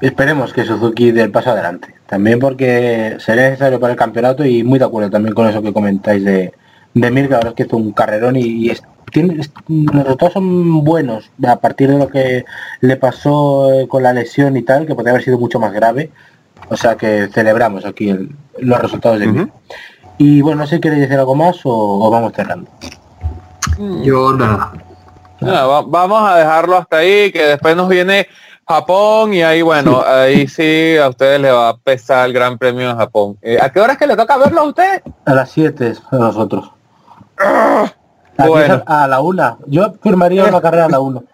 [0.00, 1.94] Esperemos que Suzuki dé el paso adelante.
[2.06, 5.72] También porque sería necesario para el campeonato y muy de acuerdo también con eso que
[5.72, 6.52] comentáis de,
[6.94, 8.72] de Mir, que ahora es que hizo un carrerón y,
[9.10, 12.44] tiene, los resultados son buenos a partir de lo que
[12.80, 16.10] le pasó eh, con la lesión y tal, que podría haber sido mucho más grave.
[16.68, 18.14] O sea que celebramos aquí
[18.58, 19.48] los resultados de Mir.
[20.18, 22.70] Y bueno, no sé si queréis decir algo más o, vamos cerrando.
[24.02, 24.72] Yo nada.
[25.40, 28.28] vamos a dejarlo hasta ahí, que después nos viene
[28.70, 32.88] Japón y ahí bueno, ahí sí a ustedes le va a pesar el Gran Premio
[32.88, 33.36] de Japón.
[33.42, 35.02] Eh, ¿A qué hora es que le toca verlo a usted?
[35.24, 36.70] A las 7 a nosotros.
[38.46, 38.82] Bueno.
[38.86, 39.56] A, la una.
[39.66, 41.24] Yo firmaría una carrera a la 1.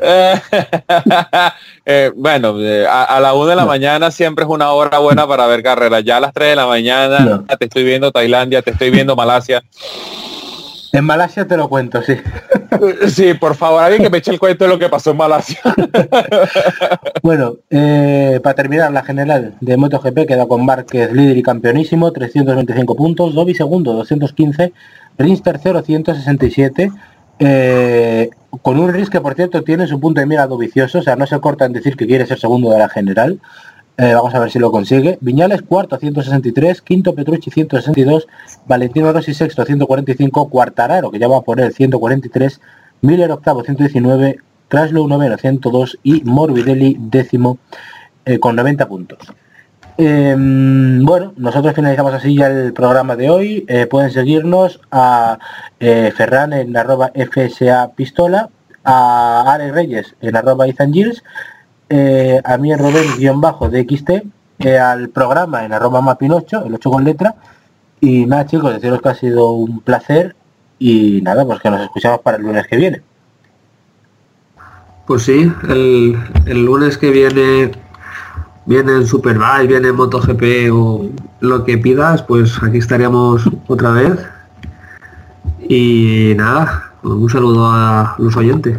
[1.90, 5.46] Eh, bueno, eh, a, la 1 de la mañana siempre es una hora buena para
[5.46, 6.04] ver carreras.
[6.04, 9.62] Ya a las 3 de la mañana te estoy viendo Tailandia, te estoy viendo Malasia.
[10.92, 12.14] En Malasia te lo cuento, sí.
[13.08, 15.60] Sí, por favor, alguien que me eche el cuento de lo que pasó en Malasia.
[17.22, 22.94] Bueno, eh, para terminar, la general de MotoGP queda con Márquez líder y campeonísimo, 325
[22.94, 24.72] puntos, Dobby segundo, 215,
[25.18, 26.92] Rins tercero, 167,
[27.40, 28.30] eh,
[28.62, 31.38] con un Rins por cierto tiene su punto de mira vicioso, o sea, no se
[31.40, 33.40] corta en decir que quiere ser segundo de la general.
[34.00, 35.18] Eh, vamos a ver si lo consigue.
[35.20, 38.28] Viñales cuarto 163, quinto Petrucci 162,
[38.66, 42.60] Valentino Rossi sexto 145, Cuartararo que ya va por él 143,
[43.00, 44.38] Miller octavo 119,
[44.68, 47.58] Kraslow noveno 102 y Morbidelli décimo
[48.24, 49.18] eh, con 90 puntos.
[49.98, 53.64] Em, bueno, nosotros finalizamos así ya el programa de hoy.
[53.68, 55.38] Eh, pueden seguirnos a
[55.78, 58.48] Ferran en arroba FSA Pistola,
[58.84, 61.22] a Are Reyes en arroba Ethan Gilles
[61.90, 64.10] eh, a mí en Robert-bajo de XT,
[64.58, 67.34] eh, al programa en arroba mapin8, el 8 con letra.
[68.00, 70.36] Y nada chicos, deciros que ha sido un placer
[70.78, 73.02] y nada, pues que nos escuchamos para el lunes que viene.
[75.06, 77.70] Pues sí, el, lunes que viene
[78.68, 81.08] viene el Superbike, viene MotoGP o
[81.40, 84.12] lo que pidas, pues aquí estaríamos otra vez.
[85.66, 88.76] Y nada, un saludo a los oyentes.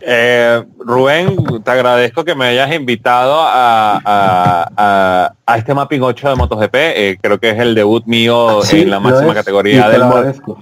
[0.00, 4.12] Eh, Rubén, te agradezco que me hayas invitado a,
[5.56, 6.74] este Mapping 8 de MotoGP.
[6.74, 10.58] Eh, creo que es el debut mío en la máxima categoría del mundo.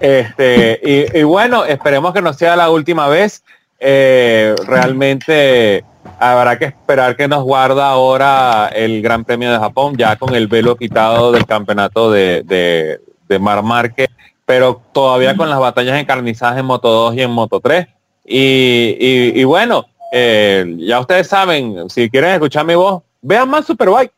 [0.00, 3.42] Este, y, bueno, esperemos que no sea la última vez.
[3.80, 5.84] Eh, realmente
[6.18, 10.46] habrá que esperar que nos guarda ahora el Gran Premio de Japón, ya con el
[10.48, 14.08] velo quitado del campeonato de, de, de Mar Márquez,
[14.44, 17.86] pero todavía con las batallas encarnizadas en Moto 2 y en Moto 3
[18.24, 24.12] y, bueno, eh, ya ustedes saben, si quieren escuchar mi voz, vean más Superbike.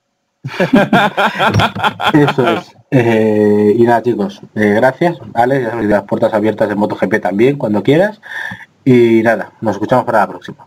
[2.15, 2.77] Eso es.
[2.93, 8.21] Eh, y nada chicos, eh, gracias, Alex, las puertas abiertas de MotoGP también, cuando quieras.
[8.85, 10.67] Y nada, nos escuchamos para la próxima.